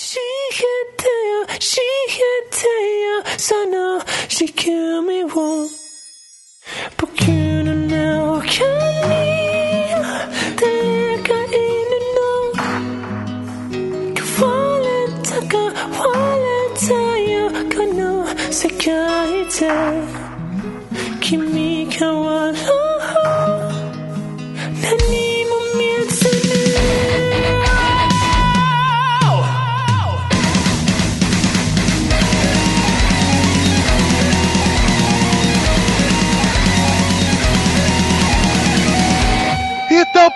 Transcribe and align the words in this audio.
She 0.00 0.48
could 0.52 0.96
tell, 0.96 1.58
she 1.58 2.06
could 2.08 2.52
tell, 2.52 3.36
so 3.36 3.64
now 3.64 4.04
she 4.28 4.46
kill 4.46 5.02
me 5.02 5.24
But 6.96 7.16
can 7.16 7.68
I 7.68 7.74
now 7.74 8.40
can 8.42 9.04
I 9.04 10.54
take 10.56 11.28
in 11.64 11.84
the 11.92 12.00
no 12.16 12.30
while 14.38 14.86
it's 15.02 15.32
a 15.32 15.42
while 15.98 16.44
it's 16.62 16.88
a 16.90 17.02
you 17.28 17.68
can 17.68 17.96
no 17.96 18.12
secure 18.52 19.48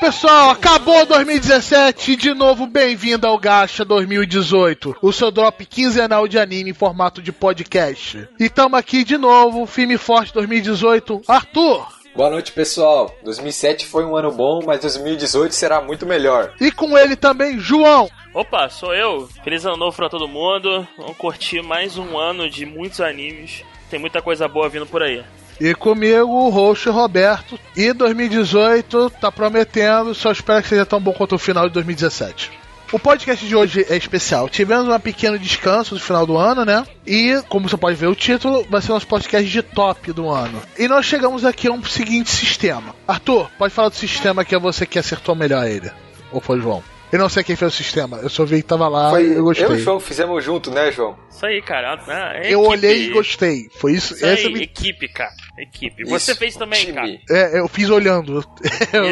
pessoal, 0.03 0.51
acabou 0.51 1.07
2017 1.07 2.11
e 2.11 2.17
de 2.17 2.35
novo 2.35 2.67
bem-vindo 2.67 3.25
ao 3.25 3.39
Gacha 3.39 3.85
2018, 3.85 4.97
o 5.01 5.13
seu 5.13 5.31
drop 5.31 5.65
quinzenal 5.65 6.27
de 6.27 6.41
anime 6.41 6.71
em 6.71 6.75
formato 6.75 7.23
de 7.23 7.31
podcast. 7.31 8.29
E 8.37 8.49
tamo 8.49 8.75
aqui 8.75 9.05
de 9.05 9.17
novo, 9.17 9.65
filme 9.65 9.97
forte 9.97 10.35
2018, 10.35 11.23
Arthur. 11.29 11.87
Boa 12.17 12.31
noite, 12.31 12.51
pessoal. 12.51 13.15
2007 13.23 13.87
foi 13.87 14.05
um 14.05 14.17
ano 14.17 14.33
bom, 14.33 14.59
mas 14.67 14.81
2018 14.81 15.55
será 15.55 15.81
muito 15.81 16.05
melhor. 16.05 16.53
E 16.61 16.73
com 16.73 16.99
ele 16.99 17.15
também, 17.15 17.61
João. 17.61 18.11
Opa, 18.35 18.69
sou 18.71 18.93
eu. 18.93 19.29
Feliz 19.45 19.65
ano 19.65 19.77
novo 19.77 19.97
pra 19.97 20.09
todo 20.09 20.27
mundo. 20.27 20.85
Vamos 20.99 21.17
curtir 21.17 21.63
mais 21.63 21.97
um 21.97 22.19
ano 22.19 22.51
de 22.51 22.67
muitos 22.67 23.01
animes. 23.01 23.63
Tem 23.89 24.01
muita 24.01 24.21
coisa 24.21 24.49
boa 24.49 24.69
vindo 24.69 24.85
por 24.85 25.01
aí. 25.01 25.23
E 25.63 25.77
comigo, 25.77 26.27
o 26.29 26.49
host 26.49 26.89
Roberto. 26.89 27.57
E 27.77 27.93
2018 27.93 29.11
tá 29.21 29.31
prometendo, 29.31 30.13
só 30.13 30.33
espero 30.33 30.61
que 30.61 30.69
seja 30.69 30.85
tão 30.85 31.01
bom 31.01 31.13
quanto 31.13 31.37
o 31.37 31.39
final 31.39 31.69
de 31.69 31.75
2017. 31.75 32.51
O 32.91 32.99
podcast 32.99 33.47
de 33.47 33.55
hoje 33.55 33.87
é 33.89 33.97
especial. 33.97 34.49
Tivemos 34.49 34.93
um 34.93 34.99
pequeno 34.99 35.39
descanso 35.39 35.95
no 35.95 36.01
final 36.01 36.27
do 36.27 36.37
ano, 36.37 36.65
né? 36.65 36.85
E, 37.07 37.41
como 37.49 37.69
você 37.69 37.77
pode 37.77 37.95
ver 37.95 38.09
o 38.09 38.15
título, 38.17 38.67
vai 38.69 38.83
ser 38.83 38.91
nosso 38.91 39.07
podcast 39.07 39.49
de 39.49 39.63
top 39.63 40.13
do 40.13 40.29
ano. 40.29 40.61
E 40.77 40.89
nós 40.89 41.07
chegamos 41.07 41.45
aqui 41.45 41.69
a 41.69 41.73
um 41.73 41.85
seguinte 41.85 42.31
sistema. 42.31 42.93
Arthur, 43.07 43.49
pode 43.57 43.73
falar 43.73 43.91
do 43.91 43.95
sistema 43.95 44.45
que 44.45 44.57
é 44.57 44.59
você 44.59 44.85
que 44.85 44.99
acertou 44.99 45.37
melhor 45.37 45.65
ele. 45.65 45.93
Ou 46.33 46.41
foi 46.41 46.59
o 46.59 46.61
João? 46.61 46.92
Eu 47.13 47.19
não 47.19 47.29
sei 47.29 47.45
quem 47.45 47.55
fez 47.55 47.73
o 47.73 47.77
sistema, 47.77 48.19
eu 48.23 48.29
só 48.31 48.45
vi 48.45 48.57
que 48.63 48.69
tava 48.69 48.89
lá 48.89 49.11
Foi 49.11 49.27
e 49.27 49.33
eu 49.35 49.45
gostei. 49.45 49.67
eu 49.67 49.73
e 49.73 49.77
o 49.77 49.79
João 49.79 50.01
fizemos 50.01 50.43
junto, 50.43 50.71
né, 50.71 50.91
João? 50.91 51.15
Isso 51.31 51.45
aí, 51.45 51.61
cara. 51.61 51.95
Ah, 52.09 52.33
é 52.37 52.47
eu 52.47 52.61
equipe. 52.61 52.67
olhei 52.69 53.03
e 53.07 53.11
gostei. 53.11 53.69
Foi 53.79 53.93
isso. 53.93 54.15
Isso 54.15 54.25
essa 54.25 54.47
aí, 54.49 54.53
me- 54.55 54.63
equipe, 54.63 55.09
cara. 55.09 55.31
Equipe. 55.59 56.03
Isso, 56.03 56.11
Você 56.11 56.35
fez 56.35 56.57
também, 56.57 56.81
time. 56.87 56.95
cara. 56.95 57.11
É, 57.31 57.61
eu 57.61 57.69
fiz 57.69 57.91
olhando. 57.91 58.43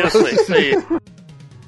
Isso, 0.07 0.27
isso 0.29 0.55
aí. 0.55 0.75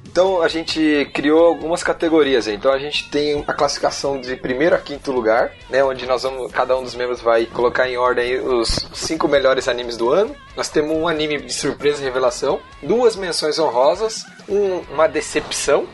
Então 0.06 0.42
a 0.42 0.48
gente 0.48 1.08
criou 1.14 1.46
algumas 1.46 1.82
categorias. 1.82 2.46
aí. 2.46 2.54
Então 2.54 2.70
a 2.70 2.78
gente 2.78 3.08
tem 3.10 3.42
a 3.46 3.52
classificação 3.54 4.20
de 4.20 4.36
primeiro 4.36 4.74
a 4.74 4.78
quinto 4.78 5.10
lugar, 5.10 5.52
né? 5.70 5.82
Onde 5.82 6.04
nós 6.06 6.22
vamos, 6.22 6.52
cada 6.52 6.76
um 6.76 6.82
dos 6.82 6.94
membros 6.94 7.20
vai 7.22 7.46
colocar 7.46 7.88
em 7.88 7.96
ordem 7.96 8.38
os 8.40 8.88
cinco 8.92 9.26
melhores 9.26 9.68
animes 9.68 9.96
do 9.96 10.10
ano. 10.10 10.34
Nós 10.54 10.68
temos 10.68 10.94
um 10.94 11.08
anime 11.08 11.40
de 11.40 11.52
surpresa 11.52 12.02
e 12.02 12.04
revelação, 12.04 12.60
duas 12.82 13.16
menções 13.16 13.58
honrosas, 13.58 14.24
um- 14.46 14.80
uma 14.92 15.06
decepção, 15.06 15.86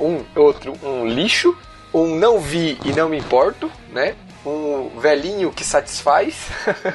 um 0.00 0.24
outro 0.34 0.74
um 0.82 1.06
lixo, 1.06 1.56
um 1.92 2.14
não 2.16 2.38
vi 2.38 2.78
e 2.84 2.92
não 2.92 3.08
me 3.08 3.18
importo, 3.18 3.70
né? 3.92 4.16
Um 4.44 4.98
velhinho 4.98 5.52
que 5.52 5.64
satisfaz. 5.64 6.46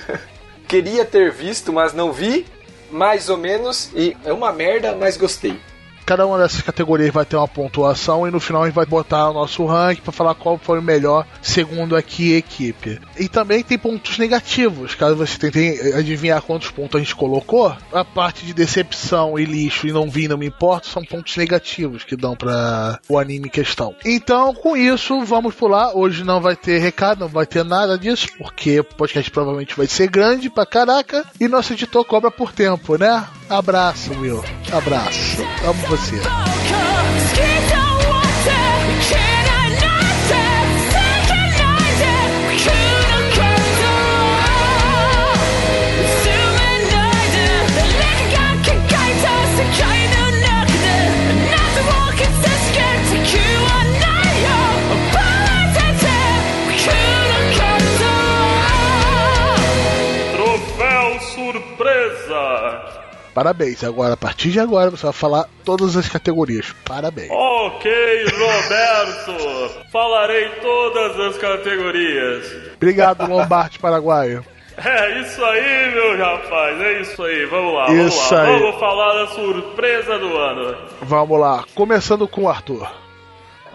Queria 0.67 1.05
ter 1.05 1.31
visto, 1.31 1.71
mas 1.71 1.93
não 1.93 2.11
vi. 2.11 2.45
Mais 2.91 3.29
ou 3.29 3.37
menos, 3.37 3.91
e 3.95 4.15
é 4.23 4.31
uma 4.31 4.53
merda, 4.53 4.95
mas 4.95 5.17
gostei. 5.17 5.59
Cada 6.05 6.27
uma 6.27 6.37
dessas 6.37 6.61
categorias 6.61 7.11
vai 7.11 7.25
ter 7.25 7.35
uma 7.35 7.47
pontuação 7.47 8.27
e 8.27 8.31
no 8.31 8.39
final 8.39 8.61
a 8.61 8.65
gente 8.65 8.75
vai 8.75 8.85
botar 8.85 9.29
o 9.31 9.33
nosso 9.33 9.65
ranking 9.65 10.01
para 10.01 10.11
falar 10.11 10.35
qual 10.35 10.57
foi 10.57 10.77
o 10.77 10.83
melhor 10.83 11.25
segundo 11.41 11.95
aqui 11.95 12.33
equipe. 12.33 12.99
E 13.17 13.27
também 13.27 13.63
tem 13.63 13.77
pontos 13.77 14.19
negativos, 14.19 14.93
caso 14.93 15.15
você 15.15 15.37
tente 15.37 15.81
adivinhar 15.93 16.41
quantos 16.43 16.69
pontos 16.69 16.95
a 16.95 16.99
gente 16.99 17.15
colocou. 17.15 17.75
A 17.91 18.05
parte 18.05 18.45
de 18.45 18.53
decepção 18.53 19.39
e 19.39 19.45
lixo 19.45 19.87
e 19.87 19.91
não 19.91 20.07
vi, 20.07 20.27
não 20.27 20.37
me 20.37 20.45
importa, 20.45 20.87
são 20.87 21.03
pontos 21.03 21.35
negativos 21.37 22.03
que 22.03 22.15
dão 22.15 22.35
para 22.35 22.99
o 23.09 23.17
anime 23.17 23.47
em 23.47 23.51
questão. 23.51 23.95
Então, 24.05 24.53
com 24.53 24.77
isso, 24.77 25.23
vamos 25.25 25.55
pular. 25.55 25.95
Hoje 25.95 26.23
não 26.23 26.39
vai 26.39 26.55
ter 26.55 26.77
recado, 26.77 27.21
não 27.21 27.27
vai 27.27 27.47
ter 27.47 27.65
nada 27.65 27.97
disso, 27.97 28.27
porque 28.37 28.79
o 28.79 28.83
podcast 28.83 29.31
provavelmente 29.31 29.75
vai 29.75 29.87
ser 29.87 30.07
grande 30.07 30.51
pra 30.51 30.67
caraca 30.67 31.25
e 31.39 31.47
nosso 31.47 31.73
editor 31.73 32.05
cobra 32.05 32.29
por 32.29 32.51
tempo, 32.51 32.95
né? 32.95 33.25
Abraço, 33.49 34.11
Will. 34.19 34.43
Abraço. 34.71 35.41
Amo 35.63 35.87
você. 35.87 36.15
Parabéns. 63.35 63.83
Agora, 63.83 64.13
a 64.13 64.17
partir 64.17 64.49
de 64.49 64.61
agora, 64.61 64.89
você 64.89 65.03
vai 65.03 65.11
falar 65.11 65.49
todas 65.65 65.97
as 65.97 66.07
categorias. 66.07 66.73
Parabéns. 66.85 67.29
Ok, 67.29 67.91
Roberto. 68.31 69.83
Falarei 69.91 70.47
todas 70.61 71.19
as 71.19 71.37
categorias. 71.37 72.49
Obrigado, 72.77 73.27
Lombardi 73.29 73.77
Paraguaio. 73.77 74.41
É 74.77 75.19
isso 75.21 75.43
aí, 75.43 75.93
meu 75.93 76.17
rapaz. 76.17 76.79
É 76.79 77.01
isso 77.01 77.21
aí. 77.23 77.45
Vamos 77.45 77.73
lá, 77.73 77.91
Isso 77.91 78.17
vamos 78.19 78.31
lá. 78.31 78.41
aí. 78.43 78.59
Vamos 78.59 78.79
falar 78.79 79.13
da 79.13 79.27
surpresa 79.27 80.17
do 80.17 80.37
ano. 80.37 80.77
Vamos 81.01 81.39
lá. 81.39 81.65
Começando 81.75 82.27
com 82.29 82.43
o 82.43 82.49
Arthur. 82.49 82.89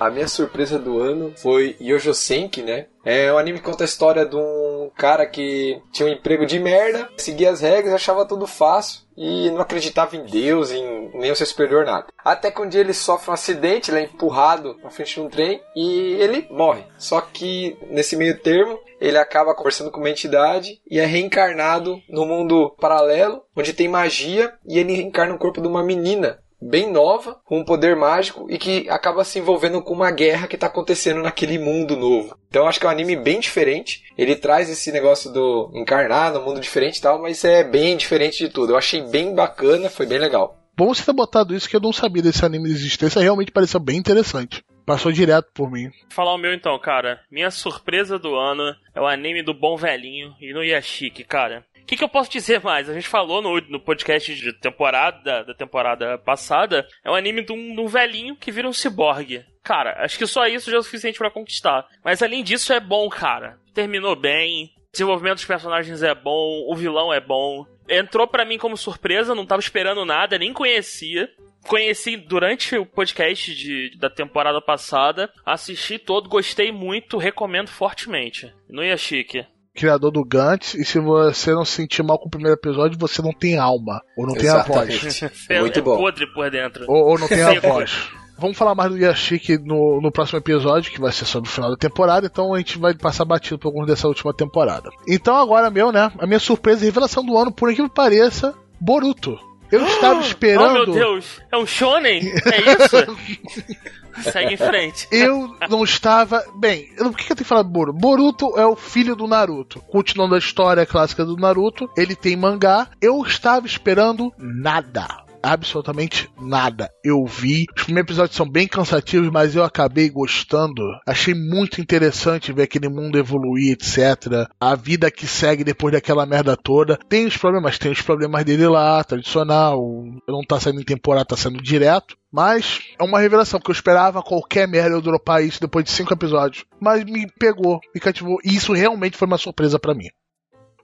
A 0.00 0.08
minha 0.08 0.26
surpresa 0.26 0.78
do 0.78 0.98
ano 0.98 1.34
foi 1.36 1.76
Yojo 1.78 2.14
Senki, 2.14 2.62
né? 2.62 2.86
É 3.04 3.30
um 3.30 3.36
anime 3.36 3.58
que 3.58 3.64
conta 3.66 3.84
a 3.84 3.86
história 3.86 4.24
de 4.24 4.34
um 4.34 4.90
cara 4.96 5.26
que 5.26 5.78
tinha 5.92 6.08
um 6.08 6.12
emprego 6.12 6.46
de 6.46 6.58
merda, 6.58 7.06
seguia 7.18 7.50
as 7.50 7.60
regras, 7.60 7.92
achava 7.92 8.24
tudo 8.24 8.46
fácil 8.46 9.02
e 9.14 9.50
não 9.50 9.60
acreditava 9.60 10.16
em 10.16 10.24
Deus, 10.24 10.72
em 10.72 11.10
nem 11.12 11.30
o 11.30 11.36
seu 11.36 11.44
superior, 11.44 11.84
nada. 11.84 12.06
Até 12.24 12.50
que 12.50 12.62
um 12.62 12.68
dia 12.68 12.80
ele 12.80 12.94
sofre 12.94 13.30
um 13.30 13.34
acidente, 13.34 13.90
ele 13.90 14.00
é 14.00 14.04
empurrado 14.04 14.74
na 14.82 14.88
frente 14.88 15.16
de 15.16 15.20
um 15.20 15.28
trem 15.28 15.60
e 15.76 16.14
ele 16.14 16.48
morre. 16.50 16.84
Só 16.96 17.20
que 17.20 17.76
nesse 17.90 18.16
meio 18.16 18.38
termo, 18.38 18.78
ele 18.98 19.18
acaba 19.18 19.54
conversando 19.54 19.90
com 19.90 20.00
uma 20.00 20.08
entidade 20.08 20.80
e 20.90 20.98
é 20.98 21.04
reencarnado 21.04 22.00
no 22.08 22.24
mundo 22.24 22.74
paralelo, 22.80 23.42
onde 23.54 23.74
tem 23.74 23.86
magia 23.86 24.54
e 24.66 24.78
ele 24.78 24.94
reencarna 24.94 25.34
no 25.34 25.38
corpo 25.38 25.60
de 25.60 25.68
uma 25.68 25.84
menina 25.84 26.38
bem 26.60 26.90
nova, 26.90 27.40
com 27.44 27.60
um 27.60 27.64
poder 27.64 27.96
mágico 27.96 28.46
e 28.50 28.58
que 28.58 28.88
acaba 28.88 29.24
se 29.24 29.38
envolvendo 29.38 29.82
com 29.82 29.94
uma 29.94 30.10
guerra 30.10 30.46
que 30.46 30.56
está 30.56 30.66
acontecendo 30.66 31.22
naquele 31.22 31.58
mundo 31.58 31.96
novo. 31.96 32.36
Então 32.48 32.66
acho 32.66 32.78
que 32.78 32.86
é 32.86 32.88
um 32.88 32.92
anime 32.92 33.16
bem 33.16 33.40
diferente. 33.40 34.02
Ele 34.16 34.36
traz 34.36 34.68
esse 34.68 34.92
negócio 34.92 35.32
do 35.32 35.70
encarnar 35.74 36.32
no 36.32 36.42
mundo 36.42 36.60
diferente 36.60 36.98
e 36.98 37.02
tal, 37.02 37.20
mas 37.20 37.44
é 37.44 37.64
bem 37.64 37.96
diferente 37.96 38.38
de 38.38 38.48
tudo. 38.48 38.72
Eu 38.72 38.76
achei 38.76 39.02
bem 39.02 39.34
bacana, 39.34 39.88
foi 39.88 40.06
bem 40.06 40.18
legal. 40.18 40.56
Bom 40.76 40.94
você 40.94 41.04
ter 41.04 41.12
botado 41.12 41.54
isso, 41.54 41.68
que 41.68 41.76
eu 41.76 41.80
não 41.80 41.92
sabia 41.92 42.22
desse 42.22 42.44
anime 42.44 42.68
de 42.68 42.74
existência. 42.74 43.20
Realmente 43.20 43.52
pareceu 43.52 43.78
bem 43.78 43.98
interessante. 43.98 44.64
Passou 44.86 45.12
direto 45.12 45.50
por 45.52 45.70
mim. 45.70 45.84
Vou 45.84 45.92
falar 46.08 46.34
o 46.34 46.38
meu 46.38 46.54
então, 46.54 46.78
cara. 46.78 47.20
Minha 47.30 47.50
surpresa 47.50 48.18
do 48.18 48.34
ano 48.34 48.74
é 48.94 49.00
o 49.00 49.06
anime 49.06 49.42
do 49.42 49.52
Bom 49.52 49.76
Velhinho 49.76 50.34
e 50.40 50.52
no 50.52 50.64
Yashiki, 50.64 51.22
cara. 51.22 51.64
O 51.82 51.86
que, 51.86 51.96
que 51.96 52.04
eu 52.04 52.08
posso 52.08 52.30
dizer 52.30 52.62
mais? 52.62 52.88
A 52.88 52.94
gente 52.94 53.08
falou 53.08 53.42
no, 53.42 53.60
no 53.62 53.80
podcast 53.80 54.34
de 54.34 54.52
temporada 54.52 55.44
da 55.44 55.54
temporada 55.54 56.18
passada. 56.18 56.86
É 57.04 57.10
um 57.10 57.14
anime 57.14 57.44
de 57.44 57.52
um, 57.52 57.74
de 57.74 57.80
um 57.80 57.86
velhinho 57.86 58.36
que 58.36 58.52
vira 58.52 58.68
um 58.68 58.72
ciborgue. 58.72 59.44
Cara, 59.62 60.04
acho 60.04 60.16
que 60.16 60.26
só 60.26 60.46
isso 60.46 60.70
já 60.70 60.76
é 60.76 60.80
o 60.80 60.82
suficiente 60.82 61.18
pra 61.18 61.30
conquistar. 61.30 61.86
Mas 62.04 62.22
além 62.22 62.42
disso, 62.44 62.72
é 62.72 62.80
bom, 62.80 63.08
cara. 63.08 63.58
Terminou 63.74 64.16
bem. 64.16 64.72
Desenvolvimento 64.92 65.36
dos 65.36 65.44
personagens 65.44 66.02
é 66.02 66.14
bom. 66.14 66.64
O 66.68 66.74
vilão 66.74 67.12
é 67.12 67.20
bom. 67.20 67.66
Entrou 67.88 68.26
pra 68.26 68.44
mim 68.44 68.56
como 68.56 68.76
surpresa, 68.76 69.34
não 69.34 69.44
tava 69.44 69.60
esperando 69.60 70.04
nada, 70.04 70.38
nem 70.38 70.52
conhecia. 70.52 71.28
Conheci 71.66 72.16
durante 72.16 72.76
o 72.76 72.86
podcast 72.86 73.54
de, 73.54 73.96
da 73.98 74.08
temporada 74.08 74.60
passada, 74.62 75.30
assisti 75.44 75.98
todo, 75.98 76.28
gostei 76.28 76.72
muito, 76.72 77.18
recomendo 77.18 77.68
fortemente. 77.68 78.52
No 78.68 78.82
Yashiki. 78.82 79.46
Criador 79.74 80.10
do 80.10 80.24
Gantz, 80.24 80.74
e 80.74 80.84
se 80.84 80.98
você 80.98 81.52
não 81.52 81.64
se 81.64 81.72
sentir 81.72 82.02
mal 82.02 82.18
com 82.18 82.26
o 82.26 82.30
primeiro 82.30 82.56
episódio, 82.56 82.98
você 82.98 83.22
não 83.22 83.32
tem 83.32 83.56
alma. 83.56 84.02
Ou 84.16 84.26
não 84.26 84.34
tem 84.34 84.48
a 84.48 84.62
voz. 84.62 85.20
É 85.48 85.60
muito 85.60 85.78
é 85.78 85.82
bom. 85.82 85.96
podre 85.96 86.26
por 86.32 86.50
dentro. 86.50 86.84
Ou, 86.88 87.10
ou 87.10 87.18
não 87.18 87.28
tem 87.28 87.42
a 87.42 87.60
voz. 87.60 88.10
Vamos 88.38 88.56
falar 88.56 88.74
mais 88.74 88.90
do 88.90 88.96
Yashiki 88.96 89.58
no, 89.58 90.00
no 90.00 90.10
próximo 90.10 90.38
episódio, 90.38 90.90
que 90.90 91.00
vai 91.00 91.12
ser 91.12 91.26
sobre 91.26 91.50
o 91.50 91.52
final 91.52 91.70
da 91.70 91.76
temporada, 91.76 92.26
então 92.26 92.54
a 92.54 92.58
gente 92.58 92.78
vai 92.78 92.94
passar 92.94 93.26
batido 93.26 93.58
por 93.58 93.68
alguns 93.68 93.86
dessa 93.86 94.08
última 94.08 94.32
temporada. 94.32 94.88
Então 95.06 95.36
agora, 95.36 95.70
meu, 95.70 95.92
né? 95.92 96.10
A 96.18 96.26
minha 96.26 96.40
surpresa 96.40 96.82
e 96.82 96.86
revelação 96.86 97.22
do 97.22 97.36
ano, 97.36 97.52
por 97.52 97.70
incrível 97.70 97.90
que 97.90 97.94
pareça, 97.94 98.54
Boruto. 98.80 99.38
Eu 99.70 99.86
estava 99.88 100.20
esperando. 100.20 100.70
Oh 100.70 100.72
meu 100.72 100.86
Deus, 100.86 101.40
é 101.50 101.56
um 101.56 101.66
shonen? 101.66 102.20
É 102.20 102.84
isso? 102.84 103.80
Segue 104.32 104.54
em 104.54 104.56
frente. 104.56 105.08
Eu 105.10 105.56
não 105.68 105.84
estava. 105.84 106.44
Bem, 106.56 106.92
por 106.96 107.16
que 107.16 107.24
que 107.24 107.32
eu 107.32 107.36
tenho 107.36 107.44
que 107.44 107.48
falar 107.48 107.62
do 107.62 107.70
Boruto? 107.70 107.98
Boruto 107.98 108.58
é 108.58 108.66
o 108.66 108.76
filho 108.76 109.16
do 109.16 109.26
Naruto. 109.26 109.80
Continuando 109.82 110.34
a 110.34 110.38
história 110.38 110.84
clássica 110.84 111.24
do 111.24 111.36
Naruto, 111.36 111.88
ele 111.96 112.14
tem 112.14 112.36
mangá. 112.36 112.88
Eu 113.00 113.22
estava 113.22 113.66
esperando 113.66 114.32
nada. 114.36 115.29
Absolutamente 115.42 116.30
nada. 116.38 116.90
Eu 117.02 117.24
vi. 117.24 117.66
Os 117.76 117.84
primeiros 117.84 118.10
episódios 118.10 118.36
são 118.36 118.48
bem 118.48 118.68
cansativos, 118.68 119.30
mas 119.30 119.56
eu 119.56 119.64
acabei 119.64 120.10
gostando. 120.10 120.82
Achei 121.06 121.34
muito 121.34 121.80
interessante 121.80 122.52
ver 122.52 122.62
aquele 122.62 122.88
mundo 122.88 123.18
evoluir, 123.18 123.72
etc. 123.72 124.48
A 124.60 124.74
vida 124.74 125.10
que 125.10 125.26
segue 125.26 125.64
depois 125.64 125.92
daquela 125.92 126.26
merda 126.26 126.56
toda. 126.56 126.98
Tem 127.08 127.26
os 127.26 127.36
problemas, 127.36 127.78
tem 127.78 127.90
os 127.90 128.02
problemas 128.02 128.44
dele 128.44 128.66
lá, 128.68 129.02
tradicional. 129.02 129.80
Não 130.28 130.42
tá 130.42 130.60
saindo 130.60 130.80
em 130.80 130.84
temporada, 130.84 131.24
tá 131.24 131.36
saindo 131.36 131.62
direto. 131.62 132.16
Mas 132.32 132.80
é 132.98 133.02
uma 133.02 133.18
revelação, 133.18 133.58
porque 133.58 133.70
eu 133.70 133.74
esperava 133.74 134.22
qualquer 134.22 134.68
merda 134.68 134.94
eu 134.94 135.00
dropar 135.00 135.42
isso 135.42 135.60
depois 135.60 135.84
de 135.84 135.90
cinco 135.90 136.12
episódios. 136.12 136.64
Mas 136.80 137.04
me 137.04 137.26
pegou, 137.38 137.80
me 137.94 138.00
cativou. 138.00 138.36
E 138.44 138.54
isso 138.54 138.72
realmente 138.72 139.16
foi 139.16 139.26
uma 139.26 139.38
surpresa 139.38 139.78
pra 139.78 139.94
mim. 139.94 140.08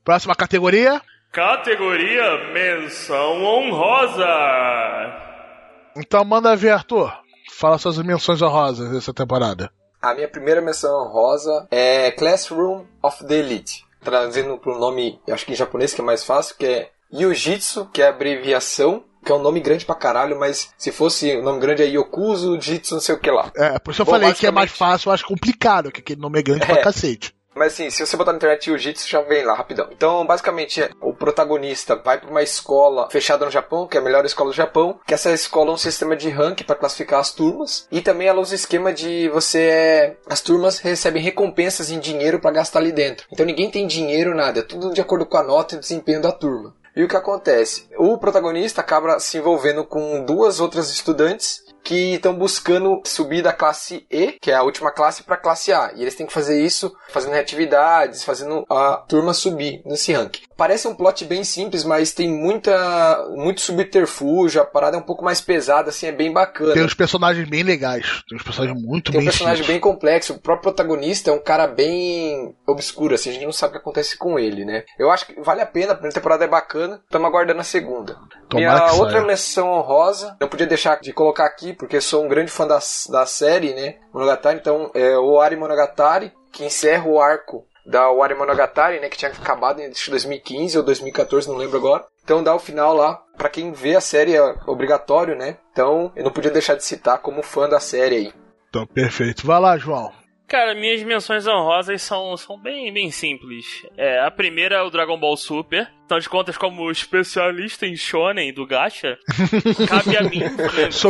Próxima 0.03 0.35
categoria. 0.35 1.01
Categoria 1.33 2.53
Menção 2.53 3.43
Honrosa. 3.45 4.27
Então 5.97 6.25
manda 6.25 6.57
ver, 6.57 6.71
Arthur. 6.71 7.13
Fala 7.53 7.79
suas 7.79 7.99
menções 7.99 8.41
honrosas 8.43 8.91
dessa 8.91 9.13
temporada. 9.13 9.71
A 10.01 10.15
minha 10.15 10.29
primeira 10.29 10.61
menção 10.61 10.91
honrosa 11.05 11.67
é 11.71 12.11
Classroom 12.13 12.85
of 13.03 13.25
the 13.27 13.35
Elite. 13.35 13.85
Traduzindo 14.03 14.57
para 14.59 14.73
o 14.73 14.79
nome, 14.79 15.21
acho 15.31 15.45
que 15.45 15.53
em 15.53 15.57
japonês 15.57 15.93
que 15.93 16.01
é 16.01 16.05
mais 16.05 16.25
fácil, 16.25 16.57
que 16.57 16.67
é 16.67 16.91
Yujitsu, 17.13 17.87
que 17.93 18.01
é 18.03 18.09
abreviação, 18.09 19.05
que 19.25 19.33
é 19.33 19.35
um 19.35 19.43
nome 19.43 19.61
grande 19.61 19.85
pra 19.85 19.95
caralho, 19.95 20.39
mas 20.39 20.73
se 20.79 20.93
fosse 20.93 21.35
o 21.37 21.43
nome 21.43 21.59
grande 21.61 21.83
é 21.83 21.87
Yokuzu 21.87 22.61
Jitsu, 22.61 22.95
não 22.95 23.01
sei 23.01 23.15
o 23.15 23.19
que 23.19 23.31
lá. 23.31 23.51
É, 23.57 23.79
por 23.79 23.91
isso 23.91 24.03
eu 24.03 24.07
Bom, 24.07 24.13
falei 24.13 24.33
que 24.35 24.47
é 24.47 24.51
mais 24.51 24.71
fácil, 24.71 25.09
eu 25.09 25.13
acho 25.15 25.27
complicado, 25.27 25.91
que 25.91 26.01
aquele 26.01 26.21
nome 26.21 26.39
é 26.39 26.43
grande 26.43 26.65
pra 26.67 26.77
É. 26.77 26.83
cacete. 26.83 27.35
Mas 27.57 27.73
assim, 27.73 27.89
se 27.89 28.05
você 28.05 28.17
botar 28.17 28.33
na 28.33 28.37
internet 28.37 28.67
Jiu-Jitsu, 28.67 29.09
já 29.09 29.23
vem 29.23 29.45
lá 29.45 29.55
rapidão. 29.55 29.89
Então, 29.91 30.27
basicamente, 30.27 30.89
o 31.01 31.15
protagonista 31.15 31.97
vai 31.97 32.21
para 32.21 32.31
uma 32.31 32.43
escola 32.43 33.09
fechada 33.11 33.47
no 33.47 33.51
Japão, 33.51 33.87
que 33.87 33.97
é 33.97 34.01
a 34.01 34.05
melhor 34.05 34.27
escola 34.27 34.51
do 34.51 34.57
Japão, 34.57 35.01
que 35.07 35.15
essa 35.15 35.33
escola 35.33 35.71
é 35.71 35.75
um 35.75 35.79
sistema 35.79 36.15
de 36.15 36.29
rank 36.29 36.63
para 36.65 36.77
classificar 36.77 37.19
as 37.19 37.33
turmas, 37.33 37.89
e 37.91 38.03
também 38.03 38.29
ela 38.29 38.41
usa 38.41 38.53
o 38.53 38.57
esquema 38.57 38.93
de 38.93 39.29
você 39.31 39.61
é, 39.61 40.17
as 40.29 40.41
turmas 40.41 40.79
recebem 40.79 41.23
recompensas 41.23 41.91
em 41.91 41.99
dinheiro 41.99 42.39
para 42.39 42.51
gastar 42.51 42.81
ali 42.81 42.93
dentro. 42.93 43.27
Então 43.33 43.47
ninguém 43.47 43.71
tem 43.71 43.87
dinheiro 43.87 44.35
nada, 44.35 44.61
é 44.61 44.63
tudo 44.63 44.93
de 44.93 45.01
acordo 45.01 45.25
com 45.25 45.39
a 45.39 45.43
nota 45.43 45.75
e 45.75 45.79
o 45.79 45.81
desempenho 45.81 46.21
da 46.21 46.33
turma. 46.33 46.75
E 46.95 47.05
o 47.05 47.09
que 47.09 47.17
acontece? 47.17 47.87
O 47.99 48.17
protagonista 48.17 48.81
acaba 48.81 49.21
se 49.21 49.37
envolvendo 49.37 49.85
com 49.85 50.25
duas 50.25 50.61
outras 50.61 50.91
estudantes 50.91 51.63
que 51.87 52.15
estão 52.15 52.35
buscando 52.35 53.01
subir 53.05 53.43
da 53.43 53.53
classe 53.53 54.05
E, 54.11 54.33
que 54.33 54.51
é 54.51 54.57
a 54.57 54.65
última 54.65 54.91
classe, 54.91 55.23
para 55.23 55.37
a 55.37 55.41
classe 55.41 55.73
A. 55.73 55.93
E 55.95 56.03
eles 56.03 56.17
têm 56.17 56.27
que 56.27 56.33
fazer 56.33 56.61
isso 56.61 56.93
fazendo 57.11 57.35
atividades, 57.37 58.25
fazendo 58.25 58.67
a 58.69 58.97
turma 59.09 59.33
subir 59.33 59.83
nesse 59.87 60.13
ranking. 60.13 60.43
Parece 60.57 60.89
um 60.89 60.95
plot 60.95 61.25
bem 61.25 61.45
simples, 61.45 61.85
mas 61.85 62.13
tem 62.13 62.29
muita 62.29 63.27
muito 63.35 63.61
subterfúgio, 63.61 64.61
a 64.61 64.65
parada 64.65 64.97
é 64.97 65.01
um 65.01 65.03
pouco 65.03 65.25
mais 65.25 65.41
pesada, 65.41 65.91
assim, 65.91 66.07
é 66.07 66.13
bem 66.13 66.33
bacana. 66.33 66.73
Tem 66.73 66.85
uns 66.85 66.95
personagens 66.95 67.49
bem 67.49 67.63
legais. 67.63 68.23
Tem 68.29 68.37
uns 68.39 68.43
personagens 68.43 68.81
muito 68.83 69.11
Tem 69.13 69.21
um 69.21 69.23
bem 69.25 69.31
personagem 69.31 69.61
escritos. 69.61 69.75
bem 69.75 69.81
complexo. 69.81 70.33
O 70.35 70.39
próprio 70.39 70.63
protagonista 70.73 71.31
é 71.31 71.33
um 71.35 71.39
cara 71.43 71.67
bem 71.67 72.55
obscuro, 72.67 73.15
assim, 73.15 73.31
a 73.31 73.33
gente 73.35 73.45
não 73.45 73.53
sabe 73.53 73.71
o 73.71 73.73
que 73.73 73.79
acontece 73.81 74.17
com 74.17 74.39
ele, 74.39 74.65
né? 74.65 74.85
Eu 74.99 75.11
acho 75.11 75.27
que 75.27 75.41
vale 75.41 75.61
a 75.61 75.67
pena, 75.67 75.93
a 75.93 75.95
primeira 75.95 76.15
temporada 76.15 76.45
é 76.45 76.49
bacana, 76.49 77.01
estamos 77.05 77.29
aguardando 77.29 77.61
a 77.61 77.65
segunda. 77.65 78.17
Tomara 78.49 78.85
Minha 78.87 78.93
outra 78.95 79.19
saia. 79.19 79.27
menção 79.27 79.69
honrosa, 79.71 80.37
não 80.41 80.49
podia 80.49 80.67
deixar 80.67 80.99
de 81.01 81.13
colocar 81.13 81.45
aqui, 81.45 81.73
porque 81.75 82.01
sou 82.01 82.25
um 82.25 82.29
grande 82.29 82.51
fã 82.51 82.67
da, 82.67 82.79
da 83.11 83.27
série, 83.27 83.75
né? 83.75 83.97
Monogatari, 84.13 84.59
então 84.59 84.91
é 84.95 85.17
o 85.19 85.33
Ori 85.35 85.57
Monogatari, 85.57 86.33
que 86.53 86.65
encerra 86.65 87.07
o 87.07 87.21
arco 87.21 87.67
da 87.87 88.11
Ori 88.11 88.35
Monogatari, 88.35 89.01
né? 89.01 89.09
Que 89.09 89.17
tinha 89.17 89.31
acabado 89.31 89.81
em 89.81 89.87
acho 89.87 90.05
que 90.05 90.11
2015 90.11 90.79
ou 90.79 90.85
2014, 90.85 91.49
não 91.49 91.57
lembro 91.57 91.77
agora. 91.79 92.05
Então 92.25 92.43
dá 92.43 92.55
o 92.55 92.59
final 92.59 92.95
lá, 92.95 93.23
pra 93.37 93.49
quem 93.49 93.73
vê 93.73 93.95
a 93.95 94.01
série 94.01 94.35
é 94.35 94.55
obrigatório, 94.67 95.37
né? 95.37 95.57
Então 95.73 96.13
eu 96.17 96.25
não 96.25 96.33
podia 96.33 96.51
deixar 96.51 96.75
de 96.75 96.85
citar 96.85 97.19
como 97.19 97.43
fã 97.43 97.69
da 97.69 97.79
série 97.81 98.17
aí. 98.17 98.33
Então, 98.69 98.87
perfeito. 98.87 99.47
Vai 99.47 99.61
lá, 99.61 99.79
João. 99.79 100.13
Cara, 100.49 100.75
minhas 100.77 101.03
menções 101.03 101.45
honrosas 101.47 102.01
são, 102.03 102.37
são 102.37 102.57
bem, 102.61 102.93
bem 102.93 103.11
simples. 103.11 103.85
É, 103.97 104.21
a 104.21 104.31
primeira 104.31 104.77
é 104.77 104.83
o 104.83 104.91
Dragon 104.91 105.19
Ball 105.19 105.37
Super. 105.37 105.89
Afinal 106.05 106.21
de 106.21 106.29
contas, 106.29 106.57
como 106.57 106.89
especialista 106.91 107.85
em 107.85 107.97
shonen 107.97 108.53
do 108.53 108.65
Gacha, 108.65 109.19
cabe 109.89 110.17
a 110.17 110.23
mim 110.23 110.41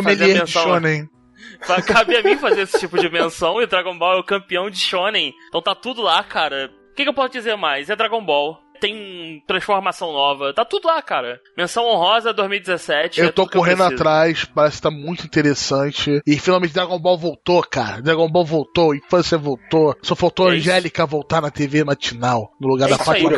fazer 0.02 0.16
de 0.16 0.34
menção- 0.40 0.62
Shonen. 0.62 1.08
Cabe 1.86 2.16
a 2.16 2.22
mim 2.22 2.36
fazer 2.36 2.62
esse 2.62 2.78
tipo 2.78 2.98
de 2.98 3.08
menção 3.10 3.60
e 3.60 3.64
o 3.64 3.66
Dragon 3.66 3.96
Ball 3.96 4.16
é 4.16 4.20
o 4.20 4.24
campeão 4.24 4.70
de 4.70 4.78
Shonen. 4.78 5.34
Então 5.48 5.62
tá 5.62 5.74
tudo 5.74 6.02
lá, 6.02 6.22
cara. 6.24 6.70
O 6.92 6.94
que, 6.94 7.02
que 7.02 7.08
eu 7.08 7.14
posso 7.14 7.30
dizer 7.32 7.56
mais? 7.56 7.90
É 7.90 7.96
Dragon 7.96 8.24
Ball. 8.24 8.58
Tem 8.78 9.42
transformação 9.46 10.12
nova. 10.12 10.52
Tá 10.52 10.62
tudo 10.62 10.86
lá, 10.86 11.00
cara. 11.00 11.40
Menção 11.56 11.86
honrosa 11.86 12.30
2017. 12.34 13.20
Eu 13.20 13.28
é 13.28 13.32
tô 13.32 13.42
eu 13.44 13.48
correndo 13.48 13.78
preciso. 13.78 13.94
atrás, 13.94 14.44
parece 14.44 14.76
que 14.76 14.82
tá 14.82 14.90
muito 14.90 15.24
interessante. 15.24 16.20
E 16.26 16.38
finalmente 16.38 16.74
Dragon 16.74 16.98
Ball 16.98 17.16
voltou, 17.16 17.62
cara. 17.62 18.02
Dragon 18.02 18.28
Ball 18.30 18.44
voltou, 18.44 18.94
infância 18.94 19.38
voltou. 19.38 19.96
Só 20.02 20.14
faltou 20.14 20.48
a 20.48 20.52
É 20.52 20.56
isso. 20.56 20.68
Angélica 20.68 21.06
voltar 21.06 21.40
na 21.40 21.50
TV 21.50 21.84
matinal, 21.84 22.52
no 22.60 22.68
lugar 22.68 22.86
É 22.86 22.90
da 22.90 22.96
isso 22.96 23.04
Fátima 23.04 23.30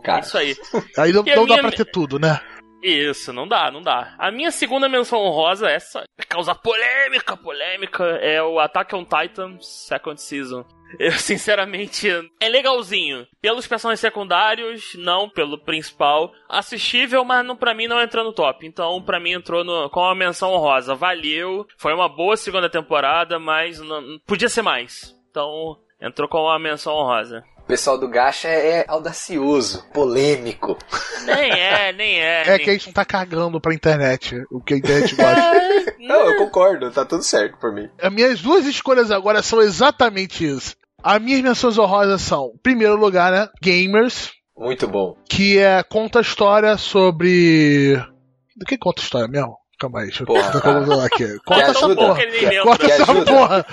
cara. 0.00 0.20
Isso 0.22 0.38
aí. 0.38 0.56
Aí 0.98 1.12
não, 1.12 1.22
a 1.22 1.36
não 1.36 1.46
dá 1.46 1.54
minha- 1.54 1.62
pra 1.68 1.70
ter 1.72 1.84
tudo, 1.84 2.18
né? 2.18 2.40
Isso, 2.82 3.32
não 3.32 3.46
dá, 3.46 3.70
não 3.70 3.82
dá. 3.82 4.14
A 4.18 4.30
minha 4.30 4.50
segunda 4.50 4.88
menção 4.88 5.20
honrosa, 5.20 5.68
essa 5.68 6.04
causa 6.28 6.54
polêmica, 6.54 7.36
polêmica, 7.36 8.04
é 8.22 8.42
o 8.42 8.58
Attack 8.58 8.94
on 8.94 9.04
Titan 9.04 9.58
Second 9.60 10.20
Season. 10.20 10.64
Eu, 10.98 11.12
sinceramente, 11.20 12.08
é 12.40 12.48
legalzinho. 12.48 13.26
Pelos 13.40 13.66
personagens 13.66 14.00
secundários, 14.00 14.94
não 14.96 15.28
pelo 15.28 15.58
principal. 15.58 16.32
Assistível, 16.48 17.24
mas 17.24 17.44
não, 17.44 17.54
pra 17.54 17.74
mim 17.74 17.86
não 17.86 18.00
entrou 18.00 18.24
no 18.24 18.32
top. 18.32 18.66
Então, 18.66 19.02
pra 19.02 19.20
mim 19.20 19.32
entrou 19.32 19.62
no, 19.62 19.88
com 19.90 20.00
uma 20.00 20.14
menção 20.14 20.52
honrosa. 20.52 20.94
Valeu, 20.94 21.66
foi 21.78 21.92
uma 21.94 22.08
boa 22.08 22.36
segunda 22.36 22.68
temporada, 22.70 23.38
mas 23.38 23.78
não- 23.78 24.18
podia 24.26 24.48
ser 24.48 24.62
mais. 24.62 25.14
Então, 25.30 25.76
entrou 26.00 26.28
com 26.28 26.38
uma 26.42 26.58
menção 26.58 26.94
honrosa. 26.94 27.44
O 27.70 27.78
pessoal 27.78 27.96
do 27.96 28.08
Gacha 28.08 28.48
é 28.48 28.84
audacioso, 28.88 29.84
polêmico. 29.94 30.76
Nem 31.24 31.52
é, 31.52 31.92
nem 31.92 32.20
é. 32.20 32.42
É 32.42 32.56
nem... 32.56 32.64
que 32.64 32.70
a 32.70 32.72
gente 32.72 32.86
não 32.86 32.92
tá 32.92 33.04
cagando 33.04 33.60
pra 33.60 33.72
internet, 33.72 34.42
o 34.50 34.60
que 34.60 34.74
a 34.74 34.76
internet 34.76 35.14
gosta. 35.14 35.40
É, 35.40 35.94
Não, 36.00 36.28
eu 36.28 36.36
concordo, 36.36 36.90
tá 36.90 37.04
tudo 37.04 37.22
certo 37.22 37.58
por 37.58 37.72
mim. 37.72 37.88
As 38.02 38.12
minhas 38.12 38.42
duas 38.42 38.66
escolhas 38.66 39.12
agora 39.12 39.40
são 39.40 39.62
exatamente 39.62 40.44
isso. 40.44 40.74
As 41.00 41.22
minhas 41.22 41.42
menções 41.42 41.78
honrosas 41.78 42.20
são, 42.22 42.50
em 42.56 42.58
primeiro 42.58 42.96
lugar, 42.96 43.30
né? 43.30 43.48
Gamers, 43.62 44.32
Muito 44.56 44.88
bom. 44.88 45.14
que 45.28 45.56
é 45.56 45.80
conta 45.84 46.18
a 46.18 46.22
história 46.22 46.76
sobre. 46.76 47.94
Do 48.56 48.66
que 48.66 48.76
conta 48.76 49.00
a 49.00 49.04
história 49.04 49.28
mesmo? 49.28 49.56
Calma 49.80 50.00
aí, 50.00 50.08
deixa 50.08 50.24
eu 50.24 50.26
Porra, 50.26 50.52
eu 50.54 50.60
colocar 50.60 51.06
aqui. 51.06 51.38
Conta 51.46 51.60
essa 51.62 51.70
ajuda. 51.86 51.94
porra. 51.96 52.78
Que 52.78 52.92
essa 52.92 53.14
porra. 53.24 53.66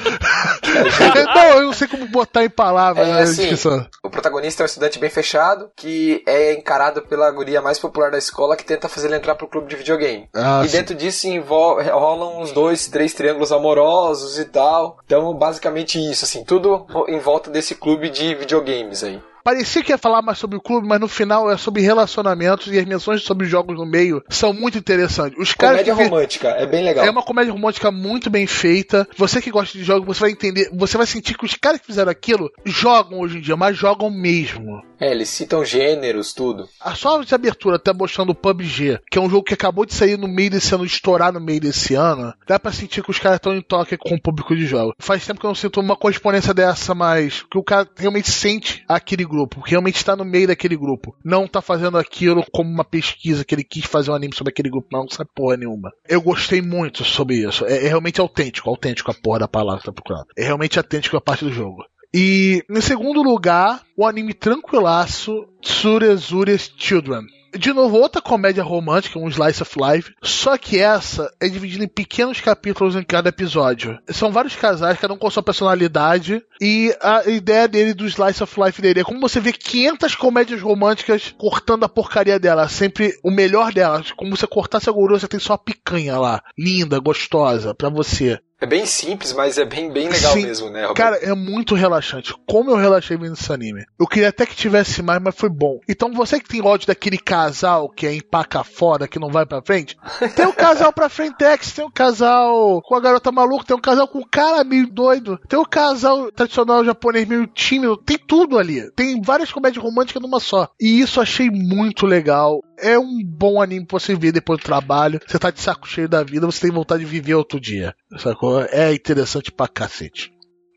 não, 1.35 1.43
eu 1.57 1.61
não 1.65 1.73
sei 1.73 1.87
como 1.89 2.07
botar 2.07 2.45
em 2.45 2.49
palavras 2.49 3.05
É, 3.05 3.11
na 3.11 3.19
assim, 3.19 3.35
descrição. 3.41 3.85
O 4.01 4.09
protagonista 4.09 4.63
é 4.63 4.65
um 4.65 4.67
estudante 4.67 4.99
bem 4.99 5.09
fechado, 5.09 5.69
que 5.75 6.23
é 6.25 6.53
encarado 6.53 7.01
pela 7.01 7.29
guria 7.29 7.61
mais 7.61 7.77
popular 7.77 8.09
da 8.09 8.17
escola, 8.17 8.55
que 8.55 8.63
tenta 8.63 8.87
fazer 8.87 9.07
ele 9.07 9.17
entrar 9.17 9.35
pro 9.35 9.49
clube 9.49 9.67
de 9.67 9.75
videogame. 9.75 10.29
Ah, 10.33 10.61
e 10.63 10.69
sim. 10.69 10.77
dentro 10.77 10.95
disso 10.95 11.27
rolam 11.41 12.39
uns 12.41 12.53
dois, 12.53 12.87
três 12.87 13.13
triângulos 13.13 13.51
amorosos 13.51 14.39
e 14.39 14.45
tal. 14.45 14.97
Então, 15.05 15.33
basicamente 15.33 15.99
isso, 15.99 16.23
assim, 16.23 16.45
tudo 16.45 16.85
em 17.09 17.19
volta 17.19 17.49
desse 17.49 17.75
clube 17.75 18.09
de 18.09 18.33
videogames 18.33 19.03
aí. 19.03 19.21
Parecia 19.47 19.81
que 19.81 19.93
ia 19.93 19.97
falar 19.97 20.21
mais 20.21 20.37
sobre 20.37 20.57
o 20.57 20.61
clube, 20.61 20.85
mas 20.85 20.99
no 20.99 21.07
final 21.07 21.49
é 21.49 21.55
sobre 21.55 21.81
relacionamentos 21.81 22.67
e 22.67 22.77
as 22.77 22.83
menções 22.83 23.23
sobre 23.23 23.47
jogos 23.47 23.77
no 23.77 23.85
meio 23.85 24.21
são 24.27 24.51
muito 24.51 24.77
interessantes. 24.77 25.39
Os 25.39 25.53
caras 25.53 25.77
Comédia 25.77 25.95
que 25.95 26.03
romântica, 26.03 26.49
é 26.49 26.65
bem 26.65 26.83
legal. 26.83 27.05
É 27.05 27.09
uma 27.09 27.23
comédia 27.23 27.53
romântica 27.53 27.89
muito 27.89 28.29
bem 28.29 28.45
feita. 28.45 29.07
Você 29.15 29.41
que 29.41 29.49
gosta 29.49 29.77
de 29.77 29.85
jogos, 29.85 30.05
você 30.05 30.19
vai 30.19 30.31
entender, 30.31 30.69
você 30.73 30.97
vai 30.97 31.07
sentir 31.07 31.37
que 31.37 31.45
os 31.45 31.53
caras 31.53 31.79
que 31.79 31.85
fizeram 31.85 32.11
aquilo 32.11 32.51
jogam 32.65 33.21
hoje 33.21 33.37
em 33.37 33.41
dia, 33.41 33.55
mas 33.55 33.77
jogam 33.77 34.09
mesmo. 34.09 34.83
É, 34.99 35.11
eles 35.11 35.29
citam 35.29 35.65
gêneros, 35.65 36.33
tudo. 36.33 36.67
A 36.79 36.95
só 36.95 37.21
de 37.21 37.33
abertura 37.33 37.77
até 37.77 37.93
mostrando 37.93 38.31
o 38.31 38.35
PUBG, 38.35 38.99
que 39.09 39.17
é 39.17 39.21
um 39.21 39.29
jogo 39.29 39.43
que 39.43 39.53
acabou 39.53 39.85
de 39.85 39.93
sair 39.93 40.17
no 40.17 40.27
meio 40.27 40.51
desse 40.51 40.73
ano, 40.73 40.85
estourar 40.85 41.31
no 41.31 41.39
meio 41.39 41.61
desse 41.61 41.95
ano, 41.95 42.33
dá 42.47 42.59
pra 42.59 42.71
sentir 42.71 43.03
que 43.03 43.11
os 43.11 43.19
caras 43.19 43.37
estão 43.37 43.55
em 43.55 43.61
toque 43.61 43.97
com 43.97 44.15
o 44.15 44.21
público 44.21 44.55
de 44.55 44.65
jogos. 44.65 44.93
Faz 44.99 45.25
tempo 45.25 45.39
que 45.39 45.45
eu 45.45 45.49
não 45.49 45.55
sinto 45.55 45.79
uma 45.79 45.95
correspondência 45.95 46.53
dessa, 46.53 46.93
mas 46.93 47.43
que 47.43 47.57
o 47.57 47.63
cara 47.63 47.87
realmente 47.97 48.31
sente 48.31 48.83
aquele 48.87 49.23
grupo. 49.23 49.37
grupo, 49.37 49.63
que 49.63 49.71
realmente 49.71 49.95
está 49.95 50.15
no 50.15 50.25
meio 50.25 50.47
daquele 50.47 50.75
grupo. 50.75 51.15
Não 51.23 51.47
tá 51.47 51.61
fazendo 51.61 51.97
aquilo 51.97 52.43
como 52.51 52.69
uma 52.69 52.83
pesquisa 52.83 53.45
que 53.45 53.53
ele 53.53 53.63
quis 53.63 53.85
fazer 53.85 54.11
um 54.11 54.15
anime 54.15 54.35
sobre 54.35 54.51
aquele 54.51 54.69
grupo, 54.69 54.87
não, 54.91 55.01
não 55.01 55.09
sabe 55.09 55.29
porra 55.33 55.57
nenhuma. 55.57 55.91
Eu 56.07 56.21
gostei 56.21 56.61
muito 56.61 57.03
sobre 57.03 57.35
isso. 57.35 57.65
É, 57.65 57.85
é 57.85 57.87
realmente 57.87 58.19
autêntico, 58.19 58.69
autêntico 58.69 59.11
a 59.11 59.13
porra 59.13 59.39
da 59.39 59.47
palavra 59.47 59.79
que 59.79 59.85
tá 59.85 59.91
procurando. 59.91 60.27
É 60.35 60.43
realmente 60.43 60.77
autêntico 60.77 61.17
a 61.17 61.21
parte 61.21 61.45
do 61.45 61.51
jogo. 61.51 61.83
E, 62.19 62.63
em 62.67 62.81
segundo 62.81 63.21
lugar, 63.21 63.83
o 63.95 64.03
anime 64.03 64.33
tranquilaço 64.33 65.47
Tsurezures 65.61 66.73
Children. 66.75 67.27
De 67.55 67.71
novo, 67.71 67.97
outra 67.97 68.19
comédia 68.19 68.63
romântica, 68.63 69.19
um 69.19 69.29
slice 69.29 69.61
of 69.61 69.75
life. 69.79 70.11
Só 70.23 70.57
que 70.57 70.79
essa 70.79 71.31
é 71.39 71.47
dividida 71.47 71.83
em 71.83 71.87
pequenos 71.87 72.41
capítulos 72.41 72.95
em 72.95 73.03
cada 73.03 73.29
episódio. 73.29 73.99
São 74.09 74.31
vários 74.31 74.55
casais, 74.55 74.97
cada 74.97 75.13
um 75.13 75.17
com 75.17 75.29
sua 75.29 75.43
personalidade. 75.43 76.41
E 76.59 76.91
a 76.99 77.29
ideia 77.29 77.67
dele, 77.67 77.93
do 77.93 78.07
slice 78.07 78.41
of 78.41 78.59
life 78.59 78.81
dele, 78.81 79.01
é 79.01 79.03
como 79.03 79.21
você 79.21 79.39
vê 79.39 79.53
500 79.53 80.15
comédias 80.15 80.59
românticas 80.59 81.35
cortando 81.37 81.83
a 81.83 81.89
porcaria 81.89 82.39
dela. 82.39 82.67
Sempre 82.67 83.13
o 83.23 83.29
melhor 83.29 83.71
delas. 83.71 84.11
Como 84.11 84.35
você 84.35 84.47
cortasse 84.47 84.89
a 84.89 84.93
gordura, 84.93 85.19
você 85.19 85.27
tem 85.27 85.39
só 85.39 85.53
a 85.53 85.59
picanha 85.59 86.17
lá. 86.17 86.41
Linda, 86.57 86.97
gostosa, 86.97 87.75
pra 87.75 87.89
você. 87.89 88.39
É 88.59 88.65
bem 88.65 88.85
simples, 88.87 89.33
mas 89.33 89.57
é 89.59 89.65
bem, 89.65 89.91
bem 89.91 90.09
legal 90.09 90.33
Sim. 90.33 90.43
mesmo, 90.43 90.69
né, 90.69 90.81
Roberto? 90.81 90.97
Cara, 90.97 91.17
é 91.17 91.33
muito 91.35 91.75
relaxante. 91.75 92.33
Como 92.47 92.71
eu 92.71 92.75
relaxei 92.75 93.15
vendo 93.15 93.33
esse 93.33 93.53
anime. 93.53 93.85
Eu 93.99 94.07
queria 94.07 94.29
até 94.29 94.47
que 94.47 94.55
tivesse 94.55 95.03
mais, 95.03 95.21
mas 95.21 95.35
foi 95.35 95.49
bom. 95.49 95.79
Então 95.87 96.11
você 96.11 96.39
que 96.39 96.49
tem 96.49 96.61
ódio 96.61 96.87
daquele 96.87 97.19
casal 97.19 97.87
que 97.87 98.07
é 98.07 98.15
empaca 98.15 98.63
fora, 98.63 99.07
que 99.07 99.19
não 99.19 99.29
vai 99.29 99.45
pra 99.45 99.61
frente, 99.61 99.95
tem 100.35 100.47
um 100.47 100.51
casal 100.51 100.91
pra 100.91 101.07
Frentex, 101.07 101.71
tem 101.71 101.85
um 101.85 101.91
casal 101.91 102.81
com 102.81 102.95
a 102.95 102.99
garota 102.99 103.31
maluca, 103.31 103.65
tem 103.65 103.77
um 103.77 103.81
casal 103.81 104.07
com 104.07 104.19
o 104.19 104.27
cara 104.27 104.63
meio 104.63 104.87
doido, 104.87 105.39
tem 105.47 105.59
um 105.59 105.65
casal 105.65 106.31
tradicional 106.31 106.83
japonês 106.83 107.27
meio 107.27 107.45
tímido, 107.45 107.95
tem 107.95 108.17
tudo 108.17 108.57
ali. 108.57 108.89
Tem 108.95 109.21
várias 109.21 109.51
comédias 109.51 109.83
românticas 109.83 110.21
numa 110.21 110.39
só. 110.39 110.67
E 110.79 110.99
isso 110.99 111.19
eu 111.19 111.23
achei 111.23 111.49
muito 111.51 112.07
legal. 112.07 112.63
É 112.77 112.97
um 112.97 113.23
bom 113.23 113.61
anime 113.61 113.85
pra 113.85 113.99
você 113.99 114.15
ver 114.15 114.31
depois 114.31 114.59
do 114.59 114.65
trabalho. 114.65 115.19
Você 115.25 115.39
tá 115.39 115.49
de 115.49 115.59
saco 115.59 115.87
cheio 115.87 116.07
da 116.07 116.23
vida, 116.23 116.45
você 116.45 116.61
tem 116.61 116.71
vontade 116.71 117.03
de 117.03 117.09
viver 117.09 117.33
outro 117.33 117.59
dia. 117.59 117.95
Sacou? 118.17 118.61
É 118.61 118.93
interessante 118.93 119.51
pra 119.51 119.67
cacete. 119.67 120.31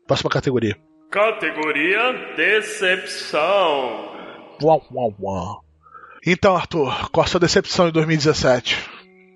Próxima 0.07 0.29
categoria. 0.29 0.75
Categoria 1.11 2.35
Decepção. 2.35 4.11
Uau, 4.61 4.81
uau, 4.91 5.15
uau. 5.19 5.65
Então, 6.25 6.55
Arthur, 6.55 7.09
qual 7.11 7.25
a 7.25 7.27
sua 7.27 7.39
decepção 7.39 7.89
em 7.89 7.91
2017? 7.91 8.77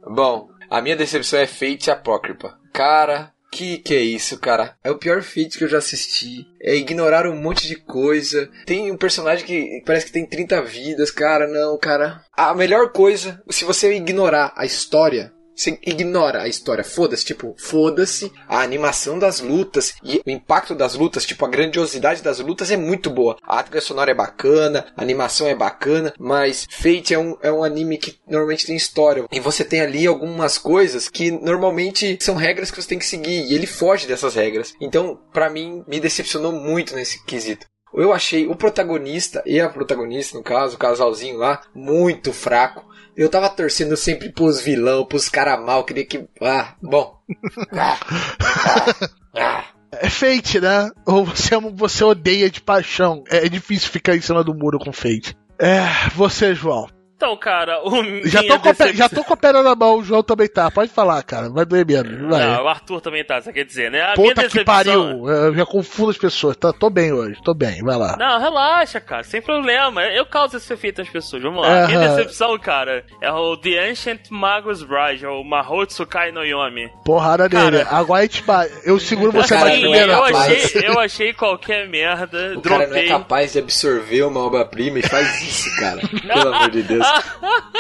Bom, 0.07 0.50
a 0.69 0.81
minha 0.81 0.95
decepção 0.95 1.39
é 1.39 1.48
Fate 1.48 1.89
Apócrifa. 1.89 2.57
Cara, 2.72 3.34
que 3.55 3.77
que 3.77 3.95
é 3.95 4.01
isso, 4.01 4.38
cara? 4.38 4.75
É 4.83 4.91
o 4.91 4.97
pior 4.97 5.24
Fate 5.24 5.57
que 5.57 5.63
eu 5.63 5.69
já 5.69 5.77
assisti. 5.77 6.45
É 6.62 6.75
ignorar 6.75 7.25
um 7.25 7.41
monte 7.41 7.67
de 7.67 7.75
coisa. 7.75 8.50
Tem 8.65 8.91
um 8.91 8.97
personagem 8.97 9.45
que 9.45 9.81
parece 9.85 10.07
que 10.07 10.12
tem 10.12 10.25
30 10.25 10.62
vidas, 10.63 11.09
cara. 11.09 11.47
Não, 11.47 11.77
cara. 11.77 12.21
A 12.33 12.53
melhor 12.53 12.91
coisa, 12.91 13.41
se 13.50 13.63
você 13.63 13.95
ignorar 13.95 14.53
a 14.57 14.65
história, 14.65 15.31
você 15.55 15.79
ignora 15.83 16.41
a 16.41 16.47
história, 16.47 16.83
foda-se, 16.83 17.25
tipo, 17.25 17.55
foda-se 17.57 18.31
a 18.47 18.62
animação 18.62 19.17
das 19.17 19.39
lutas 19.39 19.95
e 20.03 20.21
o 20.25 20.29
impacto 20.29 20.75
das 20.75 20.95
lutas, 20.95 21.25
tipo, 21.25 21.45
a 21.45 21.50
grandiosidade 21.50 22.21
das 22.21 22.39
lutas 22.39 22.71
é 22.71 22.77
muito 22.77 23.09
boa. 23.09 23.38
A 23.43 23.63
trilha 23.63 23.81
sonora 23.81 24.12
é 24.12 24.15
bacana, 24.15 24.85
a 24.95 25.01
animação 25.01 25.47
é 25.47 25.55
bacana, 25.55 26.13
mas 26.19 26.67
Fate 26.69 27.13
é 27.13 27.19
um, 27.19 27.38
é 27.41 27.51
um 27.51 27.63
anime 27.63 27.97
que 27.97 28.19
normalmente 28.27 28.65
tem 28.65 28.75
história. 28.75 29.25
E 29.31 29.39
você 29.39 29.63
tem 29.63 29.81
ali 29.81 30.05
algumas 30.05 30.57
coisas 30.57 31.07
que 31.07 31.31
normalmente 31.31 32.17
são 32.21 32.35
regras 32.35 32.69
que 32.69 32.81
você 32.81 32.89
tem 32.89 33.00
que 33.00 33.05
seguir, 33.05 33.45
e 33.45 33.53
ele 33.53 33.67
foge 33.67 34.07
dessas 34.07 34.35
regras. 34.35 34.74
Então, 34.81 35.19
pra 35.31 35.50
mim, 35.50 35.83
me 35.88 36.00
decepcionou 36.00 36.51
muito 36.51 36.95
nesse 36.95 37.24
quesito. 37.25 37.65
Eu 37.93 38.12
achei 38.12 38.45
o 38.45 38.55
protagonista 38.55 39.41
e 39.45 39.59
a 39.59 39.69
protagonista, 39.69 40.38
no 40.38 40.43
caso, 40.43 40.75
o 40.75 40.79
casalzinho 40.79 41.38
lá, 41.38 41.62
muito 41.74 42.33
fraco. 42.33 42.85
Eu 43.15 43.29
tava 43.29 43.50
torcendo 43.50 43.95
sempre 43.95 44.29
pros 44.29 44.60
vilão, 44.62 45.05
pros 45.05 45.29
cara 45.29 45.57
mal, 45.57 45.84
queria 45.84 46.05
que. 46.05 46.27
Ah, 46.41 46.75
bom. 46.81 47.15
Ah, 47.72 47.98
ah, 48.39 49.10
ah. 49.36 49.63
É 49.91 50.10
Fate, 50.10 50.60
né? 50.60 50.91
Ou 51.05 51.25
você 51.25 51.55
ama, 51.55 51.72
você 51.74 52.03
odeia 52.03 52.50
de 52.50 52.62
paixão. 52.62 53.24
É, 53.29 53.45
é 53.45 53.50
difícil 53.50 53.89
ficar 53.89 54.15
em 54.15 54.22
cima 54.22 54.43
do 54.43 54.53
muro 54.53 54.77
com 54.77 54.91
Fate. 54.91 55.36
É, 55.60 56.10
você, 56.15 56.53
João. 56.53 56.88
Então, 57.17 57.36
cara, 57.38 57.79
o 57.88 58.27
Já 58.27 58.41
minha 58.41 58.60
tô, 58.60 58.63
decepção- 58.69 58.93
já 58.93 59.07
tô 59.07 59.24
com 59.24 59.34
a 59.34 59.38
perna 59.38 59.63
na 59.63 59.74
mão, 59.74 60.00
o 60.00 60.03
João 60.03 60.22
também 60.22 60.50
tá. 60.50 60.69
Pode 60.69 60.91
falar, 60.91 61.24
cara. 61.24 61.50
Vai 61.50 61.63
doer 61.65 61.86
menos. 61.86 62.29
Vai. 62.29 62.45
Não, 62.45 62.63
o 62.63 62.67
Arthur 62.67 63.00
também 63.00 63.24
tá, 63.24 63.39
você 63.41 63.53
quer 63.53 63.63
dizer, 63.63 63.89
né? 63.89 64.01
A 64.01 64.13
minha 64.17 64.29
Puta 64.36 64.41
que 64.43 64.48
decepção- 64.50 64.65
pariu. 64.65 65.29
Eu 65.29 65.55
já 65.55 65.65
confundo 65.65 66.10
as 66.12 66.17
pessoas. 66.17 66.57
Tá, 66.57 66.74
tô 66.74 66.89
bem 66.89 67.13
hoje, 67.13 67.38
tô 67.41 67.53
bem. 67.53 67.81
Vai 67.84 67.95
lá. 67.98 68.17
Não, 68.19 68.38
relaxa, 68.39 69.00
cara, 69.00 69.24
sem 69.24 69.41
problema. 69.41 70.03
Eu 70.03 70.25
causo 70.25 70.57
esse 70.57 70.74
efeito 70.74 71.00
nas 71.01 71.10
pessoas. 71.10 71.41
Vamos 71.41 71.62
lá. 71.62 71.88
Minha 71.88 72.00
Aham. 72.00 72.15
decepção, 72.17 72.60
cara, 72.60 73.05
é 73.22 73.31
o 73.31 73.55
The 73.55 73.89
Ancient 73.89 74.29
Magus 74.29 74.84
Bride, 74.84 75.25
o 75.25 75.41
Mahotsukai 75.41 76.34
no 76.34 76.43
Yomi. 76.43 76.89
Porrada 77.05 77.50
Cara. 77.50 77.72
nele. 77.72 77.88
Agora 77.89 78.19
a 78.19 78.24
gente 78.24 78.43
ba- 78.43 78.67
Eu 78.84 79.00
seguro 79.00 79.31
você 79.31 79.53
mais 79.55 79.79
primeiro. 79.79 80.12
é 80.12 80.15
eu, 80.15 80.24
achei, 80.25 80.88
eu 80.89 81.00
achei 81.00 81.34
qualquer 81.34 81.88
merda, 81.88 82.55
O 82.57 82.62
cara 82.62 82.75
não 82.75 82.84
é 82.84 82.88
dropei. 82.88 83.07
capaz 83.07 83.53
de 83.53 83.60
absorver 83.60 84.24
uma 84.24 84.41
obra-prima 84.41 85.00
e 85.00 85.01
faz 85.01 85.41
isso, 85.41 85.74
cara. 85.79 86.01
Pelo 86.34 86.53
amor 86.53 86.69
de 86.72 86.84
Deus. 86.84 87.04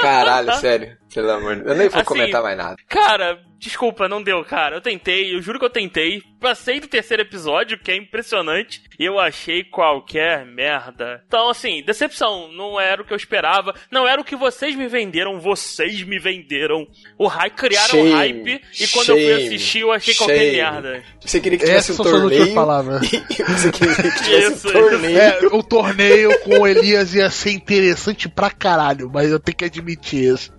Caralho, 0.01 0.53
sério. 0.55 0.97
Pelo 1.15 1.31
amor 1.31 1.55
de 1.55 1.61
Deus. 1.63 1.71
Eu 1.71 1.77
nem 1.77 1.89
vou 1.89 1.97
Assim, 2.01 2.05
comentar 2.07 2.43
mais 2.43 2.57
nada. 2.57 2.75
Cara, 2.89 3.39
desculpa, 3.57 4.07
não 4.07 4.21
deu, 4.21 4.43
cara. 4.43 4.75
Eu 4.75 4.81
tentei, 4.81 5.33
eu 5.33 5.41
juro 5.41 5.57
que 5.57 5.65
eu 5.65 5.69
tentei. 5.69 6.21
Passei 6.41 6.79
do 6.79 6.87
terceiro 6.87 7.23
episódio, 7.23 7.79
que 7.79 7.89
é 7.89 7.95
impressionante, 7.95 8.83
e 8.99 9.05
eu 9.05 9.17
achei 9.19 9.63
qualquer 9.63 10.45
merda. 10.45 11.23
Então, 11.25 11.49
assim, 11.49 11.81
decepção. 11.83 12.51
Não 12.51 12.79
era 12.79 13.01
o 13.01 13.05
que 13.05 13.13
eu 13.13 13.17
esperava. 13.17 13.73
Não 13.89 14.07
era 14.07 14.19
o 14.21 14.23
que 14.23 14.35
vocês 14.35 14.75
me 14.75 14.87
venderam. 14.87 15.39
Vocês 15.39 16.03
me 16.03 16.19
venderam. 16.19 16.85
O 17.17 17.27
hype, 17.27 17.53
criaram 17.55 17.87
Shame, 17.89 18.11
hype, 18.11 18.61
e 18.79 18.87
quando 18.89 19.09
eu 19.09 19.15
fui 19.15 19.25
shame, 19.25 19.45
assistir, 19.47 19.79
eu 19.79 19.91
achei 19.91 20.13
qualquer 20.15 20.37
shame. 20.37 20.57
merda. 20.57 21.03
Você 21.21 21.39
queria 21.39 21.57
que 21.57 21.65
tivesse 21.65 21.91
Essas 21.93 22.05
um 22.05 22.11
torneio. 22.11 22.53
palavras. 22.53 23.01
E 23.13 23.23
você 23.43 23.71
queria 23.71 23.95
que 23.95 24.23
tivesse 24.23 24.53
Isso, 24.53 24.67
um 24.69 24.71
torneio. 24.71 25.17
É, 25.17 25.39
o 25.51 25.63
torneio 25.63 26.39
com 26.41 26.59
o 26.59 26.67
Elias 26.67 27.13
ia 27.15 27.29
ser 27.29 27.51
interessante 27.51 28.27
pra 28.29 28.51
caralho, 28.51 29.09
mas 29.11 29.31
eu 29.31 29.39
tenho 29.39 29.55
que 29.57 29.65
admitir 29.65 30.33
isso. 30.33 30.51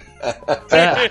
É, 0.70 1.08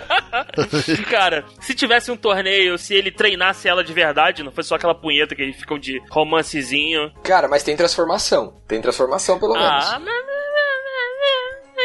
Cara, 1.10 1.46
se 1.60 1.74
tivesse 1.74 2.12
um 2.12 2.18
torneio, 2.18 2.78
se 2.78 2.94
ele 2.94 3.12
treinasse 3.12 3.68
ela 3.68 3.84
de 3.84 3.94
verdade, 3.94 4.44
não 4.44 4.52
fosse 4.52 4.70
só 4.70 4.76
aquela 4.76 4.96
punheta 4.96 5.36
que 5.36 5.42
eles 5.42 5.56
ficam 5.56 5.78
de 5.78 6.02
romancezinho. 6.10 7.12
Cara, 7.24 7.48
mas 7.48 7.64
tem 7.64 7.76
transformação. 7.78 8.62
Tem 8.68 8.82
transformação, 8.82 9.40
pelo 9.40 9.54
menos. 9.54 9.86
Ah, 9.92 10.00
mas. 10.00 10.16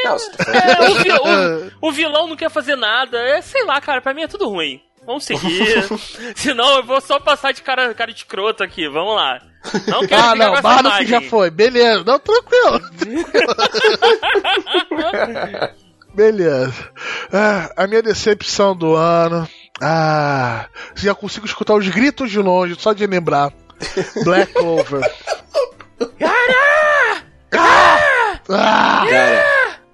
Não, 0.05 0.12
você 0.19 0.31
tá 0.33 0.45
falando 0.45 1.07
É, 1.07 1.15
o, 1.15 1.67
o- 1.87 1.89
o 1.89 1.93
vilão 1.93 2.27
não 2.27 2.37
quer 2.37 2.50
fazer 2.50 2.77
nada. 2.77 3.19
É, 3.19 3.41
sei 3.43 3.65
lá, 3.65 3.81
cara, 3.81 4.00
pra 4.00 4.15
mim 4.15 4.23
é 4.23 4.29
tudo 4.29 4.49
ruim. 4.49 4.81
Vamos 5.07 5.25
seguir. 5.25 5.85
Senão 6.37 6.77
eu 6.77 6.85
vou 6.85 7.00
só 7.00 7.19
passar 7.19 7.53
de 7.53 7.62
cara, 7.62 7.93
cara 7.95 8.12
de 8.12 8.19
escroto 8.19 8.62
aqui. 8.62 8.89
Vamos 8.89 9.15
lá. 9.17 9.41
Não 9.89 10.07
quero 10.07 10.23
ah, 10.23 10.35
não, 10.35 10.62
Bardo 10.62 10.91
que 10.99 11.07
já 11.07 11.21
foi. 11.23 11.50
Beleza, 11.50 12.03
não, 12.05 12.19
tranquilo. 12.19 12.81
Beleza. 16.14 16.90
Ah, 17.33 17.71
a 17.76 17.87
minha 17.87 18.02
decepção 18.02 18.75
do 18.76 18.95
ano. 18.95 19.49
Ah, 19.81 20.67
já 20.95 21.14
consigo 21.14 21.47
escutar 21.47 21.75
os 21.75 21.88
gritos 21.88 22.31
de 22.31 22.38
longe, 22.38 22.76
só 22.79 22.93
de 22.93 23.07
lembrar. 23.07 23.52
Black 24.25 24.52
Clover. 24.52 25.00
Ah, 25.93 27.23
Cara, 27.50 29.07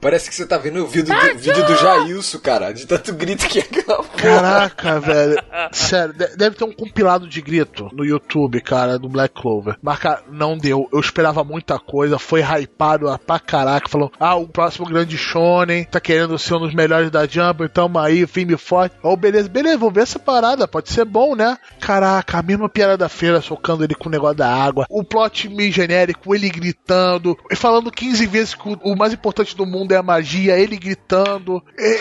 parece 0.06 0.30
que 0.30 0.36
você 0.36 0.46
tá 0.46 0.56
vendo 0.56 0.84
o 0.84 0.86
vídeo 0.86 1.12
do, 1.12 1.38
vídeo 1.40 1.66
do 1.66 1.74
Jailson, 1.74 2.38
cara. 2.38 2.72
De 2.72 2.86
tanto 2.86 3.12
grito 3.12 3.44
que 3.48 3.58
é 3.58 3.62
aquela 3.62 4.04
porra. 4.04 4.06
Caraca, 4.16 5.00
velho. 5.00 5.36
Sério, 5.72 6.14
de- 6.14 6.36
deve 6.36 6.54
ter 6.54 6.62
um 6.62 6.70
compilado 6.70 7.28
de 7.28 7.42
grito 7.42 7.90
no 7.92 8.04
YouTube, 8.04 8.60
cara, 8.60 9.00
do 9.00 9.08
Black 9.08 9.34
Clover. 9.34 9.76
Mas, 9.82 9.98
cara, 9.98 10.22
não 10.30 10.56
deu. 10.56 10.88
Eu 10.92 11.00
esperava 11.00 11.42
muita 11.42 11.76
coisa, 11.80 12.20
foi 12.20 12.40
hypado 12.40 13.08
ah, 13.08 13.18
pra 13.18 13.40
caraca. 13.40 13.88
Falou, 13.88 14.12
ah, 14.20 14.36
o 14.36 14.46
próximo 14.46 14.86
grande 14.86 15.18
Shonen 15.18 15.82
tá 15.82 15.98
querendo 15.98 16.38
ser 16.38 16.54
um 16.54 16.60
dos 16.60 16.74
melhores 16.74 17.10
da 17.10 17.26
Jump, 17.26 17.68
tamo 17.68 17.98
aí, 17.98 18.28
filme 18.28 18.56
forte. 18.56 18.94
Oh, 19.02 19.16
beleza, 19.16 19.48
beleza, 19.48 19.76
vou 19.76 19.90
ver 19.90 20.02
essa 20.02 20.20
parada, 20.20 20.68
pode 20.68 20.88
ser 20.88 21.04
bom, 21.04 21.34
né? 21.34 21.58
Caraca, 21.80 22.38
a 22.38 22.42
mesma 22.42 22.68
piada 22.68 22.96
da 22.96 23.08
feira, 23.08 23.40
socando 23.40 23.82
ele 23.82 23.96
com 23.96 24.08
o 24.08 24.12
negócio 24.12 24.36
da 24.36 24.54
água. 24.54 24.86
O 24.88 25.02
plot 25.02 25.48
meio 25.48 25.72
genérico, 25.72 26.32
ele 26.32 26.48
gritando, 26.48 27.36
e 27.50 27.56
falando 27.56 27.90
15 27.90 28.24
vezes 28.26 28.54
que 28.54 28.68
o, 28.68 28.78
o 28.84 28.96
mais 28.96 29.12
importante 29.12 29.56
do 29.56 29.66
mundo 29.66 29.95
é 29.95 29.95
a 29.96 30.02
magia, 30.02 30.58
ele 30.58 30.76
gritando. 30.76 31.62
É... 31.78 31.96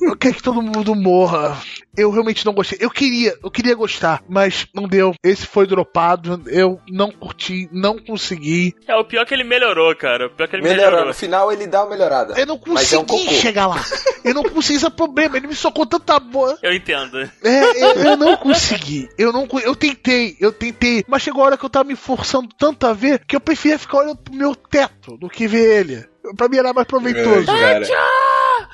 eu 0.00 0.16
quero 0.16 0.34
que 0.34 0.42
todo 0.42 0.62
mundo 0.62 0.94
morra. 0.94 1.56
Eu 1.96 2.10
realmente 2.10 2.44
não 2.44 2.52
gostei. 2.52 2.78
Eu 2.80 2.90
queria, 2.90 3.34
eu 3.42 3.50
queria 3.50 3.74
gostar, 3.74 4.22
mas 4.28 4.66
não 4.74 4.86
deu. 4.86 5.14
Esse 5.24 5.46
foi 5.46 5.66
dropado. 5.66 6.42
Eu 6.46 6.78
não 6.90 7.10
curti, 7.10 7.68
não 7.72 7.98
consegui. 7.98 8.74
É, 8.86 8.94
o 8.96 9.04
pior 9.04 9.22
é 9.22 9.24
que 9.24 9.32
ele 9.32 9.44
melhorou, 9.44 9.94
cara. 9.96 10.26
O 10.26 10.30
pior 10.30 10.44
é 10.44 10.48
que 10.48 10.56
ele 10.56 10.62
Melhorou. 10.62 10.84
melhorou. 10.90 11.06
No 11.08 11.14
final 11.14 11.50
ele 11.50 11.66
dá 11.66 11.82
uma 11.82 11.90
melhorada. 11.90 12.38
Eu 12.38 12.44
não 12.46 12.60
Mas 12.66 12.92
é 12.92 12.98
um 12.98 13.04
consegui 13.04 13.24
cocô. 13.30 13.40
chegar 13.40 13.66
lá. 13.66 13.82
Eu 14.22 14.34
não 14.34 14.42
consegui, 14.42 14.76
esse 14.76 14.84
é 14.84 14.88
o 14.88 14.90
problema. 14.90 15.36
Ele 15.38 15.46
me 15.46 15.54
socou 15.54 15.86
tanta 15.86 16.20
boa. 16.20 16.58
Eu 16.62 16.74
entendo. 16.74 17.18
É, 17.42 17.82
eu, 17.82 17.94
eu 18.10 18.16
não 18.16 18.36
consegui. 18.36 19.08
Eu 19.16 19.32
não 19.32 19.48
Eu 19.62 19.74
tentei, 19.74 20.36
eu 20.38 20.52
tentei. 20.52 21.02
Mas 21.08 21.22
chegou 21.22 21.42
a 21.42 21.46
hora 21.46 21.56
que 21.56 21.64
eu 21.64 21.70
tava 21.70 21.88
me 21.88 21.96
forçando 21.96 22.48
tanto 22.58 22.86
a 22.86 22.92
ver 22.92 23.22
que 23.26 23.34
eu 23.34 23.40
preferia 23.40 23.78
ficar 23.78 23.98
olhando 23.98 24.18
pro 24.18 24.34
meu 24.34 24.54
teto 24.54 25.16
do 25.16 25.30
que 25.30 25.46
ver 25.48 25.80
ele. 25.80 26.04
Pra 26.36 26.48
mim 26.48 26.56
era 26.58 26.72
mais 26.72 26.86
proveitoso. 26.86 27.44
Grande, 27.46 27.88
cara. 27.90 28.66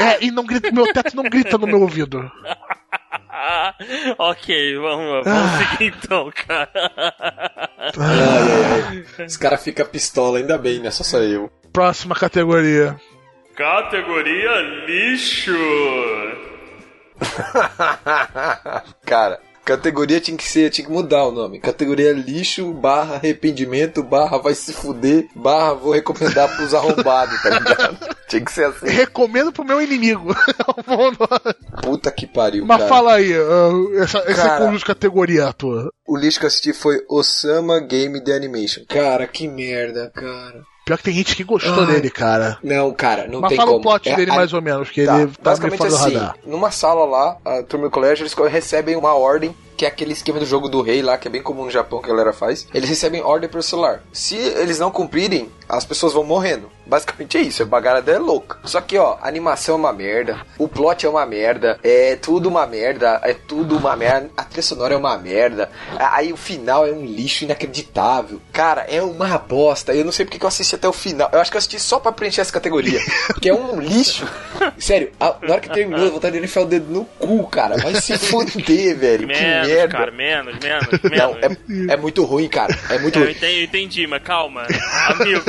É, 0.00 0.24
e 0.24 0.30
não 0.30 0.44
grita, 0.44 0.70
meu 0.70 0.92
teto 0.92 1.16
não 1.16 1.24
grita 1.24 1.56
no 1.56 1.66
meu 1.66 1.80
ouvido. 1.80 2.30
Ah, 3.30 3.74
ok, 4.18 4.76
vamos, 4.76 5.24
vamos 5.24 5.26
Ah. 5.26 5.58
seguir 5.70 5.94
então, 5.96 6.30
cara. 6.46 6.70
Ai, 7.98 8.18
ai, 8.20 9.04
ai. 9.18 9.26
Os 9.26 9.36
caras 9.36 9.62
ficam 9.64 9.86
pistola, 9.86 10.38
ainda 10.38 10.58
bem, 10.58 10.80
né? 10.80 10.90
Só 10.90 11.18
eu. 11.18 11.50
Próxima 11.72 12.14
categoria. 12.14 12.96
Categoria 13.56 14.50
lixo. 14.86 15.56
cara, 19.06 19.40
categoria 19.64 20.20
tinha 20.20 20.36
que 20.36 20.46
ser, 20.46 20.70
tinha 20.70 20.86
que 20.86 20.92
mudar 20.92 21.26
o 21.26 21.32
nome. 21.32 21.60
Categoria 21.60 22.12
lixo, 22.12 22.72
barra 22.72 23.16
arrependimento, 23.16 24.02
barra 24.02 24.38
vai 24.38 24.54
se 24.54 24.72
fuder, 24.72 25.26
barra 25.34 25.74
vou 25.74 25.92
recomendar 25.92 26.54
pros 26.56 26.74
arrombados, 26.74 27.40
tá 27.42 27.50
ligado? 27.50 27.98
tinha 28.28 28.44
que 28.44 28.52
ser 28.52 28.66
assim. 28.66 28.88
Recomendo 28.88 29.52
pro 29.52 29.64
meu 29.64 29.80
inimigo. 29.80 30.34
Puta 31.82 32.10
que 32.10 32.26
pariu, 32.26 32.64
Mas 32.66 32.78
cara. 32.78 32.88
fala 32.88 33.14
aí, 33.14 33.32
ah, 33.34 34.02
essa, 34.02 34.18
esse 34.26 34.40
Cara. 34.40 34.58
conjunto 34.58 34.78
de 34.78 34.84
categoria 34.84 35.52
tua. 35.52 35.92
O 36.06 36.16
lixo 36.16 36.38
que 36.38 36.46
eu 36.46 36.48
assisti 36.48 36.72
foi 36.72 37.04
Osama 37.08 37.80
Game 37.80 38.22
The 38.22 38.32
Animation. 38.32 38.84
Cara, 38.88 39.26
que 39.26 39.46
merda, 39.46 40.10
cara. 40.14 40.62
Pior 40.84 40.96
que 40.96 41.04
tem 41.04 41.14
gente 41.14 41.36
que 41.36 41.44
gostou 41.44 41.80
Ai. 41.80 41.86
dele, 41.86 42.10
cara. 42.10 42.58
Não, 42.62 42.92
cara, 42.92 43.26
não 43.28 43.40
Mas 43.40 43.50
tem 43.50 43.56
fala 43.58 43.68
como. 43.70 43.80
o 43.80 43.82
plot 43.82 44.08
É 44.08 44.16
dele 44.16 44.30
a- 44.30 44.34
mais 44.34 44.52
ou 44.52 44.60
menos, 44.62 44.90
que 44.90 45.04
Tá, 45.04 45.12
ele 45.14 45.26
tá 45.26 45.26
meio 45.26 45.32
basicamente 45.42 45.78
fora 45.78 45.90
do 45.90 45.96
assim, 45.96 46.14
radar. 46.14 46.36
numa 46.44 46.70
sala 46.70 47.04
lá, 47.04 47.36
a 47.44 47.62
turma 47.62 47.86
do 47.86 47.90
colégio, 47.92 48.22
eles 48.22 48.34
recebem 48.52 48.96
uma 48.96 49.14
ordem, 49.14 49.54
que 49.76 49.84
é 49.84 49.88
aquele 49.88 50.12
esquema 50.12 50.38
do 50.38 50.44
jogo 50.46 50.68
do 50.68 50.82
rei 50.82 51.00
lá, 51.00 51.16
que 51.16 51.28
é 51.28 51.30
bem 51.30 51.42
comum 51.42 51.64
no 51.64 51.70
Japão, 51.70 52.00
que 52.00 52.06
a 52.06 52.10
galera 52.12 52.32
faz. 52.32 52.66
Eles 52.74 52.88
recebem 52.88 53.22
ordem 53.22 53.48
pelo 53.48 53.62
celular. 53.62 54.02
Se 54.12 54.36
eles 54.36 54.78
não 54.78 54.90
cumprirem, 54.90 55.48
as 55.68 55.84
pessoas 55.84 56.12
vão 56.12 56.24
morrendo. 56.24 56.70
Basicamente 56.86 57.38
é 57.38 57.40
isso, 57.42 57.62
a 57.62 57.66
bagarada 57.66 58.10
é 58.10 58.18
louca. 58.18 58.58
Só 58.64 58.80
que, 58.80 58.98
ó, 58.98 59.16
a 59.20 59.28
animação 59.28 59.76
é 59.76 59.78
uma 59.78 59.92
merda, 59.92 60.38
o 60.58 60.66
plot 60.66 61.06
é 61.06 61.08
uma 61.08 61.24
merda, 61.24 61.78
é 61.84 62.16
tudo 62.16 62.48
uma 62.48 62.66
merda, 62.66 63.20
é 63.22 63.32
tudo 63.32 63.76
uma 63.76 63.94
merda, 63.94 64.28
a 64.36 64.42
trilha 64.44 64.62
sonora 64.62 64.94
é 64.94 64.96
uma 64.96 65.16
merda, 65.16 65.70
aí 65.98 66.32
o 66.32 66.36
final 66.36 66.86
é 66.86 66.90
um 66.92 67.04
lixo 67.04 67.44
inacreditável. 67.44 68.40
Cara, 68.52 68.82
é 68.88 69.00
uma 69.02 69.38
bosta. 69.38 69.94
Eu 69.94 70.04
não 70.04 70.10
sei 70.12 70.24
porque 70.24 70.38
que 70.38 70.44
eu 70.44 70.48
assisti 70.48 70.74
até 70.74 70.88
o 70.88 70.92
final. 70.92 71.28
Eu 71.32 71.40
acho 71.40 71.50
que 71.50 71.56
eu 71.56 71.58
assisti 71.58 71.78
só 71.78 71.98
pra 72.00 72.10
preencher 72.12 72.40
essa 72.40 72.52
categoria. 72.52 73.00
Porque 73.28 73.48
é 73.48 73.54
um 73.54 73.78
lixo. 73.80 74.26
Sério, 74.78 75.12
a- 75.20 75.36
na 75.42 75.52
hora 75.52 75.60
que 75.60 75.70
terminou, 75.70 76.04
eu 76.06 76.12
vontade 76.12 76.38
de 76.38 76.44
enfiar 76.44 76.62
o 76.62 76.66
dedo 76.66 76.90
no 76.92 77.04
cu, 77.04 77.46
cara. 77.48 77.76
Vai 77.78 77.94
se 78.00 78.18
fuder, 78.18 78.96
velho. 78.96 79.28
que 79.28 79.34
Menos, 79.40 79.68
merda. 79.68 79.96
cara, 79.96 80.10
menos, 80.10 80.58
menos, 80.58 80.86
Não, 81.16 81.34
menos. 81.34 81.90
é, 81.90 81.94
é 81.94 81.96
muito 81.96 82.24
ruim, 82.24 82.48
cara. 82.48 82.76
É 82.88 82.98
muito 82.98 83.18
Eu 83.18 83.24
ruim. 83.26 83.36
eu 83.40 83.62
entendi, 83.64 84.06
mas 84.06 84.22
calma. 84.22 84.66
Amigo, 85.08 85.42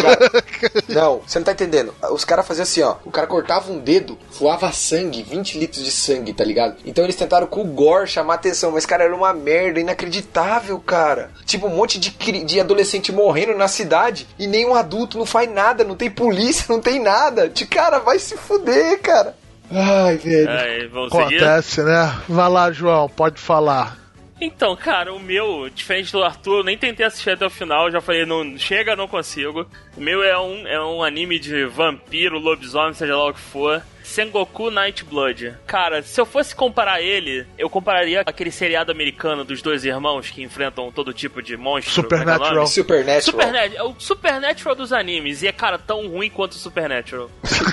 Não, 0.90 1.22
você 1.32 1.40
não 1.40 1.46
tá 1.46 1.54
entendendo. 1.54 1.94
Os 2.12 2.26
caras 2.26 2.46
faziam 2.46 2.64
assim, 2.64 2.82
ó. 2.82 2.98
O 3.06 3.10
cara 3.10 3.26
cortava 3.26 3.72
um 3.72 3.80
dedo, 3.80 4.18
voava 4.38 4.70
sangue, 4.74 5.24
20 5.24 5.58
litros 5.58 5.82
de 5.82 5.90
sangue, 5.90 6.34
tá 6.34 6.44
ligado? 6.44 6.76
Então 6.86 7.06
eles 7.06 7.16
tentaram 7.16 7.48
com 7.48 7.62
o 7.62 7.66
gore 7.66 8.06
chamar 8.06 8.34
atenção, 8.34 8.72
mas, 8.72 8.86
cara, 8.86 9.06
era 9.06 9.16
uma 9.16 9.32
merda 9.32 9.80
inacreditável, 9.80 10.78
cara. 10.80 11.32
Tipo, 11.46 11.68
um 11.68 11.76
monte 11.76 11.98
de, 11.98 12.10
de 12.44 12.60
adolescente 12.60 13.14
morrendo 13.14 13.56
na 13.56 13.70
cidade 13.70 14.28
e 14.38 14.46
nenhum 14.46 14.76
adulto 14.76 15.18
não 15.18 15.26
faz 15.26 15.50
nada, 15.50 15.86
não 15.86 15.96
tem 15.96 16.12
polícia, 16.12 16.66
não 16.74 16.82
tem 16.82 17.00
nada. 17.00 17.48
De 17.48 17.66
cara, 17.66 18.00
vai 18.00 18.20
se 18.20 18.36
fuder, 18.36 19.00
cara. 19.02 19.34
Ai, 19.72 20.18
velho. 20.18 20.90
vamos 20.90 21.14
seguir? 21.14 21.38
Acontece, 21.38 21.82
né? 21.82 22.14
Vai 22.28 22.50
lá, 22.50 22.74
João, 22.74 23.08
pode 23.08 23.40
falar. 23.40 23.98
Então, 24.41 24.75
cara, 24.75 25.13
o 25.13 25.19
meu, 25.19 25.69
diferente 25.69 26.12
do 26.12 26.24
Arthur, 26.24 26.57
eu 26.57 26.63
nem 26.63 26.75
tentei 26.75 27.05
assistir 27.05 27.29
até 27.29 27.45
o 27.45 27.50
final, 27.50 27.91
já 27.91 28.01
falei, 28.01 28.25
não 28.25 28.57
chega, 28.57 28.95
não 28.95 29.07
consigo. 29.07 29.67
O 29.95 30.01
meu 30.01 30.24
é 30.24 30.36
um, 30.39 30.67
é 30.67 30.83
um 30.83 31.03
anime 31.03 31.38
de 31.38 31.65
vampiro, 31.65 32.39
lobisomem, 32.39 32.93
seja 32.95 33.15
lá 33.15 33.29
o 33.29 33.33
que 33.33 33.39
for. 33.39 33.83
Sengoku 34.03 34.69
Nightblood. 34.69 35.55
Cara, 35.65 36.01
se 36.01 36.19
eu 36.19 36.25
fosse 36.25 36.53
comparar 36.53 37.01
ele, 37.01 37.45
eu 37.57 37.69
compararia 37.69 38.21
aquele 38.25 38.51
seriado 38.51 38.91
americano 38.91 39.45
dos 39.45 39.62
dois 39.62 39.86
irmãos 39.86 40.29
que 40.29 40.43
enfrentam 40.43 40.91
todo 40.91 41.13
tipo 41.13 41.41
de 41.41 41.55
monstro. 41.55 42.03
como 42.03 42.15
é 42.15 42.63
o? 42.63 42.67
Supernatural. 42.67 42.67
Supernatural. 42.67 43.21
Supernatural. 43.21 43.88
É 43.88 43.89
o 43.89 43.95
Supernatural 43.98 44.75
dos 44.75 44.91
animes. 44.91 45.43
E 45.43 45.48
é, 45.48 45.51
cara, 45.53 45.77
tão 45.77 46.07
ruim 46.10 46.30
quanto 46.30 46.54
o 46.54 46.56
Supernatural. 46.56 47.30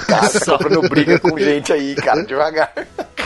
Cara, 0.07 0.29
tá 0.29 0.59
comprando 0.59 0.89
briga 0.89 1.19
com 1.19 1.37
gente 1.39 1.73
aí, 1.73 1.97
cara, 1.97 2.23
devagar. 2.23 2.73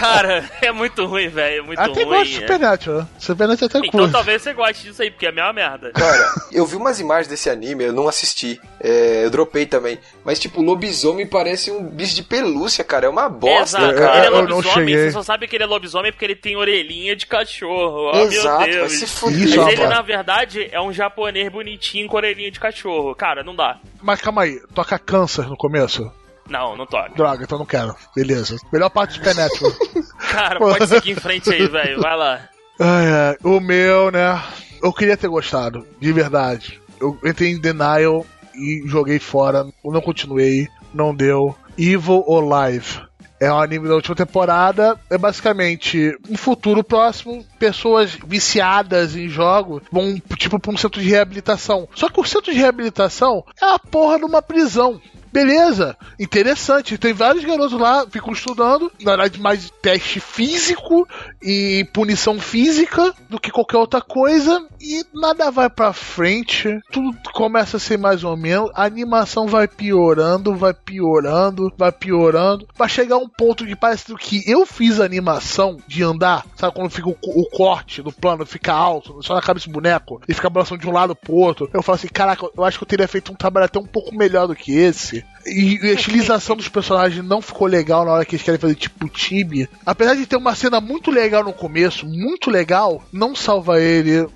Cara, 0.02 0.50
é 0.60 0.72
muito 0.72 1.06
ruim, 1.06 1.28
velho. 1.28 1.58
É 1.58 1.62
muito 1.62 1.78
Até 1.78 2.02
ruim. 2.02 2.04
gosto 2.16 2.30
de 2.30 2.36
é. 2.38 2.40
Supernatural. 2.40 3.08
Supernatural 3.20 3.66
até 3.68 3.78
Então 3.78 4.00
curto. 4.00 4.12
talvez 4.12 4.42
você 4.42 4.52
goste 4.52 4.82
disso 4.88 5.00
aí, 5.00 5.10
porque 5.12 5.26
é 5.26 5.28
a 5.28 5.32
mesma 5.32 5.52
merda. 5.52 5.92
Cara, 5.92 6.34
eu 6.50 6.66
vi 6.66 6.74
umas 6.74 6.98
imagens 6.98 7.28
desse 7.28 7.48
anime, 7.48 7.84
eu 7.84 7.92
não 7.92 8.08
assisti. 8.08 8.60
É, 8.80 9.24
eu 9.24 9.30
dropei 9.30 9.64
também. 9.64 10.00
Mas, 10.24 10.40
tipo, 10.40 10.60
lobisomem 10.60 11.24
parece 11.24 11.70
um 11.70 11.84
bicho 11.84 12.16
de 12.16 12.24
pelúcia, 12.24 12.82
cara. 12.82 13.06
É 13.06 13.08
uma 13.08 13.28
bosta, 13.28 13.78
Exato, 13.78 13.94
cara. 13.94 14.16
ele 14.18 14.26
é 14.26 14.30
lobisomem, 14.30 14.96
você 14.96 15.10
só 15.12 15.22
sabe 15.22 15.46
que 15.46 15.54
ele 15.56 15.62
é 15.62 15.66
lobisomem 15.66 16.10
porque 16.10 16.24
ele 16.24 16.34
tem 16.36 16.56
orelhinha 16.56 17.14
de 17.14 17.26
cachorro. 17.26 18.10
Oh, 18.12 18.18
Exato, 18.22 18.48
meu 18.48 18.56
vai 18.58 18.70
Deus. 18.70 18.92
se 18.92 19.04
Isso, 19.04 19.18
fuder. 19.20 19.56
Mas 19.56 19.72
ele, 19.72 19.86
na 19.86 20.02
verdade, 20.02 20.68
é 20.72 20.80
um 20.80 20.92
japonês 20.92 21.48
bonitinho 21.50 22.08
com 22.08 22.16
orelhinha 22.16 22.50
de 22.50 22.58
cachorro. 22.58 23.14
Cara, 23.14 23.44
não 23.44 23.54
dá. 23.54 23.78
Mas 24.02 24.20
calma 24.20 24.42
aí, 24.42 24.60
toca 24.74 24.98
câncer 24.98 25.46
no 25.48 25.56
começo? 25.56 26.10
Não, 26.48 26.76
não 26.76 26.86
toca. 26.86 27.10
Droga, 27.14 27.44
então 27.44 27.58
não 27.58 27.66
quero. 27.66 27.94
Beleza. 28.14 28.56
Melhor 28.72 28.90
parte 28.90 29.12
de 29.12 29.18
Supernatural. 29.18 29.72
Cara, 30.30 30.58
pode 30.58 30.86
seguir 30.86 31.12
em 31.12 31.16
frente 31.16 31.52
aí, 31.52 31.66
velho. 31.66 32.00
Vai 32.00 32.16
lá. 32.16 32.40
ai, 32.80 33.06
ai. 33.12 33.36
O 33.44 33.60
meu, 33.60 34.10
né? 34.10 34.40
Eu 34.82 34.92
queria 34.92 35.16
ter 35.16 35.28
gostado, 35.28 35.86
de 36.00 36.12
verdade. 36.12 36.80
Eu 37.00 37.18
entrei 37.24 37.50
em 37.52 37.60
denial 37.60 38.26
e 38.54 38.82
joguei 38.86 39.18
fora. 39.18 39.66
Eu 39.84 39.92
não 39.92 40.00
continuei, 40.00 40.68
não 40.92 41.14
deu. 41.14 41.54
Evil 41.78 42.22
or 42.26 42.44
Live. 42.44 43.00
É 43.40 43.52
um 43.52 43.58
anime 43.58 43.88
da 43.88 43.94
última 43.94 44.14
temporada. 44.14 44.96
É 45.10 45.18
basicamente 45.18 46.16
um 46.30 46.36
futuro 46.36 46.84
próximo. 46.84 47.44
Pessoas 47.58 48.16
viciadas 48.24 49.16
em 49.16 49.28
jogos 49.28 49.82
vão, 49.90 50.16
tipo, 50.36 50.60
pra 50.60 50.70
um 50.70 50.76
centro 50.76 51.00
de 51.00 51.08
reabilitação. 51.08 51.88
Só 51.92 52.08
que 52.08 52.20
o 52.20 52.24
centro 52.24 52.52
de 52.52 52.58
reabilitação 52.58 53.44
é 53.60 53.64
a 53.74 53.80
porra 53.80 54.18
de 54.18 54.24
uma 54.24 54.40
prisão. 54.40 55.00
Beleza, 55.32 55.96
interessante. 56.20 56.98
Tem 56.98 57.14
vários 57.14 57.44
garotos 57.44 57.80
lá, 57.80 58.06
ficam 58.08 58.32
estudando. 58.32 58.92
Na 59.00 59.12
verdade, 59.12 59.40
mais 59.40 59.70
teste 59.80 60.20
físico 60.20 61.08
e 61.42 61.86
punição 61.92 62.38
física 62.38 63.14
do 63.30 63.40
que 63.40 63.50
qualquer 63.50 63.78
outra 63.78 64.02
coisa. 64.02 64.66
E 64.80 65.04
nada 65.14 65.50
vai 65.50 65.70
pra 65.70 65.92
frente. 65.92 66.80
Tudo 66.92 67.16
começa 67.32 67.78
a 67.78 67.80
ser 67.80 67.96
mais 67.96 68.22
ou 68.24 68.36
menos. 68.36 68.70
A 68.74 68.84
animação 68.84 69.46
vai 69.46 69.66
piorando, 69.66 70.54
vai 70.54 70.74
piorando, 70.74 71.72
vai 71.78 71.90
piorando. 71.90 72.68
Vai 72.76 72.88
chegar 72.88 73.16
um 73.16 73.28
ponto 73.28 73.64
que 73.64 73.74
parece 73.74 74.14
que 74.16 74.42
eu 74.50 74.66
fiz 74.66 75.00
a 75.00 75.04
animação 75.04 75.78
de 75.86 76.02
andar. 76.02 76.44
Sabe 76.56 76.74
quando 76.74 76.90
fica 76.90 77.08
o, 77.08 77.16
o 77.22 77.48
corte 77.50 78.02
do 78.02 78.12
plano, 78.12 78.44
fica 78.44 78.72
alto, 78.72 79.22
só 79.22 79.34
na 79.34 79.40
cabeça 79.40 79.66
do 79.66 79.72
boneco, 79.72 80.20
e 80.28 80.34
fica 80.34 80.50
balançando 80.50 80.80
de 80.80 80.88
um 80.88 80.92
lado 80.92 81.16
pro 81.16 81.34
outro. 81.34 81.70
Eu 81.72 81.82
falo 81.82 81.96
assim, 81.96 82.08
caraca, 82.08 82.46
eu 82.56 82.64
acho 82.64 82.78
que 82.78 82.84
eu 82.84 82.88
teria 82.88 83.08
feito 83.08 83.32
um 83.32 83.36
trabalho 83.36 83.66
até 83.66 83.78
um 83.78 83.86
pouco 83.86 84.14
melhor 84.14 84.46
do 84.46 84.54
que 84.54 84.72
esse. 84.72 85.21
E, 85.44 85.78
a 85.82 85.92
estilização 85.92 86.56
dos 86.56 86.68
personagens 86.68 87.24
não 87.24 87.42
ficou 87.42 87.66
legal 87.66 88.04
na 88.04 88.12
hora 88.12 88.24
que 88.24 88.36
eles 88.36 88.44
querem 88.44 88.60
fazer 88.60 88.74
tipo 88.74 89.08
time. 89.08 89.68
Apesar 89.84 90.14
de 90.14 90.26
ter 90.26 90.36
uma 90.36 90.54
cena 90.54 90.80
muito 90.80 91.10
legal 91.10 91.42
no 91.42 91.52
começo, 91.52 92.06
muito 92.06 92.50
legal, 92.50 93.02
não 93.12 93.34
salva 93.34 93.80
ele. 93.80 94.26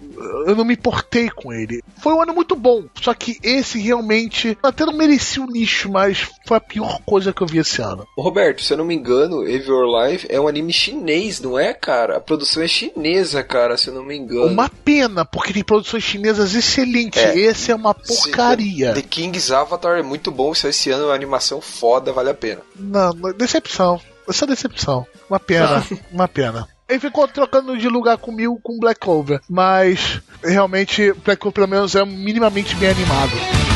Eu 0.47 0.55
não 0.57 0.65
me 0.65 0.75
importei 0.75 1.29
com 1.31 1.53
ele. 1.53 1.83
Foi 1.99 2.13
um 2.15 2.23
ano 2.23 2.35
muito 2.35 2.55
bom, 2.57 2.85
só 3.01 3.13
que 3.15 3.39
esse 3.43 3.79
realmente 3.79 4.57
até 4.63 4.85
não 4.87 4.93
merecia 4.93 5.43
o 5.43 5.47
nicho, 5.47 5.91
mas 5.91 6.27
foi 6.47 6.57
a 6.57 6.61
pior 6.61 7.01
coisa 7.05 7.33
que 7.33 7.43
eu 7.43 7.47
vi 7.47 7.59
esse 7.59 7.83
ano. 7.83 8.07
Roberto, 8.17 8.63
se 8.63 8.73
eu 8.73 8.77
não 8.77 8.85
me 8.85 8.95
engano, 8.95 9.47
Evil 9.49 9.75
or 9.77 10.07
Life 10.09 10.27
é 10.31 10.41
um 10.41 10.49
anime 10.49 10.73
chinês, 10.73 11.41
não 11.41 11.59
é, 11.59 11.73
cara? 11.73 12.17
A 12.17 12.21
produção 12.21 12.63
é 12.63 12.69
chinesa, 12.69 13.43
cara, 13.43 13.77
se 13.77 13.89
eu 13.89 13.95
não 13.95 14.05
me 14.05 14.17
engano. 14.17 14.47
Uma 14.47 14.69
pena, 14.69 15.25
porque 15.25 15.53
tem 15.53 15.65
produções 15.65 16.03
chinesas 16.03 16.55
excelentes. 16.55 17.23
É. 17.23 17.37
Esse 17.37 17.71
é 17.71 17.75
uma 17.75 17.95
Se- 18.03 18.07
porcaria. 18.07 18.93
The 18.95 19.03
King's 19.03 19.51
Avatar 19.51 19.99
é 19.99 20.03
muito 20.03 20.31
bom, 20.31 20.53
isso 20.53 20.67
esse 20.69 20.91
ano 20.91 21.05
é 21.05 21.07
uma 21.07 21.15
animação 21.15 21.61
foda, 21.61 22.13
vale 22.13 22.31
a 22.31 22.35
pena. 22.35 22.61
Não, 22.79 23.13
decepção. 23.37 24.01
Essa 24.29 24.47
decepção. 24.47 25.07
Uma 25.31 25.39
pena. 25.39 25.85
uma 26.11 26.29
pena. 26.29 26.69
Ele 26.89 27.01
ficou 27.01 27.27
trocando 27.27 27.77
de 27.77 27.89
lugar 27.89 28.17
comigo 28.17 28.59
com 28.63 28.79
Black 28.79 29.01
Clover. 29.01 29.41
Mas 29.49 30.21
realmente 30.43 31.13
Black 31.25 31.41
Clover 31.41 31.55
pelo 31.55 31.69
menos 31.69 31.95
é 31.95 32.05
minimamente 32.05 32.77
bem 32.77 32.91
animado. 32.91 33.76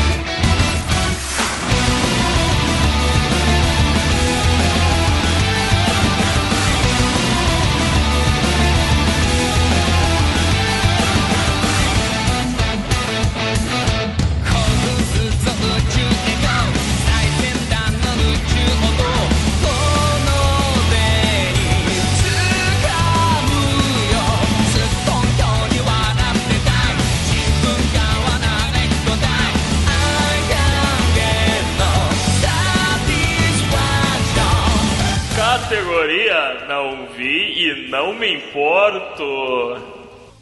Me 38.21 38.35
importo. 38.35 39.81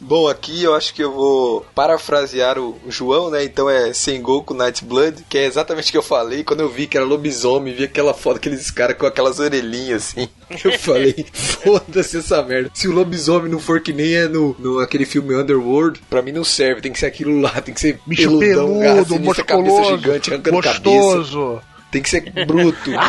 Bom, 0.02 0.28
aqui 0.28 0.64
eu 0.64 0.74
acho 0.74 0.92
que 0.94 1.02
eu 1.02 1.12
vou 1.12 1.66
parafrasear 1.74 2.58
o 2.58 2.78
João, 2.88 3.30
né? 3.30 3.44
Então 3.44 3.70
é 3.70 3.92
Sengoku 3.92 4.52
Night 4.52 4.84
Blood, 4.84 5.24
que 5.28 5.38
é 5.38 5.44
exatamente 5.44 5.88
o 5.88 5.92
que 5.92 5.98
eu 5.98 6.02
falei 6.02 6.42
quando 6.44 6.60
eu 6.60 6.68
vi 6.68 6.86
que 6.86 6.96
era 6.96 7.06
lobisomem, 7.06 7.74
vi 7.74 7.84
aquela 7.84 8.12
foto, 8.12 8.36
aqueles 8.36 8.70
caras 8.70 8.96
com 8.96 9.06
aquelas 9.06 9.38
orelhinhas 9.38 10.08
assim. 10.08 10.28
Eu 10.64 10.76
falei, 10.78 11.24
foda-se 11.32 12.18
essa 12.18 12.42
merda. 12.42 12.70
Se 12.74 12.88
o 12.88 12.92
lobisomem 12.92 13.50
não 13.50 13.60
for 13.60 13.80
que 13.80 13.92
nem 13.92 14.14
é 14.14 14.26
no, 14.26 14.56
no 14.58 14.80
aquele 14.80 15.06
filme 15.06 15.32
Underworld, 15.34 16.00
pra 16.10 16.22
mim 16.22 16.32
não 16.32 16.42
serve, 16.42 16.80
tem 16.80 16.92
que 16.92 16.98
ser 16.98 17.06
aquilo 17.06 17.40
lá, 17.40 17.60
tem 17.60 17.72
que 17.72 17.80
ser 17.80 18.00
Bicho 18.04 18.36
peludão, 18.36 18.80
garra 18.80 18.94
peludo, 18.94 19.14
sinistra, 19.14 19.44
cabeça 19.44 19.84
gigante, 19.84 20.30
arrancando 20.30 20.60
cabeça. 20.60 21.62
Tem 21.90 22.02
que 22.02 22.08
ser 22.10 22.30
bruto. 22.46 22.90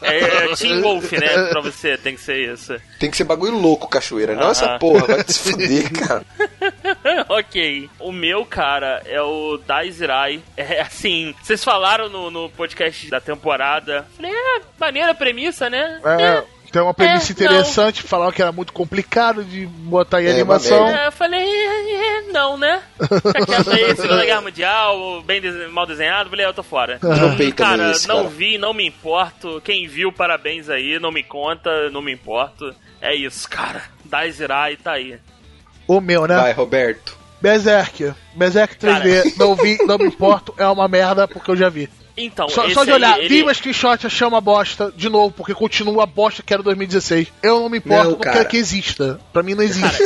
É, 0.00 0.46
é 0.46 0.56
Team 0.56 0.80
Wolf, 0.80 1.12
né? 1.12 1.48
Pra 1.50 1.60
você, 1.60 1.98
tem 1.98 2.14
que 2.14 2.20
ser 2.22 2.52
isso. 2.54 2.74
Tem 2.98 3.10
que 3.10 3.16
ser 3.18 3.24
bagulho 3.24 3.58
louco, 3.58 3.86
cachoeira. 3.86 4.34
Não 4.34 4.44
Aham. 4.44 4.50
essa 4.50 4.78
porra, 4.78 5.06
vai 5.06 5.22
te 5.24 5.34
fuder, 5.38 5.90
cara. 5.92 6.24
ok. 7.28 7.90
O 7.98 8.12
meu, 8.12 8.46
cara, 8.46 9.02
é 9.04 9.20
o 9.20 9.58
Daizirai. 9.58 10.40
É 10.56 10.80
assim, 10.80 11.34
vocês 11.42 11.62
falaram 11.62 12.08
no, 12.08 12.30
no 12.30 12.48
podcast 12.50 13.10
da 13.10 13.20
temporada. 13.20 14.06
Falei, 14.16 14.32
é, 14.32 14.60
maneira 14.80 15.10
a 15.10 15.14
premissa, 15.14 15.68
né? 15.68 16.00
É, 16.04 16.42
tem 16.70 16.80
uma 16.80 16.94
premissa 16.94 17.30
É, 17.30 17.34
interessante, 17.34 18.02
falaram 18.02 18.32
que 18.32 18.40
era 18.40 18.52
muito 18.52 18.72
complicado 18.72 19.44
de 19.44 19.66
botar 19.66 20.22
em 20.22 20.26
É, 20.26 20.30
animação. 20.30 20.88
É, 20.88 21.08
eu 21.08 21.12
falei, 21.12 21.40
é, 21.42 21.91
é, 21.91 21.91
não, 22.32 22.56
né? 22.56 22.82
Tá 22.98 23.46
quieto 23.46 23.70
aí, 23.70 23.94
Segunda 23.96 24.24
Guerra 24.24 24.40
Mundial, 24.40 25.22
bem 25.22 25.40
dese- 25.40 25.68
mal 25.68 25.86
desenhado, 25.86 26.30
falei, 26.30 26.46
eu 26.46 26.54
tô 26.54 26.62
fora. 26.62 26.98
Tropei 26.98 27.52
também 27.52 27.52
cara, 27.52 27.92
não 28.08 28.16
cara. 28.24 28.28
vi, 28.28 28.58
não 28.58 28.72
me 28.74 28.86
importo. 28.86 29.60
Quem 29.64 29.86
viu, 29.86 30.10
parabéns 30.12 30.68
aí, 30.68 30.98
não 30.98 31.12
me 31.12 31.22
conta, 31.22 31.90
não 31.90 32.02
me 32.02 32.12
importo. 32.12 32.74
É 33.00 33.14
isso, 33.14 33.48
cara. 33.48 33.82
Daizirai 34.04 34.76
tá 34.76 34.92
aí. 34.92 35.18
O 35.86 36.00
meu, 36.00 36.26
né? 36.26 36.36
Vai, 36.36 36.52
Roberto. 36.52 37.16
Berserk. 37.40 38.12
Berserk 38.34 38.76
3D. 38.76 39.36
Não 39.36 39.54
vi, 39.56 39.76
não 39.84 39.98
me 39.98 40.06
importo. 40.06 40.54
É 40.56 40.66
uma 40.68 40.86
merda 40.88 41.26
porque 41.26 41.50
eu 41.50 41.56
já 41.56 41.68
vi. 41.68 41.88
Então, 42.16 42.46
Só, 42.48 42.68
só 42.70 42.84
de 42.84 42.90
aí, 42.90 42.96
olhar, 42.96 43.18
ele- 43.18 43.28
vi 43.28 43.42
uma 43.42 43.54
screenshot, 43.54 44.06
achei 44.06 44.26
uma 44.26 44.40
bosta, 44.40 44.92
de 44.94 45.08
novo, 45.08 45.32
porque 45.34 45.54
continua 45.54 46.02
a 46.04 46.06
bosta 46.06 46.42
que 46.42 46.52
era 46.52 46.62
2016. 46.62 47.28
Eu 47.42 47.58
não 47.60 47.68
me 47.70 47.78
importo, 47.78 48.04
Não, 48.04 48.10
não 48.12 48.18
cara. 48.18 48.36
quero 48.36 48.48
que 48.50 48.56
exista. 48.58 49.18
Pra 49.32 49.42
mim 49.42 49.54
não 49.54 49.62
existe. 49.64 50.02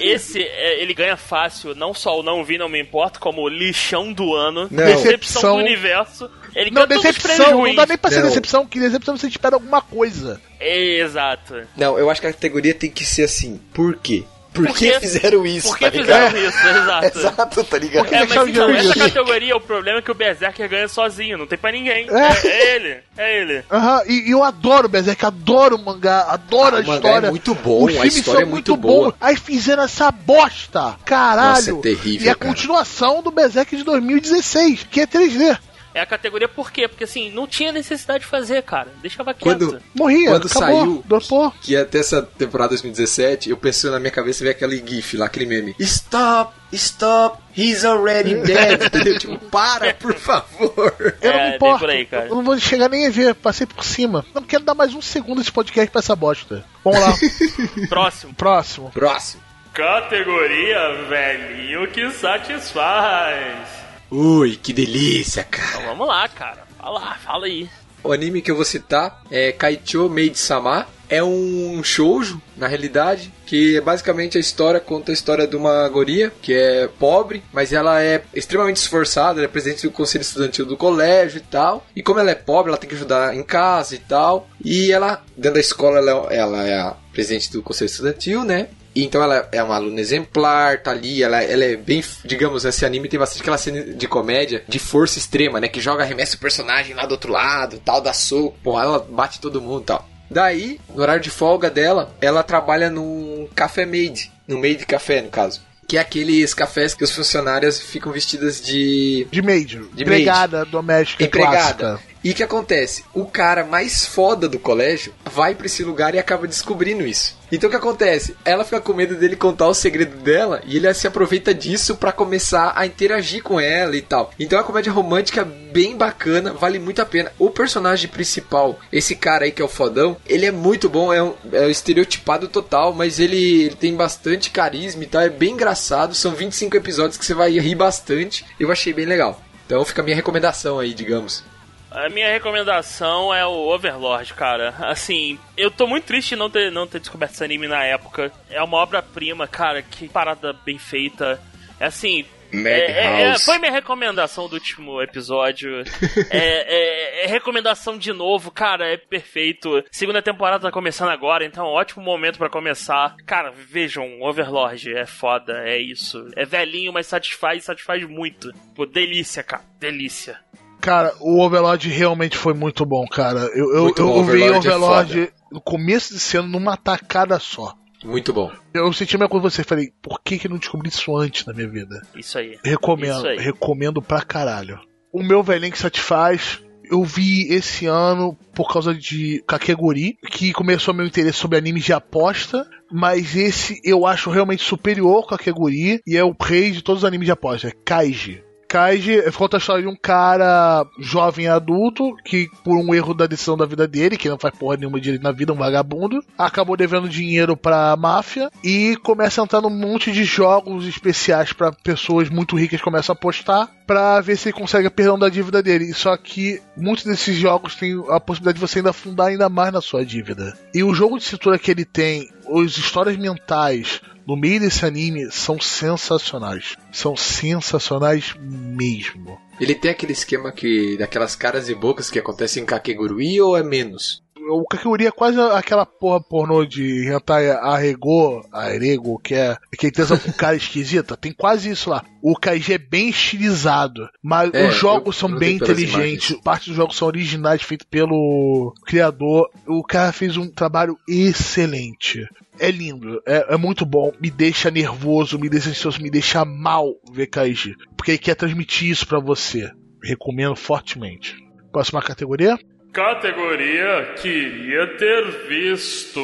Esse, 0.00 0.42
é, 0.42 0.80
ele 0.82 0.94
ganha 0.94 1.16
fácil, 1.16 1.74
não 1.74 1.92
só 1.92 2.18
o 2.18 2.22
não 2.22 2.42
vi, 2.44 2.56
não 2.58 2.68
me 2.68 2.80
importo, 2.80 3.20
como 3.20 3.42
o 3.42 3.48
lixão 3.48 4.12
do 4.12 4.34
ano, 4.34 4.68
Não. 4.70 4.84
decepção 4.84 5.56
do 5.56 5.62
universo. 5.62 6.30
Ele 6.54 6.70
não, 6.70 6.86
decepção, 6.86 7.64
não 7.64 7.74
dá 7.74 7.86
nem 7.86 7.96
pra 7.98 8.10
ser 8.10 8.20
Não. 8.20 8.28
decepção, 8.28 8.66
que 8.66 8.80
decepção 8.80 9.16
você 9.16 9.28
espera 9.28 9.54
alguma 9.56 9.80
coisa. 9.80 10.40
Exato. 10.60 11.54
Não, 11.76 11.98
eu 11.98 12.10
acho 12.10 12.20
que 12.20 12.26
a 12.26 12.32
categoria 12.32 12.74
tem 12.74 12.90
que 12.90 13.04
ser 13.04 13.22
assim. 13.24 13.60
Por 13.72 13.96
quê? 13.96 14.24
Por, 14.52 14.66
Por 14.66 14.76
que 14.76 14.98
fizeram 14.98 15.46
isso? 15.46 15.68
Por 15.68 15.78
que 15.78 15.84
tá 15.84 15.90
fizeram 15.92 16.36
isso? 16.38 16.58
Exato. 16.66 17.18
Exato, 17.18 17.64
tá 17.64 17.78
ligado? 17.78 18.02
Porque 18.04 18.14
É, 18.16 18.26
mas 18.26 18.48
então, 18.48 18.68
essa 18.70 18.94
categoria, 18.94 19.56
o 19.56 19.60
problema 19.60 19.98
é 20.00 20.02
que 20.02 20.10
o 20.10 20.14
Berserker 20.14 20.68
ganha 20.68 20.88
sozinho, 20.88 21.38
não 21.38 21.46
tem 21.46 21.56
pra 21.56 21.70
ninguém. 21.70 22.08
É. 22.10 22.46
É, 22.46 22.48
é 22.50 22.76
ele, 22.76 22.96
é 23.16 23.40
ele. 23.40 23.64
Aham, 23.70 24.02
e, 24.08 24.28
e 24.28 24.30
eu 24.32 24.42
adoro 24.42 24.86
o 24.86 24.88
Berserk, 24.88 25.24
adoro 25.24 25.76
o 25.76 25.84
mangá, 25.84 26.22
adoro 26.28 26.76
Ah, 26.76 26.78
a 26.80 26.82
o 26.82 26.86
mangá 26.86 26.96
história. 27.08 27.26
é 27.28 27.30
muito 27.30 27.54
bom, 27.54 27.84
Os 27.84 27.90
a 27.90 27.94
filmes 27.94 28.16
história 28.16 28.40
são 28.40 28.48
é 28.48 28.50
muito 28.50 28.76
boa. 28.76 29.10
bons. 29.10 29.14
Aí 29.20 29.36
fizeram 29.36 29.84
essa 29.84 30.10
bosta, 30.10 30.96
caralho. 31.04 31.50
Nossa, 31.50 31.70
é 31.70 31.74
terrível, 31.74 32.26
E 32.26 32.30
a 32.30 32.34
cara. 32.34 32.50
continuação 32.50 33.22
do 33.22 33.30
Berserk 33.30 33.76
de 33.76 33.84
2016, 33.84 34.86
que 34.90 35.00
é 35.00 35.06
3D. 35.06 35.58
É 35.92 36.00
a 36.00 36.06
categoria 36.06 36.46
por 36.48 36.70
quê? 36.70 36.86
Porque 36.86 37.04
assim, 37.04 37.30
não 37.32 37.46
tinha 37.46 37.72
necessidade 37.72 38.20
de 38.24 38.30
fazer, 38.30 38.62
cara. 38.62 38.88
Deixava 39.02 39.34
quieto. 39.34 39.42
Quando- 39.42 39.82
Morria, 39.94 40.30
Quando 40.30 40.46
acabou, 40.46 40.80
saiu- 40.80 41.04
dropou. 41.06 41.50
Que 41.60 41.76
até 41.76 41.98
essa 41.98 42.22
temporada 42.22 42.68
2017, 42.70 43.50
eu 43.50 43.56
pensei 43.56 43.90
na 43.90 43.98
minha 43.98 44.10
cabeça 44.12 44.44
ver 44.44 44.50
aquele 44.50 44.76
gif 44.86 45.16
lá, 45.16 45.26
aquele 45.26 45.46
meme. 45.46 45.74
Stop, 45.80 46.54
stop, 46.72 47.42
he's 47.56 47.84
already 47.84 48.36
dead. 48.46 48.84
Entendeu? 48.86 49.18
Tipo, 49.18 49.38
para, 49.50 49.92
por 49.94 50.14
favor. 50.14 50.94
Eu 51.20 51.32
não 51.32 51.38
É, 51.40 51.50
me 51.50 51.56
importo. 51.56 51.78
por 51.80 51.90
aí, 51.90 52.06
cara. 52.06 52.26
Eu 52.26 52.36
não 52.36 52.44
vou 52.44 52.58
chegar 52.58 52.88
nem 52.88 53.06
a 53.08 53.10
ver, 53.10 53.34
passei 53.34 53.66
por 53.66 53.84
cima. 53.84 54.24
Não 54.32 54.42
quero 54.42 54.62
dar 54.64 54.74
mais 54.74 54.94
um 54.94 55.02
segundo 55.02 55.38
desse 55.38 55.50
podcast 55.52 55.90
pra 55.90 55.98
essa 55.98 56.14
bosta. 56.14 56.64
Vamos 56.84 57.00
lá, 57.00 57.12
Próximo. 57.88 58.32
próximo. 58.34 58.90
Próximo. 58.92 59.42
Categoria 59.72 61.04
velhinho 61.08 61.86
que 61.90 62.10
satisfaz. 62.12 63.79
Ui, 64.10 64.56
que 64.56 64.72
delícia, 64.72 65.44
cara. 65.44 65.70
Então 65.70 65.86
vamos 65.86 66.08
lá, 66.08 66.28
cara. 66.28 66.66
Fala, 66.78 67.14
fala 67.16 67.46
aí. 67.46 67.68
O 68.02 68.12
anime 68.12 68.40
que 68.40 68.50
eu 68.50 68.56
vou 68.56 68.64
citar 68.64 69.22
é 69.30 69.52
Kaicho 69.52 70.08
Maid-sama. 70.08 70.86
É 71.08 71.22
um 71.24 71.82
shoujo, 71.82 72.40
na 72.56 72.68
realidade, 72.68 73.32
que 73.44 73.76
é 73.76 73.80
basicamente 73.80 74.38
a 74.38 74.40
história 74.40 74.78
conta 74.78 75.10
a 75.10 75.12
história 75.12 75.44
de 75.44 75.56
uma 75.56 75.88
guria 75.88 76.32
que 76.40 76.54
é 76.54 76.86
pobre, 76.86 77.42
mas 77.52 77.72
ela 77.72 78.00
é 78.00 78.22
extremamente 78.32 78.76
esforçada, 78.76 79.40
ela 79.40 79.46
é 79.46 79.48
presidente 79.48 79.82
do 79.82 79.90
conselho 79.90 80.22
estudantil 80.22 80.64
do 80.64 80.76
colégio 80.76 81.38
e 81.38 81.40
tal. 81.40 81.84
E 81.96 82.02
como 82.02 82.20
ela 82.20 82.30
é 82.30 82.36
pobre, 82.36 82.70
ela 82.70 82.78
tem 82.78 82.88
que 82.88 82.94
ajudar 82.94 83.34
em 83.34 83.42
casa 83.42 83.96
e 83.96 83.98
tal. 83.98 84.48
E 84.64 84.92
ela, 84.92 85.20
dentro 85.36 85.54
da 85.54 85.60
escola, 85.60 85.98
ela, 85.98 86.32
ela 86.32 86.66
é 86.66 86.78
a 86.78 86.94
presidente 87.12 87.50
do 87.50 87.60
conselho 87.60 87.90
estudantil, 87.90 88.44
né? 88.44 88.68
E 89.00 89.04
então 89.04 89.22
ela 89.22 89.48
é 89.50 89.62
uma 89.62 89.76
aluna 89.76 89.98
exemplar, 89.98 90.82
tá 90.82 90.90
ali, 90.90 91.22
ela, 91.22 91.42
ela 91.42 91.64
é 91.64 91.74
bem, 91.74 92.04
digamos, 92.22 92.66
esse 92.66 92.84
anime 92.84 93.08
tem 93.08 93.18
bastante 93.18 93.40
aquela 93.40 93.56
cena 93.56 93.82
de 93.82 94.06
comédia 94.06 94.62
de 94.68 94.78
força 94.78 95.18
extrema, 95.18 95.58
né? 95.58 95.68
Que 95.68 95.80
joga, 95.80 96.02
arremessa 96.02 96.36
o 96.36 96.38
personagem 96.38 96.94
lá 96.94 97.06
do 97.06 97.12
outro 97.12 97.32
lado, 97.32 97.80
tal, 97.82 98.02
dá 98.02 98.12
soco, 98.12 98.54
pô, 98.62 98.78
ela 98.78 98.98
bate 98.98 99.40
todo 99.40 99.60
mundo 99.60 99.80
e 99.80 99.86
tal. 99.86 100.06
Daí, 100.30 100.78
no 100.94 101.00
horário 101.00 101.22
de 101.22 101.30
folga 101.30 101.70
dela, 101.70 102.14
ela 102.20 102.42
trabalha 102.42 102.90
num 102.90 103.48
café 103.54 103.86
made, 103.86 104.30
no 104.46 104.58
made 104.58 104.84
café, 104.84 105.22
no 105.22 105.30
caso. 105.30 105.62
Que 105.88 105.96
é 105.96 106.00
aqueles 106.00 106.52
cafés 106.52 106.92
que 106.92 107.02
os 107.02 107.10
funcionários 107.10 107.80
ficam 107.80 108.12
vestidas 108.12 108.60
de 108.60 109.26
De 109.30 109.40
maid. 109.40 109.80
De 109.94 110.02
empregada 110.02 110.64
doméstica 110.66 111.24
empregada. 111.24 111.74
clássica. 111.74 112.09
E 112.22 112.32
o 112.32 112.34
que 112.34 112.42
acontece? 112.42 113.04
O 113.14 113.24
cara 113.24 113.64
mais 113.64 114.04
foda 114.04 114.48
do 114.48 114.58
colégio 114.58 115.14
vai 115.24 115.54
pra 115.54 115.66
esse 115.66 115.82
lugar 115.82 116.14
e 116.14 116.18
acaba 116.18 116.46
descobrindo 116.46 117.06
isso. 117.06 117.38
Então 117.50 117.68
o 117.68 117.70
que 117.70 117.76
acontece? 117.76 118.36
Ela 118.44 118.64
fica 118.64 118.80
com 118.80 118.92
medo 118.92 119.16
dele 119.16 119.34
contar 119.34 119.68
o 119.68 119.74
segredo 119.74 120.16
dela 120.18 120.60
e 120.66 120.76
ele 120.76 120.92
se 120.94 121.06
aproveita 121.06 121.54
disso 121.54 121.96
pra 121.96 122.12
começar 122.12 122.72
a 122.76 122.86
interagir 122.86 123.42
com 123.42 123.58
ela 123.58 123.96
e 123.96 124.02
tal. 124.02 124.30
Então 124.38 124.58
é 124.58 124.60
uma 124.60 124.66
comédia 124.66 124.92
romântica 124.92 125.44
bem 125.44 125.96
bacana, 125.96 126.52
vale 126.52 126.78
muito 126.78 127.00
a 127.00 127.06
pena. 127.06 127.32
O 127.38 127.50
personagem 127.50 128.08
principal, 128.08 128.78
esse 128.92 129.16
cara 129.16 129.46
aí 129.46 129.50
que 129.50 129.62
é 129.62 129.64
o 129.64 129.68
fodão, 129.68 130.16
ele 130.26 130.46
é 130.46 130.52
muito 130.52 130.88
bom, 130.88 131.12
é 131.12 131.22
um, 131.22 131.34
é 131.52 131.62
um 131.62 131.70
estereotipado 131.70 132.48
total, 132.48 132.92
mas 132.92 133.18
ele, 133.18 133.64
ele 133.64 133.76
tem 133.76 133.94
bastante 133.94 134.50
carisma 134.50 135.02
e 135.02 135.06
tal, 135.06 135.22
é 135.22 135.30
bem 135.30 135.52
engraçado. 135.52 136.14
São 136.14 136.32
25 136.32 136.76
episódios 136.76 137.16
que 137.16 137.24
você 137.24 137.34
vai 137.34 137.58
rir 137.58 137.74
bastante. 137.74 138.44
Eu 138.58 138.70
achei 138.70 138.92
bem 138.92 139.06
legal. 139.06 139.40
Então 139.66 139.84
fica 139.84 140.02
a 140.02 140.04
minha 140.04 140.16
recomendação 140.16 140.78
aí, 140.78 140.92
digamos. 140.92 141.44
A 141.90 142.08
minha 142.08 142.28
recomendação 142.30 143.34
é 143.34 143.44
o 143.44 143.50
Overlord, 143.68 144.32
cara. 144.34 144.74
Assim, 144.78 145.38
eu 145.56 145.70
tô 145.70 145.86
muito 145.86 146.04
triste 146.04 146.30
de 146.30 146.36
não 146.36 146.48
ter, 146.48 146.70
não 146.70 146.86
ter 146.86 147.00
descoberto 147.00 147.32
esse 147.32 147.44
anime 147.44 147.66
na 147.66 147.84
época. 147.84 148.30
É 148.48 148.62
uma 148.62 148.76
obra-prima, 148.78 149.48
cara. 149.48 149.82
Que 149.82 150.08
parada 150.08 150.52
bem 150.52 150.78
feita. 150.78 151.40
É 151.80 151.86
assim. 151.86 152.24
É, 152.52 152.58
é- 152.68 153.22
é- 153.30 153.38
foi 153.38 153.58
minha 153.58 153.70
recomendação 153.70 154.48
do 154.48 154.54
último 154.54 155.00
episódio. 155.00 155.82
é, 156.30 157.22
é- 157.22 157.24
é 157.24 157.26
recomendação 157.26 157.96
de 157.98 158.12
novo, 158.12 158.50
cara. 158.50 158.88
É 158.92 158.96
perfeito. 158.96 159.84
Segunda 159.90 160.20
temporada 160.22 160.62
tá 160.66 160.72
começando 160.72 161.10
agora, 161.10 161.44
então 161.44 161.64
é 161.66 161.70
ótimo 161.70 162.04
momento 162.04 162.38
pra 162.38 162.48
começar. 162.50 163.14
Cara, 163.26 163.50
vejam, 163.52 164.20
Overlord 164.22 164.92
é 164.96 165.06
foda, 165.06 165.60
é 165.64 165.78
isso. 165.78 166.28
É 166.36 166.44
velhinho, 166.44 166.92
mas 166.92 167.06
satisfaz, 167.06 167.64
satisfaz 167.64 168.02
muito. 168.08 168.52
Pô, 168.74 168.84
delícia, 168.86 169.42
cara, 169.44 169.62
delícia. 169.78 170.38
Cara, 170.80 171.14
o 171.20 171.40
Overlord 171.40 171.88
realmente 171.88 172.36
foi 172.36 172.54
muito 172.54 172.84
bom, 172.86 173.06
cara. 173.06 173.40
Eu, 173.54 173.74
eu, 173.74 173.82
Muito 173.84 174.02
eu 174.02 174.06
bom, 174.06 174.24
vi 174.24 174.42
Overlord 174.42 174.68
é 174.68 174.70
Overlord 174.76 175.32
no 175.52 175.60
começo 175.60 176.12
desse 176.14 176.36
ano 176.36 176.48
numa 176.48 176.76
tacada 176.76 177.38
só. 177.38 177.74
Muito 178.04 178.32
bom. 178.32 178.50
Eu 178.72 178.90
senti 178.92 179.14
a 179.14 179.18
mesma 179.18 179.28
coisa 179.28 179.46
que 179.48 179.54
você. 179.54 179.64
Falei, 179.64 179.92
por 180.00 180.20
que, 180.22 180.38
que 180.38 180.46
eu 180.46 180.50
não 180.50 180.58
descobri 180.58 180.88
isso 180.88 181.14
antes 181.16 181.44
na 181.44 181.52
minha 181.52 181.68
vida? 181.68 182.00
Isso 182.16 182.38
aí. 182.38 182.58
Recomendo, 182.64 183.18
Isso 183.18 183.26
aí. 183.26 183.38
recomendo 183.38 184.00
pra 184.00 184.22
caralho. 184.22 184.80
O 185.12 185.22
meu 185.22 185.42
velhinho 185.42 185.72
que 185.72 185.78
satisfaz, 185.78 186.62
eu 186.90 187.04
vi 187.04 187.52
esse 187.52 187.86
ano 187.86 188.36
por 188.54 188.72
causa 188.72 188.94
de 188.94 189.42
Kakeguri, 189.46 190.16
que 190.30 190.52
começou 190.52 190.94
meu 190.94 191.06
interesse 191.06 191.38
sobre 191.38 191.58
animes 191.58 191.84
de 191.84 191.92
aposta, 191.92 192.66
mas 192.90 193.36
esse 193.36 193.80
eu 193.84 194.06
acho 194.06 194.30
realmente 194.30 194.62
superior 194.62 195.16
ao 195.16 195.26
Kakeguri 195.26 196.00
e 196.06 196.16
é 196.16 196.24
o 196.24 196.34
rei 196.40 196.70
de 196.70 196.82
todos 196.82 197.02
os 197.02 197.06
animes 197.06 197.26
de 197.26 197.32
aposta, 197.32 197.68
é 197.68 197.72
Kaiji. 197.84 198.42
Kaiji 198.70 199.20
conta 199.32 199.56
a 199.56 199.58
história 199.58 199.82
de 199.82 199.88
um 199.88 199.96
cara 199.96 200.86
jovem 201.00 201.48
adulto 201.48 202.14
que, 202.24 202.48
por 202.62 202.76
um 202.76 202.94
erro 202.94 203.12
da 203.12 203.26
decisão 203.26 203.56
da 203.56 203.66
vida 203.66 203.88
dele, 203.88 204.16
que 204.16 204.28
não 204.28 204.38
faz 204.38 204.56
porra 204.56 204.76
nenhuma 204.76 205.00
direito 205.00 205.24
na 205.24 205.32
vida, 205.32 205.52
um 205.52 205.56
vagabundo, 205.56 206.22
acabou 206.38 206.76
devendo 206.76 207.08
dinheiro 207.08 207.56
pra 207.56 207.96
máfia 207.96 208.48
e 208.62 208.96
começa 209.02 209.40
a 209.40 209.44
entrar 209.44 209.60
num 209.60 209.70
monte 209.70 210.12
de 210.12 210.22
jogos 210.22 210.86
especiais 210.86 211.52
pra 211.52 211.72
pessoas 211.72 212.30
muito 212.30 212.56
ricas 212.56 212.80
começam 212.80 213.12
a 213.12 213.16
apostar 213.18 213.68
pra 213.88 214.20
ver 214.20 214.36
se 214.36 214.50
ele 214.50 214.56
consegue 214.56 214.86
a 214.86 214.90
perdão 214.90 215.18
da 215.18 215.28
dívida 215.28 215.60
dele. 215.60 215.92
Só 215.92 216.16
que 216.16 216.62
muitos 216.76 217.04
desses 217.04 217.34
jogos 217.34 217.74
têm 217.74 218.00
a 218.08 218.20
possibilidade 218.20 218.60
de 218.60 218.60
você 218.60 218.78
ainda 218.78 218.90
afundar 218.90 219.26
ainda 219.26 219.48
mais 219.48 219.72
na 219.72 219.80
sua 219.80 220.06
dívida. 220.06 220.56
E 220.72 220.84
o 220.84 220.94
jogo 220.94 221.18
de 221.18 221.24
cintura 221.24 221.58
que 221.58 221.72
ele 221.72 221.84
tem, 221.84 222.28
as 222.64 222.78
histórias 222.78 223.16
mentais 223.16 224.00
no 224.30 224.36
meio 224.36 224.60
desse 224.60 224.86
anime 224.86 225.30
são 225.32 225.58
sensacionais. 225.60 226.76
São 226.92 227.16
sensacionais 227.16 228.34
mesmo. 228.40 229.38
Ele 229.60 229.74
tem 229.74 229.90
aquele 229.90 230.12
esquema 230.12 230.52
que 230.52 230.96
daquelas 230.96 231.34
caras 231.34 231.68
e 231.68 231.74
bocas 231.74 232.08
que 232.10 232.18
acontecem 232.18 232.62
em 232.62 232.66
Kakegurui 232.66 233.40
ou 233.40 233.56
é 233.56 233.62
menos? 233.62 234.22
O 234.52 234.64
Kakegurui 234.64 235.06
é 235.06 235.10
quase 235.10 235.38
aquela 235.38 235.84
porra 235.84 236.20
pornô 236.20 236.64
de 236.64 237.06
hentai 237.08 237.50
arregô, 237.50 238.42
arego, 238.50 239.18
que 239.18 239.34
é 239.34 239.56
que 239.78 239.90
tem 239.92 240.06
com 240.06 240.32
cara 240.32 240.56
esquisita. 240.56 241.16
Tem 241.16 241.32
quase 241.32 241.70
isso 241.70 241.90
lá. 241.90 242.04
O 242.22 242.34
Kaiji 242.34 242.72
é 242.72 242.78
bem 242.78 243.10
estilizado, 243.10 244.08
mas 244.22 244.50
É, 244.54 244.68
os 244.68 244.74
jogos 244.76 245.16
eu- 245.16 245.20
são 245.20 245.30
eu 245.30 245.38
bem 245.38 245.56
inteligentes. 245.56 246.36
Parte 246.42 246.68
dos 246.70 246.76
jogos 246.76 246.96
são 246.96 247.06
originais, 247.06 247.62
feitos 247.62 247.86
pelo 247.90 248.72
criador. 248.86 249.50
O 249.68 249.82
cara 249.84 250.10
fez 250.12 250.36
um 250.36 250.48
trabalho 250.50 250.96
excelente. 251.06 252.26
É 252.60 252.70
lindo, 252.70 253.22
é, 253.26 253.54
é 253.54 253.56
muito 253.56 253.86
bom. 253.86 254.12
Me 254.20 254.30
deixa 254.30 254.70
nervoso, 254.70 255.38
me 255.38 255.48
deixa 255.48 255.70
ansioso, 255.70 256.02
me 256.02 256.10
deixa 256.10 256.44
mal 256.44 256.94
ver 257.10 257.26
Kaiji. 257.26 257.74
Porque 257.96 258.12
ele 258.12 258.18
quer 258.18 258.34
transmitir 258.34 258.90
isso 258.90 259.06
pra 259.06 259.18
você. 259.18 259.70
Recomendo 260.02 260.54
fortemente. 260.54 261.36
Próxima 261.72 262.02
categoria? 262.02 262.58
Categoria 262.92 264.14
Queria 264.20 264.96
Ter 264.98 265.48
Visto. 265.48 266.20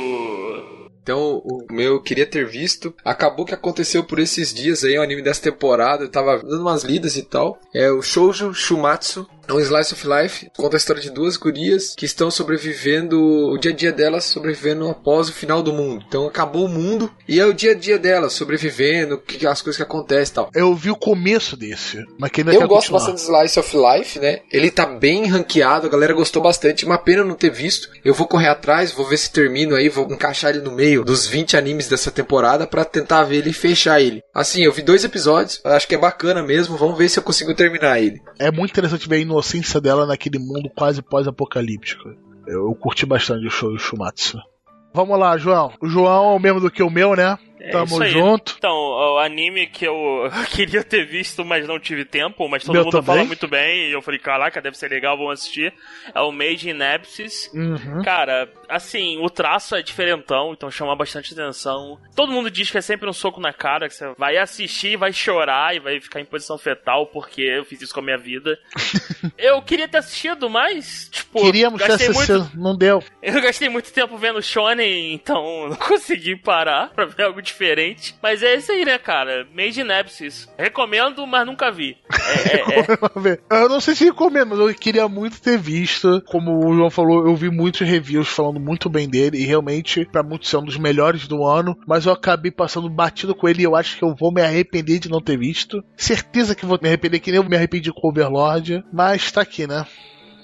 Então, 1.06 1.40
o 1.44 1.64
meu 1.70 1.92
eu 1.92 2.02
queria 2.02 2.26
ter 2.26 2.44
visto. 2.44 2.92
Acabou 3.04 3.46
que 3.46 3.54
aconteceu 3.54 4.02
por 4.02 4.18
esses 4.18 4.52
dias 4.52 4.82
aí, 4.82 4.98
o 4.98 5.02
anime 5.02 5.22
dessa 5.22 5.40
temporada. 5.40 6.02
Eu 6.02 6.10
tava 6.10 6.38
dando 6.38 6.62
umas 6.62 6.82
lidas 6.82 7.16
e 7.16 7.22
tal. 7.22 7.60
É 7.72 7.88
o 7.88 8.02
Shoujo 8.02 8.52
Shumatsu. 8.52 9.24
É 9.48 9.52
um 9.52 9.60
slice 9.60 9.94
of 9.94 10.06
life. 10.06 10.50
Conta 10.56 10.76
a 10.76 10.78
história 10.78 11.00
de 11.02 11.10
duas 11.10 11.36
gurias 11.36 11.94
que 11.96 12.04
estão 12.04 12.30
sobrevivendo, 12.30 13.20
o 13.20 13.58
dia 13.58 13.70
a 13.70 13.74
dia 13.74 13.92
delas 13.92 14.24
sobrevivendo 14.24 14.88
após 14.88 15.28
o 15.28 15.32
final 15.32 15.62
do 15.62 15.72
mundo. 15.72 16.04
Então 16.06 16.26
acabou 16.26 16.66
o 16.66 16.68
mundo 16.68 17.10
e 17.28 17.40
é 17.40 17.46
o 17.46 17.52
dia 17.52 17.72
a 17.72 17.74
dia 17.74 17.98
delas 17.98 18.32
sobrevivendo, 18.32 19.18
que, 19.18 19.46
as 19.46 19.62
coisas 19.62 19.76
que 19.76 19.82
acontecem 19.82 20.32
e 20.32 20.34
tal. 20.34 20.50
Eu 20.54 20.74
vi 20.74 20.90
o 20.90 20.96
começo 20.96 21.56
desse, 21.56 22.02
mas 22.18 22.30
que 22.30 22.40
ainda 22.40 22.52
Eu 22.52 22.66
gosto 22.66 22.90
continuar. 22.90 23.00
bastante 23.00 23.16
de 23.16 23.22
Slice 23.22 23.58
of 23.60 23.76
Life, 23.76 24.18
né? 24.18 24.40
Ele 24.50 24.70
tá 24.70 24.86
bem 24.86 25.26
ranqueado, 25.26 25.86
a 25.86 25.90
galera 25.90 26.12
gostou 26.12 26.42
bastante. 26.42 26.84
Uma 26.84 26.98
pena 26.98 27.24
não 27.24 27.34
ter 27.34 27.50
visto. 27.50 27.88
Eu 28.04 28.14
vou 28.14 28.26
correr 28.26 28.48
atrás, 28.48 28.90
vou 28.90 29.06
ver 29.06 29.16
se 29.16 29.30
termino 29.30 29.74
aí, 29.74 29.88
vou 29.88 30.10
encaixar 30.10 30.50
ele 30.50 30.64
no 30.64 30.72
meio 30.72 31.04
dos 31.04 31.26
20 31.26 31.56
animes 31.56 31.88
dessa 31.88 32.10
temporada 32.10 32.66
pra 32.66 32.84
tentar 32.84 33.24
ver 33.24 33.38
ele 33.38 33.50
e 33.50 33.54
fechar 33.54 34.00
ele. 34.00 34.22
Assim, 34.34 34.62
eu 34.62 34.72
vi 34.72 34.82
dois 34.82 35.04
episódios, 35.04 35.60
acho 35.64 35.86
que 35.86 35.94
é 35.94 35.98
bacana 35.98 36.42
mesmo, 36.42 36.76
vamos 36.76 36.98
ver 36.98 37.08
se 37.08 37.18
eu 37.18 37.22
consigo 37.22 37.54
terminar 37.54 38.00
ele. 38.00 38.20
É 38.38 38.50
muito 38.50 38.70
interessante 38.72 39.08
ver 39.08 39.16
a 39.16 39.20
inocência 39.36 39.80
dela 39.80 40.06
naquele 40.06 40.38
mundo 40.38 40.70
quase 40.74 41.02
pós-apocalíptico. 41.02 42.08
Eu, 42.46 42.68
eu 42.68 42.74
curti 42.74 43.04
bastante 43.04 43.46
o 43.46 43.50
show 43.50 43.70
do 43.70 43.78
Shumatsu. 43.78 44.38
Vamos 44.94 45.18
lá, 45.18 45.36
João. 45.36 45.72
O 45.80 45.86
João 45.86 46.32
é 46.32 46.36
o 46.36 46.38
mesmo 46.38 46.60
do 46.60 46.70
que 46.70 46.82
o 46.82 46.90
meu, 46.90 47.14
né? 47.14 47.38
É 47.60 47.70
Tamo 47.70 48.04
junto. 48.06 48.54
Então, 48.58 48.74
o 48.74 49.18
anime 49.18 49.66
que 49.66 49.86
eu 49.86 50.30
queria 50.50 50.84
ter 50.84 51.06
visto, 51.06 51.44
mas 51.44 51.66
não 51.66 51.78
tive 51.78 52.04
tempo, 52.04 52.48
mas 52.48 52.64
todo 52.64 52.74
Meu 52.74 52.84
mundo 52.84 52.92
também. 52.92 53.06
fala 53.06 53.24
muito 53.24 53.48
bem, 53.48 53.88
e 53.88 53.92
eu 53.92 54.02
falei, 54.02 54.20
caraca, 54.20 54.60
deve 54.60 54.76
ser 54.76 54.90
legal, 54.90 55.16
vamos 55.16 55.40
assistir. 55.40 55.72
É 56.14 56.20
o 56.20 56.30
Made 56.30 56.68
in 56.68 56.82
Abyss. 56.82 57.50
Uhum. 57.54 58.02
Cara, 58.02 58.48
assim, 58.68 59.18
o 59.18 59.30
traço 59.30 59.74
é 59.74 59.82
diferentão, 59.82 60.52
então 60.52 60.70
chama 60.70 60.94
bastante 60.94 61.32
atenção. 61.32 61.98
Todo 62.14 62.32
mundo 62.32 62.50
diz 62.50 62.70
que 62.70 62.78
é 62.78 62.82
sempre 62.82 63.08
um 63.08 63.12
soco 63.12 63.40
na 63.40 63.52
cara, 63.52 63.88
que 63.88 63.94
você 63.94 64.12
vai 64.18 64.36
assistir, 64.36 64.96
vai 64.96 65.12
chorar 65.12 65.74
e 65.74 65.80
vai 65.80 66.00
ficar 66.00 66.20
em 66.20 66.24
posição 66.24 66.58
fetal, 66.58 67.06
porque 67.06 67.42
eu 67.42 67.64
fiz 67.64 67.80
isso 67.80 67.94
com 67.94 68.00
a 68.00 68.04
minha 68.04 68.18
vida. 68.18 68.58
eu 69.38 69.60
queria 69.62 69.88
ter 69.88 69.98
assistido, 69.98 70.48
mas, 70.50 71.08
tipo, 71.10 71.40
Queríamos 71.40 71.80
ter 71.80 71.88
gastei 71.88 72.08
muito, 72.08 72.32
assistido, 72.32 72.60
não 72.60 72.76
deu. 72.76 73.02
eu 73.22 73.40
gastei 73.40 73.68
muito 73.68 73.92
tempo 73.92 74.16
vendo 74.16 74.42
Shonen, 74.42 75.14
então 75.14 75.68
não 75.68 75.76
consegui 75.76 76.36
parar 76.36 76.90
pra 76.90 77.06
ver 77.06 77.24
algo 77.24 77.40
diferente. 77.42 77.55
Mas 78.22 78.42
é 78.42 78.54
isso 78.56 78.72
aí, 78.72 78.84
né, 78.84 78.98
cara? 78.98 79.46
Made 79.54 79.80
in 79.80 79.90
Abyss. 79.90 80.48
Recomendo, 80.58 81.26
mas 81.26 81.46
nunca 81.46 81.70
vi. 81.70 81.96
É, 82.12 82.56
é, 82.56 82.80
é. 83.32 83.38
Eu 83.62 83.68
não 83.68 83.80
sei 83.80 83.94
se 83.94 84.04
recomendo, 84.04 84.50
mas 84.50 84.58
eu 84.58 84.74
queria 84.74 85.08
muito 85.08 85.40
ter 85.40 85.58
visto. 85.58 86.22
Como 86.26 86.66
o 86.66 86.74
João 86.74 86.90
falou, 86.90 87.26
eu 87.26 87.34
vi 87.34 87.50
muitos 87.50 87.86
reviews 87.86 88.28
falando 88.28 88.60
muito 88.60 88.88
bem 88.88 89.08
dele. 89.08 89.38
E 89.38 89.44
realmente, 89.44 90.06
pra 90.10 90.22
muitos, 90.22 90.52
é 90.52 90.58
um 90.58 90.64
dos 90.64 90.76
melhores 90.76 91.26
do 91.26 91.44
ano. 91.44 91.76
Mas 91.86 92.06
eu 92.06 92.12
acabei 92.12 92.50
passando 92.50 92.90
batido 92.90 93.34
com 93.34 93.48
ele 93.48 93.62
e 93.62 93.64
eu 93.64 93.76
acho 93.76 93.96
que 93.96 94.04
eu 94.04 94.14
vou 94.14 94.32
me 94.32 94.42
arrepender 94.42 94.98
de 94.98 95.08
não 95.08 95.20
ter 95.20 95.38
visto. 95.38 95.82
Certeza 95.96 96.54
que 96.54 96.66
vou 96.66 96.78
me 96.80 96.88
arrepender, 96.88 97.20
que 97.20 97.30
nem 97.30 97.40
eu 97.40 97.48
me 97.48 97.56
arrependi 97.56 97.92
com 97.92 98.06
o 98.06 98.10
Overlord. 98.10 98.84
Mas 98.92 99.30
tá 99.30 99.40
aqui, 99.40 99.66
né? 99.66 99.86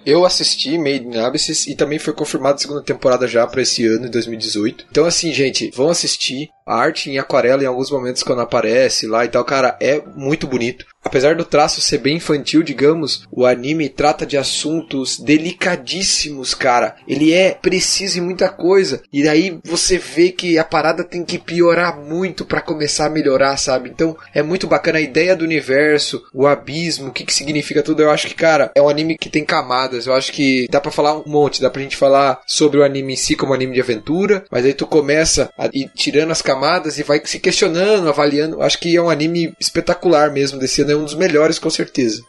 Eu 0.04 0.24
assisti 0.24 0.76
Made 0.76 1.06
in 1.06 1.16
Abyss 1.16 1.66
e 1.68 1.76
também 1.76 1.98
foi 1.98 2.12
confirmada 2.12 2.56
a 2.56 2.58
segunda 2.58 2.82
temporada 2.82 3.26
já 3.28 3.46
pra 3.46 3.62
esse 3.62 3.86
ano, 3.86 4.06
em 4.06 4.10
2018. 4.10 4.86
Então, 4.90 5.04
assim, 5.04 5.32
gente, 5.32 5.70
vão 5.74 5.88
assistir. 5.88 6.50
A 6.66 6.76
arte 6.76 7.10
em 7.10 7.18
aquarela, 7.18 7.62
em 7.62 7.66
alguns 7.66 7.90
momentos, 7.90 8.22
quando 8.22 8.42
aparece 8.42 9.06
lá 9.06 9.24
e 9.24 9.28
tal, 9.28 9.44
cara, 9.44 9.76
é 9.80 10.00
muito 10.14 10.46
bonito. 10.46 10.86
Apesar 11.04 11.34
do 11.34 11.44
traço 11.44 11.80
ser 11.80 11.98
bem 11.98 12.16
infantil, 12.16 12.62
digamos, 12.62 13.26
o 13.30 13.44
anime 13.44 13.88
trata 13.88 14.24
de 14.24 14.36
assuntos 14.36 15.18
delicadíssimos, 15.18 16.54
cara. 16.54 16.94
Ele 17.08 17.32
é 17.32 17.50
preciso 17.50 18.18
em 18.18 18.22
muita 18.22 18.48
coisa. 18.48 19.02
E 19.12 19.24
daí 19.24 19.58
você 19.64 19.98
vê 19.98 20.30
que 20.30 20.58
a 20.58 20.64
parada 20.64 21.02
tem 21.02 21.24
que 21.24 21.38
piorar 21.38 21.98
muito 21.98 22.44
pra 22.44 22.60
começar 22.60 23.06
a 23.06 23.10
melhorar, 23.10 23.56
sabe? 23.56 23.90
Então 23.90 24.16
é 24.32 24.42
muito 24.42 24.68
bacana 24.68 24.98
a 24.98 25.02
ideia 25.02 25.34
do 25.34 25.44
universo, 25.44 26.22
o 26.32 26.46
abismo, 26.46 27.08
o 27.08 27.12
que, 27.12 27.24
que 27.24 27.34
significa 27.34 27.82
tudo. 27.82 28.02
Eu 28.02 28.10
acho 28.10 28.28
que, 28.28 28.34
cara, 28.34 28.70
é 28.74 28.80
um 28.80 28.88
anime 28.88 29.18
que 29.18 29.28
tem 29.28 29.44
camadas. 29.44 30.06
Eu 30.06 30.14
acho 30.14 30.30
que 30.30 30.68
dá 30.70 30.80
pra 30.80 30.92
falar 30.92 31.18
um 31.18 31.24
monte. 31.26 31.60
Dá 31.60 31.68
pra 31.68 31.82
gente 31.82 31.96
falar 31.96 32.40
sobre 32.46 32.78
o 32.78 32.84
anime 32.84 33.14
em 33.14 33.16
si 33.16 33.34
como 33.34 33.52
anime 33.52 33.74
de 33.74 33.80
aventura. 33.80 34.44
Mas 34.50 34.64
aí 34.64 34.72
tu 34.72 34.86
começa 34.86 35.50
a 35.58 35.66
ir 35.72 35.90
tirando 35.96 36.30
as 36.30 36.40
camadas 36.40 36.51
e 36.98 37.02
vai 37.02 37.20
se 37.24 37.38
questionando, 37.38 38.08
avaliando. 38.08 38.62
Acho 38.62 38.78
que 38.78 38.96
é 38.96 39.02
um 39.02 39.10
anime 39.10 39.54
espetacular 39.60 40.30
mesmo 40.30 40.58
desse 40.58 40.82
ano. 40.82 40.92
É 40.92 40.96
um 40.96 41.04
dos 41.04 41.14
melhores, 41.14 41.58
com 41.58 41.70
certeza. 41.70 42.22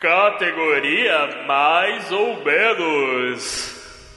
Categoria 0.00 1.44
mais 1.46 2.10
ou 2.12 2.44
menos. 2.44 3.74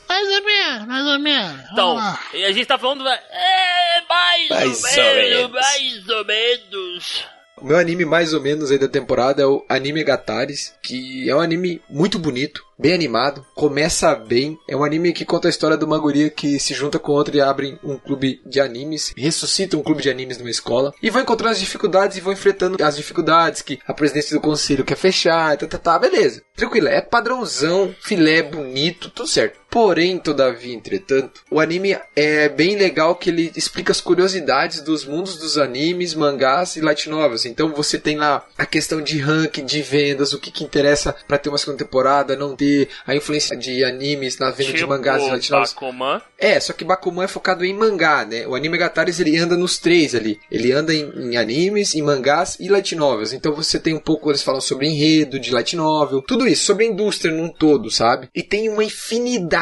Mais 0.07 0.27
ou 0.27 0.43
menos, 0.43 0.87
mais 0.87 1.05
ou 1.05 1.19
menos. 1.19 1.61
Então, 1.71 1.97
e 2.33 2.43
a 2.43 2.51
gente 2.51 2.65
tá 2.65 2.77
falando. 2.77 3.07
É, 3.07 4.01
mais, 4.09 4.49
Mais 4.49 4.97
ou 4.97 5.03
ou 5.03 5.15
menos, 5.15 5.37
menos. 5.37 5.51
mais 5.51 6.09
ou 6.09 6.25
menos. 6.25 7.25
O 7.57 7.65
meu 7.65 7.77
anime 7.77 8.05
mais 8.05 8.33
ou 8.33 8.41
menos 8.41 8.71
aí 8.71 8.77
da 8.77 8.87
temporada 8.87 9.41
é 9.41 9.45
o 9.45 9.63
Anime 9.69 10.03
Gataris, 10.03 10.73
que 10.81 11.29
é 11.29 11.35
um 11.35 11.39
anime 11.39 11.81
muito 11.87 12.17
bonito, 12.17 12.63
bem 12.81 12.93
animado, 12.93 13.45
começa 13.53 14.15
bem. 14.15 14.57
É 14.67 14.75
um 14.75 14.83
anime 14.83 15.13
que 15.13 15.23
conta 15.23 15.47
a 15.47 15.49
história 15.49 15.77
de 15.77 15.85
uma 15.85 15.99
guria 15.99 16.31
que 16.31 16.59
se 16.59 16.73
junta 16.73 16.97
com 16.97 17.11
outra 17.11 17.37
e 17.37 17.39
abrem 17.39 17.77
um 17.83 17.95
clube 17.95 18.41
de 18.43 18.59
animes, 18.59 19.13
ressuscita 19.15 19.77
um 19.77 19.83
clube 19.83 20.01
de 20.01 20.09
animes 20.09 20.39
numa 20.39 20.49
escola 20.49 20.91
e 21.01 21.09
vão 21.11 21.21
encontrando 21.21 21.51
as 21.51 21.59
dificuldades 21.59 22.17
e 22.17 22.21
vão 22.21 22.33
enfrentando 22.33 22.83
as 22.83 22.97
dificuldades 22.97 23.61
que 23.61 23.79
a 23.87 23.93
presidência 23.93 24.35
do 24.35 24.41
conselho 24.41 24.83
quer 24.83 24.97
fechar, 24.97 25.55
tá, 25.57 25.67
tá, 25.67 25.77
tá, 25.77 25.99
beleza. 25.99 26.41
Tranquilo, 26.55 26.87
é 26.87 27.01
padrãozão, 27.01 27.93
filé 28.01 28.41
bonito, 28.41 29.11
tudo 29.11 29.29
certo. 29.29 29.60
Porém, 29.71 30.19
todavia, 30.19 30.75
entretanto, 30.75 31.43
o 31.49 31.57
anime 31.57 31.97
é 32.13 32.49
bem 32.49 32.75
legal 32.75 33.15
que 33.15 33.29
ele 33.29 33.53
explica 33.55 33.93
as 33.93 34.01
curiosidades 34.01 34.81
dos 34.81 35.05
mundos 35.05 35.37
dos 35.37 35.57
animes, 35.57 36.13
mangás 36.13 36.75
e 36.75 36.81
light 36.81 37.09
novels. 37.09 37.45
Então 37.45 37.69
você 37.69 37.97
tem 37.97 38.17
lá 38.17 38.45
a 38.57 38.65
questão 38.65 39.01
de 39.01 39.17
ranking, 39.17 39.63
de 39.63 39.81
vendas, 39.81 40.33
o 40.33 40.39
que, 40.39 40.51
que 40.51 40.65
interessa 40.65 41.15
pra 41.25 41.37
ter 41.37 41.47
uma 41.47 41.57
segunda 41.57 41.77
temporada, 41.77 42.35
não 42.35 42.53
ter, 42.53 42.89
a 43.07 43.15
influência 43.15 43.55
de 43.55 43.81
animes 43.85 44.37
na 44.37 44.51
venda 44.51 44.73
de 44.73 44.79
Tipo 44.79 44.89
mangás 44.89 45.23
e 45.23 45.29
light 45.29 45.51
novels. 45.51 45.73
Bakuman. 45.73 46.21
É, 46.37 46.59
só 46.59 46.73
que 46.73 46.83
Bakuman 46.83 47.23
é 47.23 47.27
focado 47.29 47.63
em 47.63 47.73
mangá, 47.73 48.25
né? 48.25 48.45
O 48.45 48.55
anime 48.55 48.77
Gataris 48.77 49.21
ele 49.21 49.37
anda 49.37 49.55
nos 49.55 49.77
três 49.77 50.13
ali. 50.13 50.37
Ele 50.51 50.73
anda 50.73 50.93
em, 50.93 51.09
em 51.15 51.37
animes, 51.37 51.95
em 51.95 52.01
mangás 52.01 52.57
e 52.59 52.67
light 52.67 52.93
novels. 52.93 53.31
Então 53.31 53.53
você 53.53 53.79
tem 53.79 53.93
um 53.93 53.99
pouco, 53.99 54.29
eles 54.29 54.43
falam 54.43 54.59
sobre 54.59 54.87
enredo 54.87 55.39
de 55.39 55.49
light 55.51 55.77
novel, 55.77 56.21
tudo 56.27 56.45
isso, 56.45 56.65
sobre 56.65 56.83
a 56.83 56.89
indústria 56.89 57.33
num 57.33 57.47
todo, 57.47 57.89
sabe? 57.89 58.27
E 58.35 58.43
tem 58.43 58.67
uma 58.67 58.83
infinidade 58.83 59.60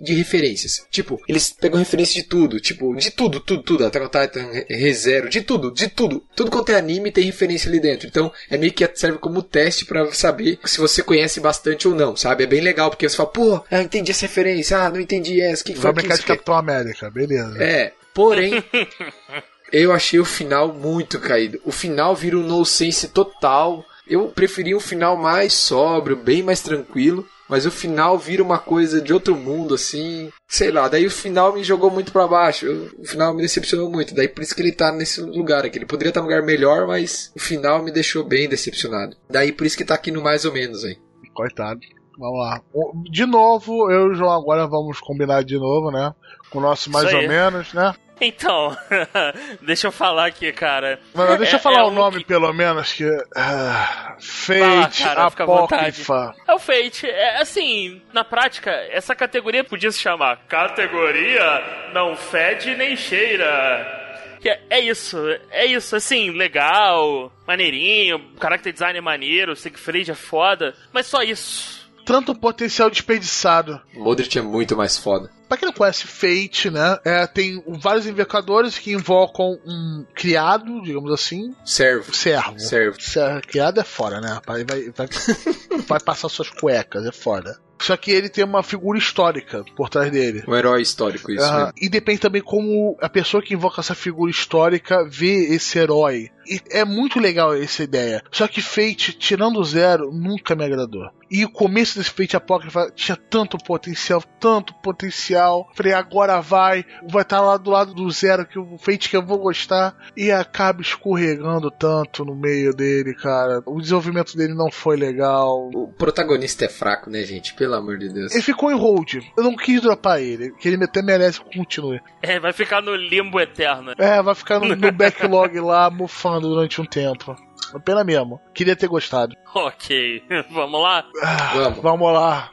de 0.00 0.14
referências. 0.14 0.86
Tipo, 0.90 1.20
eles 1.28 1.50
pegam 1.50 1.78
referência 1.78 2.20
de 2.22 2.28
tudo, 2.28 2.58
tipo, 2.60 2.94
de 2.96 3.10
tudo, 3.10 3.40
tudo, 3.40 3.62
tudo. 3.62 3.84
Attack 3.86 4.04
on 4.04 4.08
Titan, 4.08 4.50
Re- 4.52 4.66
ReZero, 4.68 5.28
de 5.28 5.40
tudo, 5.42 5.70
de 5.72 5.88
tudo. 5.88 6.22
Tudo 6.34 6.50
quanto 6.50 6.70
é 6.70 6.76
anime 6.76 7.10
tem 7.12 7.24
referência 7.24 7.68
ali 7.68 7.80
dentro. 7.80 8.06
Então, 8.06 8.32
é 8.50 8.56
meio 8.56 8.72
que 8.72 8.88
serve 8.94 9.18
como 9.18 9.42
teste 9.42 9.84
pra 9.84 10.10
saber 10.12 10.58
se 10.64 10.78
você 10.78 11.02
conhece 11.02 11.40
bastante 11.40 11.86
ou 11.88 11.94
não, 11.94 12.16
sabe? 12.16 12.44
É 12.44 12.46
bem 12.46 12.60
legal, 12.60 12.90
porque 12.90 13.08
você 13.08 13.16
fala, 13.16 13.28
pô, 13.30 13.60
eu 13.70 13.80
entendi 13.82 14.10
essa 14.10 14.22
referência, 14.26 14.78
ah, 14.78 14.90
não 14.90 15.00
entendi 15.00 15.40
essa, 15.40 15.62
o 15.62 15.66
que, 15.66 15.72
que 15.74 15.80
foi 15.80 15.90
aquilo? 15.90 16.08
de 16.08 16.14
Isso 16.14 16.22
aqui?" 16.22 16.32
Capitão 16.32 16.54
América, 16.54 17.10
beleza. 17.10 17.62
É, 17.62 17.92
porém, 18.14 18.62
eu 19.72 19.92
achei 19.92 20.18
o 20.18 20.24
final 20.24 20.72
muito 20.72 21.18
caído. 21.18 21.60
O 21.64 21.72
final 21.72 22.14
vira 22.14 22.36
um 22.38 22.42
nonsense 22.46 23.08
total. 23.08 23.84
Eu 24.08 24.28
preferi 24.28 24.74
um 24.74 24.80
final 24.80 25.16
mais 25.16 25.52
sóbrio, 25.52 26.16
bem 26.16 26.42
mais 26.42 26.60
tranquilo. 26.60 27.26
Mas 27.48 27.64
o 27.64 27.70
final 27.70 28.18
vira 28.18 28.42
uma 28.42 28.58
coisa 28.58 29.00
de 29.00 29.12
outro 29.12 29.36
mundo, 29.36 29.74
assim. 29.74 30.30
Sei 30.48 30.70
lá, 30.70 30.88
daí 30.88 31.06
o 31.06 31.10
final 31.10 31.52
me 31.52 31.62
jogou 31.62 31.90
muito 31.90 32.10
para 32.12 32.26
baixo. 32.26 32.66
Eu- 32.66 32.90
o 32.98 33.04
final 33.06 33.32
me 33.34 33.42
decepcionou 33.42 33.88
muito. 33.90 34.14
Daí 34.14 34.26
por 34.28 34.42
isso 34.42 34.54
que 34.54 34.62
ele 34.62 34.72
tá 34.72 34.90
nesse 34.90 35.20
lugar 35.20 35.64
aqui. 35.64 35.78
Ele 35.78 35.86
poderia 35.86 36.08
estar 36.10 36.20
num 36.20 36.26
lugar 36.26 36.42
melhor, 36.42 36.86
mas 36.86 37.30
o 37.36 37.40
final 37.40 37.82
me 37.82 37.92
deixou 37.92 38.24
bem 38.24 38.48
decepcionado. 38.48 39.16
Daí 39.30 39.52
por 39.52 39.66
isso 39.66 39.76
que 39.76 39.84
tá 39.84 39.94
aqui 39.94 40.10
no 40.10 40.22
mais 40.22 40.44
ou 40.44 40.52
menos 40.52 40.84
aí. 40.84 40.96
Coitado. 41.34 41.80
Vamos 42.18 42.38
lá. 42.40 42.62
De 43.10 43.26
novo, 43.26 43.90
eu 43.90 44.06
e 44.08 44.10
o 44.12 44.14
João 44.14 44.32
agora 44.32 44.66
vamos 44.66 44.98
combinar 45.00 45.44
de 45.44 45.58
novo, 45.58 45.90
né? 45.90 46.14
Com 46.50 46.58
o 46.58 46.62
nosso 46.62 46.90
mais 46.90 47.12
ou 47.12 47.28
menos, 47.28 47.72
né? 47.74 47.94
Então, 48.20 48.76
deixa 49.62 49.88
eu 49.88 49.92
falar 49.92 50.26
aqui, 50.26 50.50
cara. 50.52 50.98
Mas 51.14 51.38
deixa 51.38 51.56
É- 51.56 51.58
eu 51.58 51.62
falar 51.62 51.80
é 51.80 51.84
o 51.84 51.90
nome, 51.90 52.18
que- 52.18 52.24
pelo 52.24 52.52
menos, 52.52 52.92
que. 52.92 53.04
Ah, 53.36 54.16
Vai 54.48 54.58
lá, 54.60 54.82
Fate 54.82 55.02
cara. 55.02 55.24
Apócrifa. 55.26 56.34
É 56.48 56.54
o 56.54 56.58
Fate. 56.58 57.06
É, 57.06 57.40
assim, 57.42 58.00
na 58.12 58.24
prática, 58.24 58.70
essa 58.90 59.14
categoria 59.14 59.62
podia 59.64 59.90
se 59.90 59.98
chamar 59.98 60.38
Categoria 60.48 61.90
Não 61.92 62.16
Fede 62.16 62.74
Nem 62.74 62.96
Cheira. 62.96 64.04
Que 64.40 64.48
é, 64.50 64.60
é 64.70 64.80
isso, 64.80 65.18
é 65.50 65.66
isso, 65.66 65.96
assim, 65.96 66.30
legal, 66.30 67.32
maneirinho, 67.46 68.20
character 68.40 68.72
design 68.72 68.98
é 68.98 69.00
maneiro, 69.02 69.56
Siegfried 69.56 70.10
é 70.10 70.14
foda, 70.14 70.74
mas 70.92 71.06
só 71.06 71.22
isso. 71.22 71.84
Tanto 72.04 72.34
potencial 72.38 72.88
desperdiçado. 72.88 73.80
Modric 73.94 74.38
é 74.38 74.42
muito 74.42 74.76
mais 74.76 74.96
foda. 74.96 75.28
Pra 75.48 75.56
quem 75.56 75.66
não 75.66 75.72
conhece 75.72 76.06
Fate, 76.06 76.70
né? 76.70 76.98
é, 77.04 77.26
tem 77.26 77.62
vários 77.66 78.06
invocadores 78.06 78.78
que 78.78 78.92
invocam 78.92 79.58
um 79.66 80.04
criado, 80.14 80.82
digamos 80.82 81.12
assim, 81.12 81.54
Servo. 81.64 82.14
servo. 82.14 82.58
Servo. 82.58 83.00
Ser- 83.00 83.40
Criado 83.46 83.80
é 83.80 83.84
fora, 83.84 84.20
né? 84.20 84.40
Vai, 84.46 84.64
vai, 84.64 84.90
vai, 84.90 85.08
vai 85.86 86.00
passar 86.00 86.28
suas 86.28 86.50
cuecas, 86.50 87.04
é 87.06 87.12
foda. 87.12 87.58
Só 87.78 87.94
que 87.94 88.10
ele 88.10 88.30
tem 88.30 88.42
uma 88.42 88.62
figura 88.62 88.98
histórica 88.98 89.62
por 89.76 89.90
trás 89.90 90.10
dele. 90.10 90.42
Um 90.48 90.54
herói 90.56 90.80
histórico, 90.80 91.30
isso 91.30 91.52
mesmo. 91.52 91.72
E 91.76 91.90
depende 91.90 92.20
também 92.20 92.40
como 92.40 92.96
a 93.02 93.08
pessoa 93.08 93.42
que 93.42 93.52
invoca 93.52 93.82
essa 93.82 93.94
figura 93.94 94.30
histórica 94.30 95.06
vê 95.06 95.54
esse 95.54 95.78
herói. 95.78 96.30
E 96.48 96.58
é 96.70 96.86
muito 96.86 97.20
legal 97.20 97.54
essa 97.54 97.82
ideia. 97.82 98.22
Só 98.32 98.48
que 98.48 98.62
Fate, 98.62 99.12
tirando 99.12 99.60
o 99.60 99.64
zero, 99.64 100.10
nunca 100.10 100.54
me 100.54 100.64
agradou. 100.64 101.10
E 101.30 101.44
o 101.44 101.50
começo 101.50 101.98
desse 101.98 102.10
Fate 102.10 102.34
Apócrifa 102.36 102.90
tinha 102.94 103.14
tanto 103.16 103.58
potencial, 103.58 104.22
tanto 104.40 104.72
potencial. 104.76 105.35
Falei, 105.74 105.92
agora 105.92 106.40
vai, 106.40 106.84
vai 107.08 107.22
estar 107.22 107.40
lá 107.40 107.56
do 107.56 107.70
lado 107.70 107.94
do 107.94 108.10
zero, 108.10 108.46
que 108.46 108.58
o 108.58 108.76
Fate 108.78 109.08
que 109.08 109.16
eu 109.16 109.24
vou 109.24 109.38
gostar. 109.38 109.96
E 110.16 110.30
acaba 110.30 110.82
escorregando 110.82 111.70
tanto 111.70 112.24
no 112.24 112.34
meio 112.34 112.74
dele, 112.74 113.14
cara. 113.14 113.62
O 113.66 113.80
desenvolvimento 113.80 114.36
dele 114.36 114.54
não 114.54 114.70
foi 114.70 114.96
legal. 114.96 115.70
O 115.74 115.88
protagonista 115.88 116.64
é 116.64 116.68
fraco, 116.68 117.10
né, 117.10 117.22
gente? 117.22 117.54
Pelo 117.54 117.74
amor 117.74 117.98
de 117.98 118.08
Deus. 118.08 118.32
Ele 118.32 118.42
ficou 118.42 118.70
em 118.70 118.78
hold. 118.78 119.14
Eu 119.36 119.44
não 119.44 119.56
quis 119.56 119.80
dropar 119.80 120.20
ele, 120.20 120.52
que 120.52 120.68
ele 120.68 120.82
até 120.82 121.02
merece 121.02 121.40
que 121.40 121.58
continue. 121.58 122.00
É, 122.22 122.38
vai 122.40 122.52
ficar 122.52 122.80
no 122.80 122.94
limbo 122.94 123.40
eterno. 123.40 123.92
É, 123.98 124.22
vai 124.22 124.34
ficar 124.34 124.60
no, 124.60 124.74
no 124.74 124.92
backlog 124.92 125.58
lá, 125.60 125.90
mufando 125.90 126.48
durante 126.48 126.80
um 126.80 126.84
tempo. 126.84 127.36
Pena 127.84 128.04
mesmo. 128.04 128.40
Queria 128.54 128.76
ter 128.76 128.86
gostado. 128.86 129.34
Ok, 129.54 130.22
vamos 130.50 130.80
lá? 130.80 131.04
Ah, 131.22 131.52
Vamos. 131.54 131.80
Vamos 131.80 132.12
lá. 132.12 132.50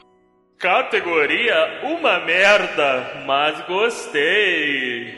Categoria 0.64 1.82
Uma 1.84 2.22
Merda, 2.22 3.22
mas 3.26 3.60
gostei. 3.68 5.14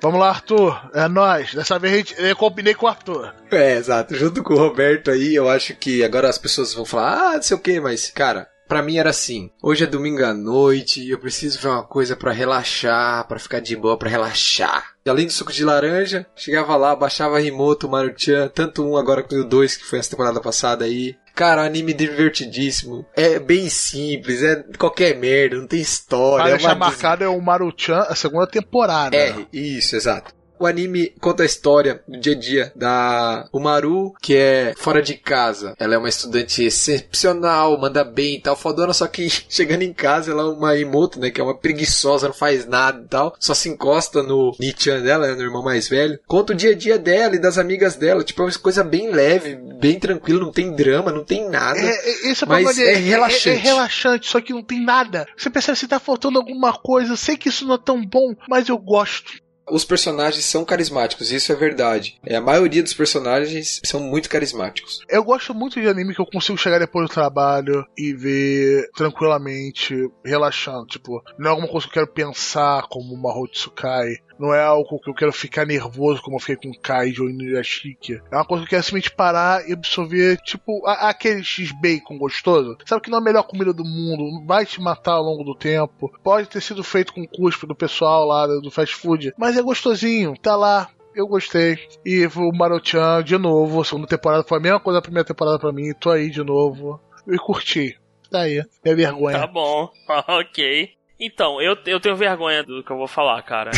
Vamos 0.00 0.18
lá, 0.18 0.30
Arthur. 0.30 0.80
É 0.94 1.06
nóis. 1.06 1.52
Dessa 1.52 1.78
vez 1.78 1.92
a 1.92 1.96
gente, 1.98 2.14
eu 2.16 2.34
combinei 2.34 2.72
com 2.72 2.86
o 2.86 2.88
Arthur. 2.88 3.34
É, 3.50 3.74
exato. 3.74 4.14
Junto 4.14 4.42
com 4.42 4.54
o 4.54 4.56
Roberto 4.56 5.10
aí, 5.10 5.34
eu 5.34 5.46
acho 5.46 5.76
que 5.76 6.02
agora 6.02 6.30
as 6.30 6.38
pessoas 6.38 6.72
vão 6.72 6.86
falar, 6.86 7.18
ah, 7.18 7.34
não 7.34 7.42
sei 7.42 7.54
o 7.54 7.60
que, 7.60 7.78
mas, 7.78 8.10
cara, 8.10 8.48
pra 8.68 8.82
mim 8.82 8.98
era 8.98 9.10
assim. 9.10 9.50
Hoje 9.62 9.84
é 9.84 9.86
domingo 9.86 10.22
à 10.24 10.34
noite, 10.34 11.08
eu 11.08 11.18
preciso 11.18 11.58
ver 11.60 11.68
uma 11.68 11.82
coisa 11.82 12.14
pra 12.14 12.30
relaxar, 12.32 13.26
pra 13.26 13.38
ficar 13.38 13.60
de 13.60 13.74
boa, 13.74 13.96
pra 13.98 14.08
relaxar. 14.10 14.92
E 15.04 15.10
além 15.10 15.26
do 15.26 15.32
suco 15.32 15.52
de 15.52 15.64
laranja, 15.64 16.26
chegava 16.36 16.76
lá, 16.76 16.94
baixava 16.94 17.38
Rimoto, 17.40 17.88
Maruchan, 17.88 18.48
tanto 18.54 18.84
um 18.86 18.96
agora 18.96 19.22
como 19.22 19.40
o 19.40 19.44
dois, 19.44 19.76
que 19.76 19.84
foi 19.84 19.98
essa 19.98 20.10
temporada 20.10 20.40
passada 20.40 20.84
aí. 20.84 21.16
Cara, 21.34 21.62
anime 21.64 21.94
divertidíssimo. 21.94 23.06
É 23.16 23.38
bem 23.38 23.68
simples, 23.70 24.42
é 24.42 24.62
qualquer 24.76 25.16
merda, 25.16 25.56
não 25.56 25.66
tem 25.66 25.80
história. 25.80 26.44
Pra 26.44 26.48
é 26.48 26.56
deixar 26.56 26.70
des- 26.70 26.78
marcado 26.78 27.24
é 27.24 27.28
o 27.28 27.40
Maruchan, 27.40 28.00
a 28.08 28.14
segunda 28.14 28.46
temporada. 28.46 29.16
R, 29.16 29.46
isso, 29.52 29.94
exato. 29.96 30.32
O 30.58 30.66
anime 30.66 31.12
conta 31.20 31.42
a 31.42 31.46
história 31.46 32.02
do 32.06 32.18
dia 32.18 32.32
a 32.32 32.38
dia 32.38 32.72
da 32.74 33.48
Umaru, 33.52 34.14
que 34.20 34.34
é 34.36 34.74
fora 34.76 35.00
de 35.00 35.14
casa. 35.14 35.74
Ela 35.78 35.94
é 35.94 35.98
uma 35.98 36.08
estudante 36.08 36.64
excepcional, 36.64 37.78
manda 37.78 38.04
bem 38.04 38.36
e 38.36 38.40
tal, 38.40 38.56
fodona, 38.56 38.92
só 38.92 39.06
que 39.06 39.28
chegando 39.48 39.82
em 39.82 39.92
casa 39.92 40.32
ela 40.32 40.42
é 40.42 40.46
uma 40.46 40.76
imoto, 40.76 41.20
né, 41.20 41.30
que 41.30 41.40
é 41.40 41.44
uma 41.44 41.56
preguiçosa, 41.56 42.28
não 42.28 42.34
faz 42.34 42.66
nada 42.66 43.02
e 43.04 43.08
tal, 43.08 43.36
só 43.38 43.54
se 43.54 43.68
encosta 43.68 44.22
no 44.22 44.54
Nichan 44.58 45.02
dela, 45.02 45.28
né, 45.28 45.34
no 45.34 45.42
irmão 45.42 45.62
mais 45.62 45.88
velho. 45.88 46.18
Conta 46.26 46.52
o 46.52 46.56
dia 46.56 46.72
a 46.72 46.74
dia 46.74 46.98
dela 46.98 47.36
e 47.36 47.40
das 47.40 47.58
amigas 47.58 47.96
dela, 47.96 48.24
tipo, 48.24 48.42
é 48.42 48.46
uma 48.46 48.52
coisa 48.58 48.82
bem 48.82 49.10
leve, 49.10 49.54
bem 49.54 49.98
tranquila, 49.98 50.40
não 50.40 50.52
tem 50.52 50.74
drama, 50.74 51.12
não 51.12 51.24
tem 51.24 51.48
nada. 51.48 51.78
É, 51.78 51.90
é, 51.90 52.30
esse 52.30 52.42
é 52.42 52.46
o 52.46 52.48
Mas 52.48 52.64
problema 52.64 52.74
dele. 52.74 52.90
é 52.90 53.10
relaxante. 53.10 53.48
É, 53.48 53.52
é 53.52 53.56
relaxante, 53.56 54.30
só 54.30 54.40
que 54.40 54.52
não 54.52 54.62
tem 54.62 54.84
nada. 54.84 55.26
Você 55.36 55.50
percebe 55.50 55.78
se 55.78 55.88
tá 55.88 56.00
faltando 56.00 56.38
alguma 56.38 56.72
coisa. 56.72 57.12
Eu 57.12 57.16
sei 57.16 57.36
que 57.36 57.48
isso 57.48 57.66
não 57.66 57.74
é 57.74 57.78
tão 57.78 58.04
bom, 58.04 58.34
mas 58.48 58.68
eu 58.68 58.78
gosto. 58.78 59.32
Os 59.70 59.84
personagens 59.84 60.44
são 60.44 60.64
carismáticos, 60.64 61.32
isso 61.32 61.52
é 61.52 61.54
verdade. 61.54 62.18
É, 62.24 62.36
a 62.36 62.40
maioria 62.40 62.82
dos 62.82 62.94
personagens 62.94 63.80
são 63.84 64.00
muito 64.00 64.28
carismáticos. 64.28 65.00
Eu 65.08 65.24
gosto 65.24 65.54
muito 65.54 65.80
de 65.80 65.88
anime 65.88 66.14
que 66.14 66.20
eu 66.20 66.26
consigo 66.26 66.58
chegar 66.58 66.78
depois 66.78 67.08
do 67.08 67.14
trabalho 67.14 67.84
e 67.96 68.12
ver 68.12 68.88
tranquilamente, 68.94 69.94
relaxando. 70.24 70.86
Tipo, 70.86 71.22
não 71.38 71.46
é 71.46 71.50
alguma 71.50 71.68
coisa 71.68 71.86
que 71.86 71.98
eu 71.98 72.04
quero 72.04 72.14
pensar 72.14 72.86
como 72.88 73.14
uma 73.14 73.32
Tsukai. 73.48 74.16
Não 74.38 74.54
é 74.54 74.62
algo 74.62 74.98
que 75.00 75.10
eu 75.10 75.14
quero 75.14 75.32
ficar 75.32 75.66
nervoso 75.66 76.22
como 76.22 76.36
eu 76.36 76.40
fiquei 76.40 76.56
com 76.70 76.78
Kaijo 76.80 77.28
e 77.28 77.32
Nuyashiki. 77.32 78.20
É 78.30 78.36
uma 78.36 78.44
coisa 78.44 78.62
que 78.62 78.68
eu 78.68 78.70
quero 78.70 78.82
simplesmente 78.82 79.14
parar 79.14 79.68
e 79.68 79.72
absorver, 79.72 80.36
tipo, 80.42 80.86
a- 80.86 81.08
aquele 81.08 81.42
X-Bacon 81.42 82.16
gostoso. 82.18 82.76
Sabe 82.86 83.02
que 83.02 83.10
não 83.10 83.18
é 83.18 83.20
a 83.20 83.24
melhor 83.24 83.42
comida 83.44 83.72
do 83.72 83.84
mundo, 83.84 84.44
vai 84.46 84.64
te 84.64 84.80
matar 84.80 85.12
ao 85.14 85.22
longo 85.22 85.44
do 85.44 85.54
tempo. 85.54 86.12
Pode 86.22 86.48
ter 86.48 86.60
sido 86.60 86.84
feito 86.84 87.12
com 87.12 87.26
cuspe 87.26 87.66
do 87.66 87.74
pessoal 87.74 88.24
lá 88.26 88.46
do 88.46 88.70
fast 88.70 88.94
food, 88.94 89.32
mas 89.36 89.56
é 89.56 89.62
gostosinho, 89.62 90.34
tá 90.40 90.54
lá, 90.56 90.88
eu 91.14 91.26
gostei. 91.26 91.78
E 92.04 92.24
o 92.26 92.52
Marochan, 92.52 93.22
de 93.24 93.36
novo, 93.36 93.84
segunda 93.84 94.06
temporada 94.06 94.44
foi 94.44 94.58
a 94.58 94.60
mesma 94.60 94.78
coisa 94.80 94.98
da 94.98 95.02
primeira 95.02 95.26
temporada 95.26 95.58
pra 95.58 95.72
mim. 95.72 95.92
Tô 95.98 96.10
aí 96.10 96.30
de 96.30 96.44
novo. 96.44 97.00
E 97.26 97.36
curti. 97.36 97.98
Tá 98.30 98.42
aí. 98.42 98.62
É 98.84 98.94
vergonha. 98.94 99.38
Tá 99.40 99.46
bom, 99.46 99.88
ok. 100.28 100.90
Então, 101.20 101.60
eu, 101.60 101.76
eu 101.86 101.98
tenho 101.98 102.14
vergonha 102.14 102.62
do 102.62 102.82
que 102.84 102.92
eu 102.92 102.96
vou 102.96 103.08
falar, 103.08 103.42
cara. 103.42 103.72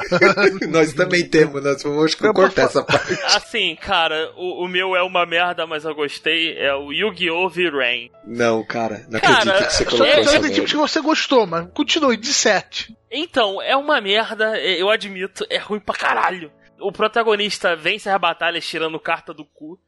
nós 0.70 0.94
também 0.94 1.28
temos, 1.28 1.62
nós 1.62 1.82
vamos 1.82 2.14
cortar 2.14 2.62
essa 2.62 2.82
parte. 2.82 3.12
Assim, 3.36 3.76
cara, 3.76 4.32
o, 4.34 4.64
o 4.64 4.68
meu 4.68 4.96
é 4.96 5.02
uma 5.02 5.26
merda, 5.26 5.66
mas 5.66 5.84
eu 5.84 5.94
gostei. 5.94 6.56
É 6.56 6.74
o 6.74 6.90
Yu-Gi-Oh! 6.90 7.50
V-Rain. 7.50 8.10
Não, 8.26 8.64
cara, 8.64 9.04
não 9.10 9.20
Cara, 9.20 9.58
acredito 9.58 9.66
que 9.66 9.74
você 9.74 9.84
colocou 9.84 10.06
que 10.06 10.20
essa 10.20 10.30
eu 10.30 10.38
acredito 10.38 10.66
que 10.66 10.76
você 10.76 11.00
gostou, 11.02 11.46
mas 11.46 11.68
continue, 11.74 12.16
de 12.16 12.32
7. 12.32 12.96
Então, 13.10 13.60
é 13.60 13.76
uma 13.76 14.00
merda, 14.00 14.56
é, 14.56 14.80
eu 14.80 14.88
admito, 14.88 15.44
é 15.50 15.58
ruim 15.58 15.80
pra 15.80 15.94
caralho. 15.94 16.50
O 16.80 16.92
protagonista 16.92 17.76
vence 17.76 18.08
as 18.08 18.20
batalhas 18.20 18.66
tirando 18.66 18.98
carta 18.98 19.32
do 19.32 19.44
cu. 19.44 19.78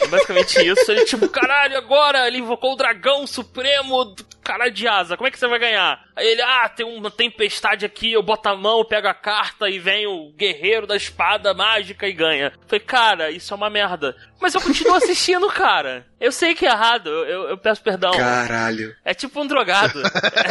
É 0.00 0.06
basicamente 0.06 0.60
isso. 0.66 0.90
Ele, 0.90 1.04
tipo, 1.04 1.28
caralho, 1.28 1.76
agora 1.76 2.26
ele 2.26 2.38
invocou 2.38 2.72
o 2.72 2.76
dragão 2.76 3.26
supremo 3.26 4.14
cara 4.42 4.68
de 4.68 4.86
asa. 4.86 5.16
Como 5.16 5.28
é 5.28 5.30
que 5.30 5.38
você 5.38 5.46
vai 5.46 5.58
ganhar? 5.58 6.02
Aí 6.16 6.26
ele, 6.26 6.42
ah, 6.42 6.68
tem 6.68 6.84
uma 6.84 7.10
tempestade 7.10 7.86
aqui, 7.86 8.12
eu 8.12 8.22
boto 8.22 8.48
a 8.48 8.56
mão, 8.56 8.84
pego 8.84 9.08
a 9.08 9.14
carta 9.14 9.68
e 9.68 9.78
vem 9.78 10.06
o 10.06 10.32
guerreiro 10.32 10.86
da 10.86 10.96
espada 10.96 11.54
mágica 11.54 12.06
e 12.06 12.12
ganha. 12.12 12.52
Falei, 12.66 12.84
cara, 12.84 13.30
isso 13.30 13.54
é 13.54 13.56
uma 13.56 13.70
merda. 13.70 14.14
Mas 14.42 14.54
eu 14.54 14.60
continuo 14.60 14.94
assistindo, 14.96 15.46
cara. 15.48 16.04
Eu 16.20 16.32
sei 16.32 16.54
que 16.54 16.66
é 16.66 16.70
errado, 16.70 17.08
eu, 17.08 17.50
eu- 17.50 17.58
peço 17.58 17.80
perdão. 17.82 18.10
Caralho. 18.10 18.94
É 19.04 19.14
tipo 19.14 19.40
um 19.40 19.46
drogado. 19.46 20.02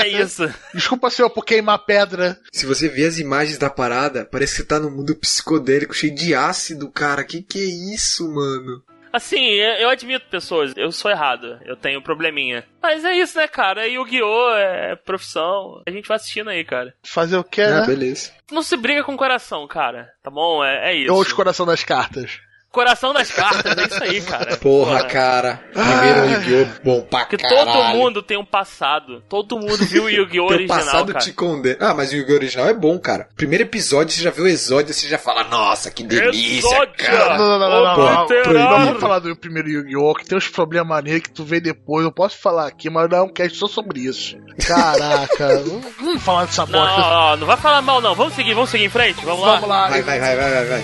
É 0.01 0.07
isso. 0.07 0.43
Desculpa, 0.73 1.09
senhor, 1.09 1.29
por 1.29 1.43
queimar 1.45 1.79
pedra. 1.85 2.39
Se 2.53 2.65
você 2.65 2.87
vê 2.87 3.05
as 3.05 3.19
imagens 3.19 3.57
da 3.57 3.69
parada, 3.69 4.25
parece 4.25 4.53
que 4.55 4.61
você 4.61 4.67
tá 4.67 4.79
num 4.79 4.89
mundo 4.89 5.13
psicodélico 5.15 5.93
cheio 5.93 6.15
de 6.15 6.33
ácido, 6.33 6.89
cara. 6.89 7.23
Que 7.23 7.41
que 7.43 7.59
é 7.59 7.93
isso, 7.93 8.27
mano? 8.33 8.81
Assim, 9.13 9.45
eu 9.55 9.89
admito, 9.89 10.25
pessoas, 10.31 10.71
eu 10.77 10.89
sou 10.89 11.11
errado, 11.11 11.59
eu 11.65 11.75
tenho 11.75 12.01
probleminha. 12.01 12.63
Mas 12.81 13.03
é 13.03 13.13
isso, 13.13 13.37
né, 13.37 13.45
cara? 13.45 13.85
Yu-Gi-Oh! 13.85 14.55
é 14.55 14.95
profissão, 14.95 15.83
a 15.85 15.91
gente 15.91 16.07
vai 16.07 16.15
assistindo 16.15 16.49
aí, 16.49 16.63
cara. 16.63 16.93
Fazer 17.03 17.35
o 17.35 17.43
quê, 17.43 17.63
Ah, 17.63 17.81
né? 17.81 17.87
beleza. 17.87 18.31
Não 18.49 18.63
se 18.63 18.77
briga 18.77 19.03
com 19.03 19.13
o 19.13 19.17
coração, 19.17 19.67
cara, 19.67 20.07
tá 20.23 20.31
bom? 20.31 20.63
É, 20.63 20.91
é 20.91 20.95
isso. 20.95 21.13
Ou 21.13 21.19
os 21.19 21.33
coração 21.33 21.65
das 21.65 21.83
cartas. 21.83 22.39
Coração 22.71 23.11
das 23.13 23.29
cartas, 23.29 23.77
é 23.77 23.85
isso 23.85 24.01
aí, 24.03 24.21
cara. 24.21 24.55
Porra, 24.55 25.03
cara. 25.03 25.59
Primeiro 25.73 26.25
Yu-Gi-Oh! 26.31 26.81
bom 26.83 27.01
pra 27.01 27.19
Porque 27.25 27.35
caralho. 27.35 27.65
todo 27.65 27.83
mundo 27.97 28.21
tem 28.23 28.37
um 28.37 28.45
passado. 28.45 29.21
Todo 29.27 29.59
mundo 29.59 29.77
viu 29.85 30.05
o 30.05 30.09
Yu-Gi-Oh! 30.09 30.45
Original, 30.45 30.77
passado 30.79 31.11
cara. 31.11 31.19
te 31.25 31.33
condena. 31.33 31.75
Ah, 31.81 31.93
mas 31.93 32.13
o 32.13 32.15
Yu-Gi-Oh! 32.15 32.35
original 32.35 32.67
é 32.69 32.73
bom, 32.73 32.97
cara. 32.97 33.27
Primeiro 33.35 33.65
episódio, 33.65 34.15
você 34.15 34.21
já 34.23 34.31
vê 34.31 34.41
o 34.41 34.47
exódio, 34.47 34.93
você 34.93 35.05
já 35.05 35.17
fala, 35.17 35.43
nossa, 35.43 35.91
que 35.91 36.01
delícia, 36.01 36.59
Exódia! 36.59 36.93
cara. 36.95 37.37
Não, 37.37 37.59
não, 37.59 37.59
não, 37.59 37.69
não, 37.69 37.83
não, 37.83 37.97
não. 37.97 38.23
Obliterar! 38.23 38.53
Não 38.79 38.85
vamos 38.85 39.01
falar 39.01 39.19
do 39.19 39.35
primeiro 39.35 39.67
Yu-Gi-Oh! 39.69 40.13
que 40.15 40.25
tem 40.25 40.37
uns 40.37 40.47
problemas 40.47 41.03
nele 41.03 41.19
que 41.19 41.29
tu 41.31 41.43
vê 41.43 41.59
depois. 41.59 42.05
Eu 42.05 42.11
posso 42.13 42.37
falar 42.37 42.67
aqui, 42.67 42.89
mas 42.89 43.09
não 43.09 43.17
é 43.17 43.21
um 43.23 43.33
cast 43.33 43.57
só 43.57 43.67
sobre 43.67 43.99
isso. 43.99 44.37
Caraca, 44.65 45.59
não- 45.67 45.81
vamos 45.99 46.23
falar 46.23 46.45
dessa 46.45 46.65
Não, 46.65 46.71
bosta. 46.79 47.01
não, 47.01 47.35
não 47.37 47.47
vai 47.47 47.57
falar 47.57 47.81
mal, 47.81 47.99
não. 47.99 48.15
Vamos 48.15 48.33
seguir, 48.33 48.53
vamos 48.53 48.69
seguir 48.69 48.85
em 48.85 48.89
frente. 48.89 49.25
Vamos 49.25 49.41
lá. 49.45 49.55
Vamos 49.55 49.67
lá. 49.69 49.87
Vai, 49.89 50.01
vai, 50.01 50.19
vai, 50.21 50.35
vai, 50.37 50.51
vai, 50.51 50.65
vai. 50.65 50.83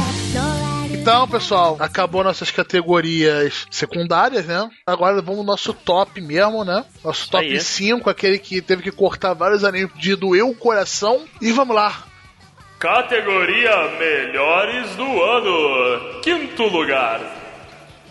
Então, 1.01 1.27
pessoal, 1.27 1.77
acabou 1.79 2.23
nossas 2.23 2.51
categorias 2.51 3.65
secundárias, 3.71 4.45
né? 4.45 4.69
Agora 4.85 5.19
vamos 5.19 5.37
no 5.37 5.43
nosso 5.43 5.73
top 5.73 6.21
mesmo, 6.21 6.63
né? 6.63 6.85
Nosso 7.03 7.27
top 7.27 7.43
aí. 7.43 7.59
5, 7.59 8.07
aquele 8.07 8.37
que 8.37 8.61
teve 8.61 8.83
que 8.83 8.91
cortar 8.91 9.33
vários 9.33 9.63
animes 9.63 9.89
de 9.95 10.15
doer 10.15 10.45
o 10.45 10.53
coração. 10.53 11.25
E 11.41 11.51
vamos 11.51 11.75
lá. 11.75 12.03
Categoria 12.77 13.71
Melhores 13.97 14.95
do 14.95 15.23
Ano. 15.23 16.21
Quinto 16.21 16.67
lugar. 16.67 17.19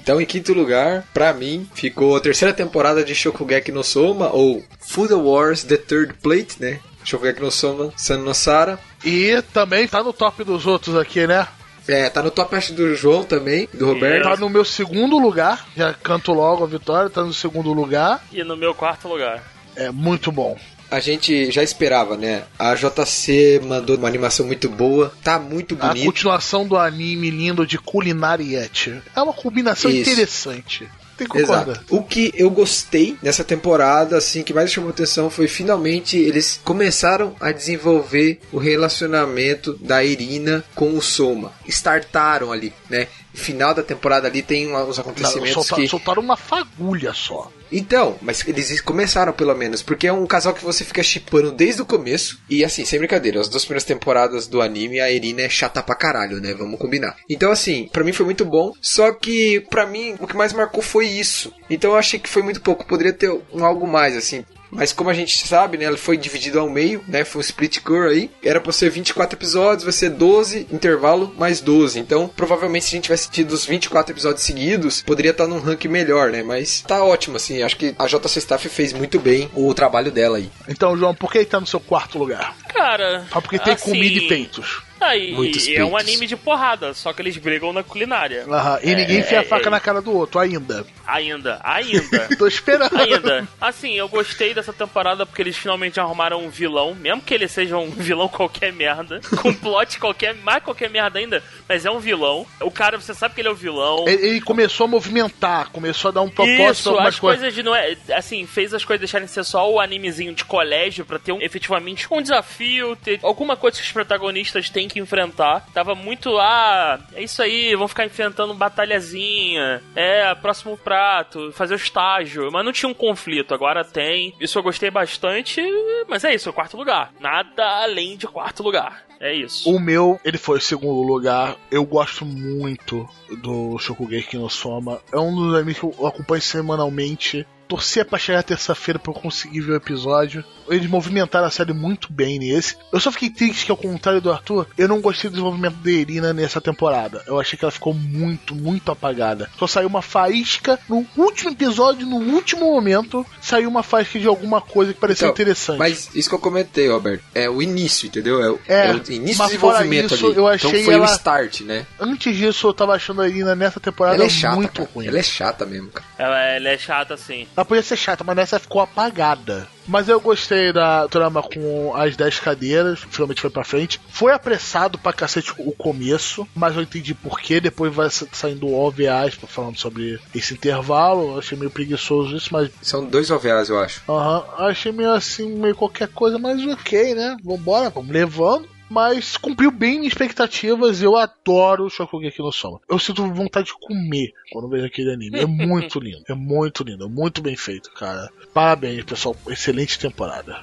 Então, 0.03 0.21
em 0.21 0.27
quinto 0.27 0.53
lugar, 0.53 1.07
pra 1.15 1.33
mim, 1.33 1.71
ficou 1.73 2.17
a 2.17 2.21
terceira 2.21 2.53
temporada 2.53 3.05
de 3.05 3.15
Shokugeki 3.15 3.71
no 3.71 3.85
Soma, 3.85 4.31
ou 4.33 4.65
Food 4.81 5.15
Wars 5.15 5.63
The 5.63 5.77
Third 5.77 6.15
Plate, 6.15 6.57
né? 6.59 6.81
Shokugeki 7.05 7.41
no 7.41 7.53
Soma, 7.53 7.93
San 7.97 8.19
no 8.19 8.35
Sara. 8.35 8.81
E 9.05 9.41
também 9.53 9.87
tá 9.87 10.03
no 10.03 10.13
top 10.13 10.43
dos 10.43 10.67
outros 10.67 10.97
aqui, 10.97 11.25
né? 11.25 11.47
É, 11.91 12.09
tá 12.09 12.23
no 12.23 12.31
top 12.31 12.55
acho 12.55 12.73
do 12.73 12.95
João 12.95 13.25
também, 13.25 13.69
do 13.75 13.87
Roberto. 13.87 14.25
Tá 14.25 14.37
no 14.37 14.49
meu 14.49 14.65
segundo 14.65 15.19
lugar. 15.19 15.67
Já 15.77 15.93
canto 15.93 16.33
logo 16.33 16.65
a 16.65 16.67
vitória, 16.67 17.11
tá 17.11 17.23
no 17.23 17.35
segundo 17.35 17.73
lugar. 17.73 18.25
E 18.33 18.45
no 18.45 18.57
meu 18.57 18.75
quarto 18.75 19.09
lugar. 19.09 19.43
É 19.75 19.91
muito 19.91 20.31
bom. 20.31 20.57
A 20.91 20.99
gente 20.99 21.53
já 21.53 21.63
esperava, 21.63 22.17
né? 22.17 22.43
A 22.59 22.75
JC 22.75 23.61
mandou 23.65 23.97
uma 23.97 24.09
animação 24.09 24.45
muito 24.45 24.69
boa, 24.69 25.13
tá 25.23 25.39
muito 25.39 25.77
A 25.81 25.89
bonito. 25.89 26.05
continuação 26.05 26.67
do 26.67 26.77
anime 26.77 27.31
lindo 27.31 27.65
de 27.65 27.79
Culinariete. 27.79 29.01
É 29.15 29.23
uma 29.23 29.33
combinação 29.33 29.89
Isso. 29.91 30.01
interessante. 30.11 30.89
Tem 31.21 31.29
que 31.29 31.39
concordar. 31.39 31.69
Exato. 31.69 31.85
O 31.91 32.03
que 32.03 32.33
eu 32.35 32.49
gostei 32.49 33.15
nessa 33.23 33.45
temporada, 33.45 34.17
assim, 34.17 34.43
que 34.43 34.55
mais 34.55 34.73
chamou 34.73 34.89
atenção 34.89 35.29
foi 35.29 35.47
finalmente 35.47 36.17
eles 36.17 36.59
começaram 36.65 37.35
a 37.39 37.53
desenvolver 37.53 38.41
o 38.51 38.57
relacionamento 38.57 39.75
da 39.75 40.03
Irina 40.03 40.65
com 40.75 40.97
o 40.97 41.03
Soma. 41.03 41.53
Startaram 41.69 42.51
ali, 42.51 42.73
né? 42.89 43.07
Final 43.33 43.75
da 43.75 43.83
temporada 43.83 44.27
ali 44.27 44.43
tem 44.43 44.67
uns 44.75 44.97
Não, 44.97 45.03
acontecimentos 45.05 45.53
soltaram, 45.53 45.83
que. 45.83 45.89
soltaram 45.89 46.23
uma 46.23 46.37
fagulha 46.37 47.13
só. 47.13 47.51
Então, 47.73 48.17
mas 48.21 48.47
eles 48.47 48.81
começaram 48.81 49.33
pelo 49.33 49.55
menos, 49.55 49.83
porque 49.83 50.09
é 50.09 50.13
um 50.13 50.27
casal 50.27 50.53
que 50.53 50.65
você 50.65 50.85
fica 50.85 51.03
chipando 51.03 51.53
desde 51.53 51.81
o 51.81 51.87
começo. 51.87 52.41
E 52.49 52.65
assim, 52.65 52.85
sem 52.85 52.99
brincadeira, 52.99 53.41
as 53.41 53.49
duas 53.49 53.65
primeiras 53.65 53.85
temporadas 53.85 54.47
do 54.49 54.61
anime, 54.61 55.01
a 55.01 55.11
Irina 55.11 55.43
é 55.43 55.49
chata 55.49 55.83
pra 55.83 55.95
caralho, 55.95 56.41
né? 56.41 56.53
Vamos 56.55 56.79
combinar. 56.81 57.17
Então, 57.29 57.53
assim, 57.53 57.89
pra 57.93 58.03
mim 58.03 58.13
foi 58.13 58.27
muito 58.27 58.45
bom. 58.45 58.73
Só 58.81 59.13
que, 59.13 59.61
pra 59.71 59.87
mim, 59.87 60.17
o 60.19 60.27
que 60.27 60.37
mais 60.37 60.53
marcou 60.53 60.83
foi 60.83 61.07
isso. 61.07 61.53
Então 61.69 61.93
eu 61.93 61.97
achei 61.97 62.19
que 62.19 62.29
foi 62.29 62.43
muito 62.43 62.61
pouco. 62.61 62.85
Poderia 62.87 63.13
ter 63.13 63.31
um 63.53 63.65
algo 63.65 63.87
mais, 63.87 64.17
assim. 64.17 64.45
Mas 64.71 64.93
como 64.93 65.11
a 65.11 65.15
gente 65.15 65.47
sabe, 65.47 65.79
né, 65.79 65.85
ela 65.85 65.97
foi 65.97 66.17
dividida 66.17 66.61
ao 66.61 66.69
meio, 66.69 67.03
né, 67.09 67.25
foi 67.25 67.41
um 67.41 67.43
split 67.43 67.81
core 67.81 68.13
aí. 68.13 68.31
Era 68.43 68.61
pra 68.61 68.73
ser 68.73 68.91
24 68.91 69.37
episódios, 69.37 69.85
vai 69.85 69.93
ser 69.93 70.11
12, 70.11 70.67
intervalo 70.73 71.35
mais 71.39 71.61
12. 71.61 71.99
Então, 71.99 72.29
provavelmente 72.29 72.85
se 72.85 72.91
a 72.91 72.97
gente 72.97 73.05
tivesse 73.05 73.31
tido 73.31 73.53
os 73.53 73.65
24 73.65 74.13
episódios 74.13 74.45
seguidos, 74.45 75.03
poderia 75.03 75.33
estar 75.33 75.47
num 75.47 75.61
ranking 75.61 75.89
melhor, 75.89 76.31
né? 76.31 76.43
Mas 76.43 76.83
tá 76.83 77.03
ótimo, 77.05 77.37
assim. 77.37 77.63
Acho 77.63 77.77
que 77.77 77.95
a 77.99 78.07
JC 78.07 78.39
Staff 78.39 78.69
fez 78.69 78.93
muito 78.93 79.19
bem 79.19 79.51
o 79.55 79.73
trabalho 79.75 80.11
dela 80.11 80.39
aí. 80.39 80.51
Então, 80.69 80.97
João, 80.97 81.15
por 81.15 81.31
que 81.33 81.39
ele 81.39 81.47
tá 81.47 81.61
no 81.61 81.67
seu 81.67 81.81
quarto 81.81 82.19
lugar? 82.19 82.55
Cara. 82.69 83.27
Só 83.33 83.41
porque 83.41 83.59
tem 83.59 83.75
assim, 83.75 83.91
comida 83.91 84.19
e 84.19 84.29
peitos. 84.29 84.83
Ah, 85.01 85.17
e, 85.17 85.33
Muitos 85.33 85.67
e 85.67 85.77
é 85.77 85.85
um 85.85 85.97
anime 85.97 86.27
de 86.27 86.37
porrada, 86.37 86.93
só 86.95 87.13
que 87.13 87.23
eles 87.23 87.37
brigam 87.37 87.73
na 87.73 87.83
culinária. 87.83 88.45
Aham, 88.49 88.79
E 88.83 88.95
ninguém 88.95 89.17
É, 89.17 89.21
enfia 89.21 89.39
a 89.39 89.43
é, 89.43 89.45
faca 89.45 89.69
é. 89.69 89.71
na 89.71 89.81
cara 89.81 90.03
do 90.03 90.13
outro 90.15 90.39
ainda. 90.39 90.85
Ainda, 91.07 91.59
ainda. 91.65 92.29
Tô 92.39 92.47
esperando. 92.47 92.97
Ainda. 92.99 93.49
Assim, 93.61 93.95
eu 93.95 94.09
gostei 94.09 94.53
dessa 94.55 94.73
temporada 94.73 95.25
porque 95.25 95.41
eles 95.43 95.57
finalmente 95.57 95.99
arrumaram 95.99 96.45
um 96.45 96.49
vilão, 96.51 96.95
mesmo 96.95 97.23
que 97.23 97.33
ele 97.33 97.49
seja 97.49 97.77
um 97.79 97.89
vilão 97.97 98.29
qualquer 98.29 98.73
merda, 98.73 99.21
com 99.41 99.53
plot 99.55 99.99
qualquer, 99.99 100.35
mais 100.35 100.63
qualquer 100.63 100.91
merda 100.91 101.19
ainda, 101.19 101.43
mas 101.69 101.87
é 101.87 101.91
um 101.91 101.99
vilão. 101.99 102.47
O 102.61 102.71
cara, 102.71 102.99
você 103.01 103.15
sabe 103.15 103.35
que 103.35 103.41
ele 103.41 103.49
é 103.49 103.53
o 103.53 103.55
vilão. 103.55 104.05
Ele, 104.07 104.27
ele 104.27 104.41
começou 104.41 104.85
a 104.85 104.89
movimentar, 104.89 105.71
começou 105.71 106.11
a 106.11 106.13
dar 106.13 106.21
um 106.23 106.29
propósito 106.29 106.71
Isso, 106.73 106.89
algumas 106.91 107.15
as 107.15 107.21
coisas. 107.21 107.41
coisas 107.41 107.55
de 107.55 107.63
não 107.63 107.75
é, 107.75 107.97
assim, 108.15 108.47
fez 108.47 108.75
as 108.75 108.85
coisas 108.85 109.01
deixarem 109.01 109.27
de 109.27 109.33
ser 109.33 109.45
só 109.45 109.71
o 109.71 109.81
animezinho 109.81 110.35
de 110.35 110.45
colégio 110.45 111.05
pra 111.07 111.19
ter 111.19 111.33
um, 111.33 111.41
efetivamente 111.41 112.07
um 112.11 112.21
desafio, 112.21 112.95
ter 112.97 113.19
alguma 113.23 113.57
coisa 113.57 113.79
que 113.79 113.83
os 113.85 113.93
protagonistas 113.93 114.69
têm 114.69 114.90
que 114.93 115.01
enfrentar. 115.01 115.67
Tava 115.73 115.95
muito 115.95 116.39
ah, 116.39 116.99
é 117.15 117.23
isso 117.23 117.43
aí, 117.43 117.75
vão 117.75 117.89
ficar 117.89 118.05
enfrentando 118.05 118.55
batalhazinha, 118.55 119.83
é, 119.95 120.35
próximo 120.35 120.77
prato, 120.77 121.53
fazer 121.53 121.75
o 121.75 121.77
estágio, 121.77 122.51
mas 122.53 122.65
não 122.65 122.73
tinha 122.73 122.89
um 122.89 122.95
conflito, 122.95 123.55
agora 123.55 123.85
tem. 123.85 124.35
Isso 124.41 124.59
eu 124.59 124.63
gostei 124.63 124.91
bastante, 124.91 125.63
mas 126.09 126.25
é 126.25 126.35
isso, 126.35 126.49
é 126.49 126.53
quarto 126.53 126.77
lugar. 126.77 127.13
Nada 127.21 127.65
além 127.83 128.17
de 128.17 128.27
quarto 128.27 128.63
lugar. 128.63 129.05
É 129.21 129.35
isso. 129.35 129.69
O 129.69 129.79
meu, 129.79 130.19
ele 130.25 130.39
foi 130.39 130.57
o 130.57 130.63
segundo 130.63 131.03
lugar. 131.03 131.55
Eu 131.71 131.85
gosto 131.85 132.25
muito 132.25 133.07
do 133.43 133.79
Shokugeki 133.79 134.39
no 134.39 134.49
Soma. 134.49 134.99
É 135.13 135.19
um 135.19 135.35
dos 135.35 135.55
animes 135.55 135.79
que 135.79 135.85
eu 135.85 136.07
acompanho 136.07 136.41
semanalmente. 136.41 137.47
Torcia 137.71 138.05
pra 138.05 138.19
chegar 138.19 138.43
terça-feira 138.43 138.99
pra 138.99 139.13
eu 139.13 139.15
conseguir 139.21 139.61
ver 139.61 139.73
o 139.73 139.77
episódio. 139.77 140.45
Eles 140.69 140.89
movimentaram 140.91 141.47
a 141.47 141.51
série 141.51 141.73
muito 141.73 142.13
bem 142.13 142.39
nesse. 142.39 142.77
Eu 142.93 142.99
só 142.99 143.13
fiquei 143.13 143.31
triste 143.31 143.65
que, 143.67 143.71
ao 143.71 143.77
contrário 143.77 144.21
do 144.21 144.31
Arthur, 144.33 144.67
eu 144.77 144.89
não 144.89 145.01
gostei 145.01 145.31
do 145.31 145.35
desenvolvimento 145.35 145.75
da 145.77 145.91
Irina 145.91 146.33
nessa 146.33 146.61
temporada. 146.61 147.23
Eu 147.29 147.39
achei 147.41 147.57
que 147.57 147.65
ela 147.65 147.71
ficou 147.71 147.95
muito, 147.95 148.55
muito 148.57 148.91
apagada. 148.91 149.49
Só 149.57 149.67
saiu 149.69 149.87
uma 149.89 150.03
faísca 150.03 150.79
no 150.89 151.07
último 151.17 151.51
episódio, 151.51 152.07
no 152.07 152.17
último 152.17 152.67
momento, 152.73 153.25
saiu 153.41 153.69
uma 153.69 153.83
faísca 153.85 154.19
de 154.19 154.27
alguma 154.27 154.61
coisa 154.61 154.93
que 154.93 154.99
pareceu 155.01 155.29
Então, 155.29 155.33
interessante. 155.35 155.79
Mas 155.79 156.11
isso 156.15 156.29
que 156.29 156.35
eu 156.35 156.39
comentei, 156.41 156.89
Roberto, 156.89 157.23
é 157.35 157.49
o 157.49 157.63
início, 157.63 158.07
entendeu? 158.09 158.43
É 158.43 158.51
o, 158.51 158.61
É, 158.67 158.87
é 158.89 158.93
o 158.93 159.13
início 159.13 159.39
mas 159.39 159.53
do 159.53 159.59
fora 159.59 159.79
desenvolvimento 159.79 160.15
isso, 160.15 160.27
ali. 160.27 160.37
eu 160.37 160.47
achei 160.49 160.71
então 160.71 160.85
foi 160.85 160.95
ela- 160.95 161.07
o 161.07 161.13
start, 161.13 161.61
né? 161.61 161.87
Antes 162.01 162.37
disso, 162.37 162.67
eu 162.69 162.75
tava 162.75 162.95
achando 162.95 163.23
a 163.23 163.29
Irina 163.29 163.55
nessa 163.55 163.79
temporada 163.79 164.17
Ela 164.17 164.25
é 164.25 164.29
chata, 164.29 164.57
muito 164.57 164.73
cara. 164.83 164.91
ruim. 164.95 165.07
Ela 165.07 165.19
é 165.19 165.23
chata 165.23 165.67
mesmo, 165.67 165.89
cara. 165.91 166.07
Ela, 166.19 166.41
ela 166.45 166.69
é 166.69 166.79
chata 166.79 167.15
assim. 167.15 167.47
Ela 167.61 167.65
podia 167.67 167.83
ser 167.83 167.97
chata, 167.97 168.25
mas 168.25 168.35
nessa 168.37 168.59
ficou 168.59 168.81
apagada. 168.81 169.69
Mas 169.87 170.09
eu 170.09 170.19
gostei 170.19 170.73
da 170.73 171.07
trama 171.09 171.43
com 171.43 171.95
as 171.95 172.17
10 172.17 172.41
cadeiras, 172.41 173.01
finalmente 173.11 173.41
foi 173.43 173.51
pra 173.51 173.65
frente. 173.65 174.01
Foi 174.09 174.33
apressado 174.33 174.97
pra 174.99 175.13
cacete 175.13 175.53
o 175.59 175.73
começo, 175.73 176.49
mas 176.55 176.75
eu 176.75 176.81
entendi 176.83 177.13
porquê. 177.13 177.61
Depois 177.61 177.95
vai 177.95 178.09
sa- 178.09 178.27
saindo 178.33 178.73
OVAs 178.73 179.35
falando 179.47 179.77
sobre 179.79 180.19
esse 180.35 180.55
intervalo. 180.55 181.33
Eu 181.35 181.39
achei 181.39 181.59
meio 181.59 181.71
preguiçoso 181.71 182.35
isso, 182.35 182.49
mas 182.51 182.71
São 182.81 183.05
dois 183.05 183.31
OVAs, 183.31 183.69
eu 183.69 183.79
acho. 183.79 184.01
aham, 184.09 184.43
achei 184.67 184.91
meio 184.91 185.13
assim, 185.13 185.55
meio 185.55 185.75
qualquer 185.75 186.09
coisa, 186.09 186.39
mas 186.39 186.65
ok, 186.67 187.15
né? 187.15 187.37
Vambora, 187.45 187.91
vamos 187.91 188.11
levando. 188.11 188.67
Mas 188.91 189.37
cumpriu 189.37 189.71
bem 189.71 190.01
minhas 190.01 190.13
expectativas. 190.13 191.01
Eu 191.01 191.17
adoro 191.17 191.85
o 191.85 191.91
Shokugeki 191.91 192.41
no 192.41 192.51
Soma. 192.51 192.81
Eu 192.89 192.99
sinto 192.99 193.33
vontade 193.33 193.69
de 193.69 193.75
comer 193.75 194.35
quando 194.51 194.69
vejo 194.69 194.85
aquele 194.85 195.13
anime. 195.13 195.39
É 195.39 195.47
muito 195.47 196.01
lindo. 196.01 196.25
É 196.29 196.35
muito 196.35 196.83
lindo. 196.83 197.05
É 197.05 197.09
muito 197.09 197.41
bem 197.41 197.57
feito, 197.57 197.93
cara. 197.93 198.29
Parabéns, 198.53 199.05
pessoal. 199.05 199.37
Excelente 199.49 199.97
temporada. 199.97 200.61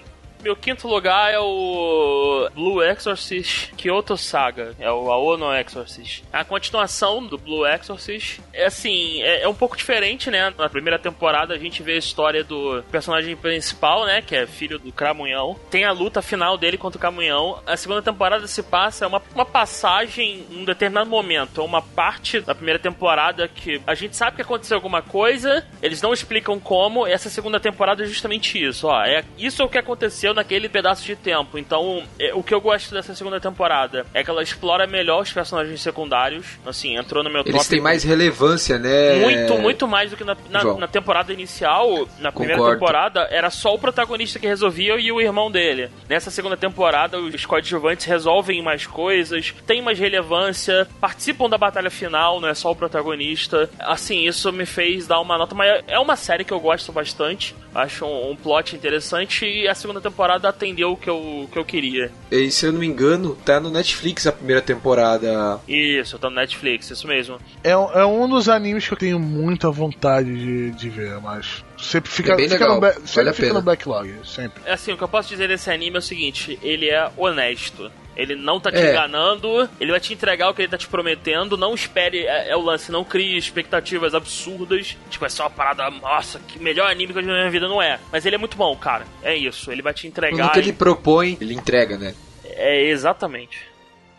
Meu 0.48 0.56
quinto 0.56 0.88
lugar 0.88 1.34
é 1.34 1.40
o 1.40 2.50
Blue 2.56 2.82
Exorcist 2.82 3.74
Kyoto 3.76 4.16
Saga. 4.16 4.74
É 4.80 4.90
o 4.90 5.12
Aono 5.12 5.54
Exorcist. 5.54 6.24
A 6.32 6.46
continuação 6.46 7.22
do 7.26 7.38
Blue 7.38 7.68
Exorcist 7.68 8.40
é 8.54 8.66
assim, 8.66 9.22
é, 9.24 9.42
é 9.42 9.48
um 9.50 9.54
pouco 9.54 9.76
diferente, 9.76 10.32
né? 10.32 10.54
Na 10.58 10.70
primeira 10.70 10.98
temporada 10.98 11.54
a 11.54 11.58
gente 11.58 11.84
vê 11.84 11.94
a 11.94 11.98
história 11.98 12.46
do 12.46 12.82
personagem 12.90 13.36
principal, 13.36 14.06
né? 14.06 14.22
Que 14.22 14.38
é 14.38 14.48
filho 14.48 14.80
do 14.80 14.90
Cramunhão. 14.90 15.60
Tem 15.70 15.84
a 15.84 15.92
luta 15.92 16.22
final 16.22 16.58
dele 16.58 16.78
contra 16.78 16.98
o 16.98 17.02
Cramunhão. 17.02 17.62
A 17.68 17.76
segunda 17.76 18.02
temporada 18.02 18.48
se 18.48 18.64
passa 18.64 19.04
é 19.04 19.08
uma, 19.08 19.22
uma 19.36 19.46
passagem 19.46 20.46
em 20.50 20.62
um 20.62 20.64
determinado 20.64 21.10
momento, 21.10 21.60
é 21.60 21.64
uma 21.66 21.82
parte 21.82 22.40
da 22.40 22.56
primeira 22.56 22.80
temporada 22.80 23.50
que 23.50 23.82
a 23.86 23.94
gente 23.94 24.16
sabe 24.16 24.38
que 24.38 24.44
aconteceu 24.44 24.78
alguma 24.78 25.02
coisa, 25.02 25.68
eles 25.82 26.02
não 26.02 26.14
explicam 26.14 26.58
como. 26.58 27.06
Essa 27.06 27.30
segunda 27.30 27.60
temporada 27.60 28.04
é 28.04 28.08
justamente 28.08 28.64
isso, 28.64 28.88
ó. 28.88 29.04
É 29.04 29.26
isso 29.38 29.62
é 29.62 29.66
o 29.66 29.70
que 29.70 29.78
aconteceu 29.78 30.37
naquele 30.38 30.70
pedaço 30.70 31.04
de 31.04 31.16
tempo. 31.16 31.58
Então, 31.58 32.04
é, 32.20 32.34
o 32.34 32.42
que 32.42 32.54
eu 32.54 32.62
gosto 32.62 32.94
dessa 32.94 33.14
segunda 33.14 33.40
temporada 33.40 34.06
é 34.14 34.24
que 34.24 34.30
ela 34.30 34.42
explora 34.42 34.88
melhor 34.88 35.22
os 35.22 35.34
personagens 35.34 35.82
secundários. 35.82 36.46
Assim, 36.66 36.96
entrou 36.96 37.24
no 37.24 37.30
meu 37.30 37.42
Eles 37.42 37.54
top 37.54 37.70
têm 37.70 37.82
mais 37.82 38.04
relevância, 38.04 38.78
né? 38.78 39.16
muito, 39.16 39.58
muito 39.58 39.88
mais 39.88 40.12
do 40.12 40.18
que 40.18 40.24
na, 40.24 40.38
na, 40.50 40.64
na 40.76 40.88
temporada 40.88 41.34
inicial. 41.34 42.08
Na 42.20 42.32
primeira 42.32 42.58
Concordo. 42.58 42.80
temporada, 42.80 43.28
era 43.30 43.50
só 43.50 43.74
o 43.74 43.80
protagonista 43.80 44.40
que 44.40 44.48
resolvia 44.48 44.98
e 44.98 45.12
o 45.12 45.20
irmão 45.20 45.52
dele. 45.52 45.90
Nessa 46.08 46.32
segunda 46.32 46.56
temporada, 46.56 47.20
os 47.20 47.46
coadjuvantes 47.46 48.06
resolvem 48.06 48.62
mais 48.62 48.86
coisas, 48.86 49.54
têm 49.66 49.82
mais 49.82 50.00
relevância, 50.00 50.88
participam 51.02 51.50
da 51.50 51.58
batalha 51.58 51.90
final, 51.90 52.40
não 52.40 52.48
é 52.48 52.54
só 52.54 52.72
o 52.72 52.76
protagonista. 52.76 53.70
Assim, 53.80 54.26
isso 54.28 54.52
me 54.52 54.66
fez 54.66 55.08
dar 55.08 55.20
uma 55.20 55.38
nota 55.38 55.56
maior. 55.56 55.84
É 55.88 56.00
uma 56.00 56.16
série 56.16 56.44
que 56.44 56.54
eu 56.54 56.60
gosto 56.60 56.92
bastante, 56.92 57.56
acho 57.78 58.06
um, 58.06 58.32
um 58.32 58.36
plot 58.36 58.76
interessante 58.76 59.46
e 59.46 59.68
a 59.68 59.76
segunda 59.76 60.02
temporada 60.02 60.50
atendeu 60.50 60.94
o 60.94 60.98
que 60.98 61.10
eu, 61.10 61.18
o 61.18 61.50
que 61.52 61.60
eu 61.60 61.64
queria. 61.64 62.12
E 62.32 62.50
se 62.50 62.66
eu 62.66 62.74
não 62.74 62.80
me 62.80 62.88
engano, 62.88 63.36
tá 63.46 63.60
no 63.60 63.70
Netflix 63.70 64.26
a 64.26 64.32
primeira 64.32 64.62
temporada. 64.62 65.60
Isso, 65.68 66.18
tá 66.18 66.30
no 66.30 66.36
Netflix, 66.36 66.90
isso 66.90 67.08
mesmo. 67.08 67.38
É, 67.64 67.72
é 67.72 68.06
um 68.06 68.28
dos 68.28 68.50
animes 68.50 68.88
que 68.88 68.94
eu 68.94 68.98
tenho 68.98 69.20
muita 69.20 69.70
vontade 69.70 70.36
de, 70.36 70.72
de 70.72 70.90
ver, 70.90 71.22
mas 71.22 71.64
sempre 71.78 72.10
fica, 72.10 72.34
É 72.34 72.36
bem 72.36 72.50
fica 72.50 72.66
legal, 72.66 72.76
no, 72.76 72.82
vale 72.82 73.06
sempre 73.06 73.30
a 73.30 73.34
fica 73.34 73.54
no 73.54 73.62
backlog, 73.62 74.14
sempre. 74.26 74.64
É 74.66 74.74
Assim, 74.74 74.94
o 74.94 74.98
que 74.98 75.04
eu 75.04 75.08
posso 75.08 75.30
dizer 75.30 75.48
desse 75.48 75.70
anime 75.70 75.96
é 75.96 76.00
o 76.00 76.02
seguinte: 76.02 76.58
ele 76.64 76.90
é 76.90 77.10
honesto. 77.18 77.92
Ele 78.18 78.36
não 78.36 78.60
tá 78.60 78.72
te 78.72 78.78
É. 78.80 78.90
enganando, 78.92 79.70
ele 79.80 79.92
vai 79.92 80.00
te 80.00 80.12
entregar 80.14 80.50
o 80.50 80.54
que 80.54 80.64
ele 80.64 80.70
tá 80.72 80.78
te 80.78 80.88
prometendo. 80.88 81.56
Não 81.56 81.74
espere, 81.76 82.26
é, 82.26 82.50
é 82.50 82.56
o 82.58 82.62
lance, 82.62 82.92
não 82.92 83.04
crie 83.04 83.38
expectativas 83.38 84.16
absurdas. 84.16 84.98
Tipo, 85.10 85.26
é 85.26 85.30
só 85.30 85.44
uma 85.44 85.50
parada, 85.52 85.90
nossa, 85.92 86.40
que 86.40 86.58
melhor 86.60 86.90
anime 86.90 87.14
que 87.14 87.20
eu 87.20 87.24
já 87.24 87.28
vi 87.28 87.34
na 87.34 87.40
minha 87.42 87.52
vida, 87.52 87.68
não 87.68 87.82
é. 87.82 88.00
Mas 88.12 88.26
ele 88.26 88.36
é 88.36 88.40
muito 88.40 88.58
bom, 88.58 88.76
cara. 88.76 89.06
É 89.22 89.36
isso, 89.36 89.72
ele 89.72 89.82
vai 89.84 89.94
te 89.94 90.08
entregar. 90.08 90.52
que 90.52 90.60
ele 90.60 90.74
propõe, 90.74 91.38
ele 91.40 91.54
entrega, 91.54 91.98
né? 91.98 92.14
É 92.44 92.86
exatamente. 92.90 93.60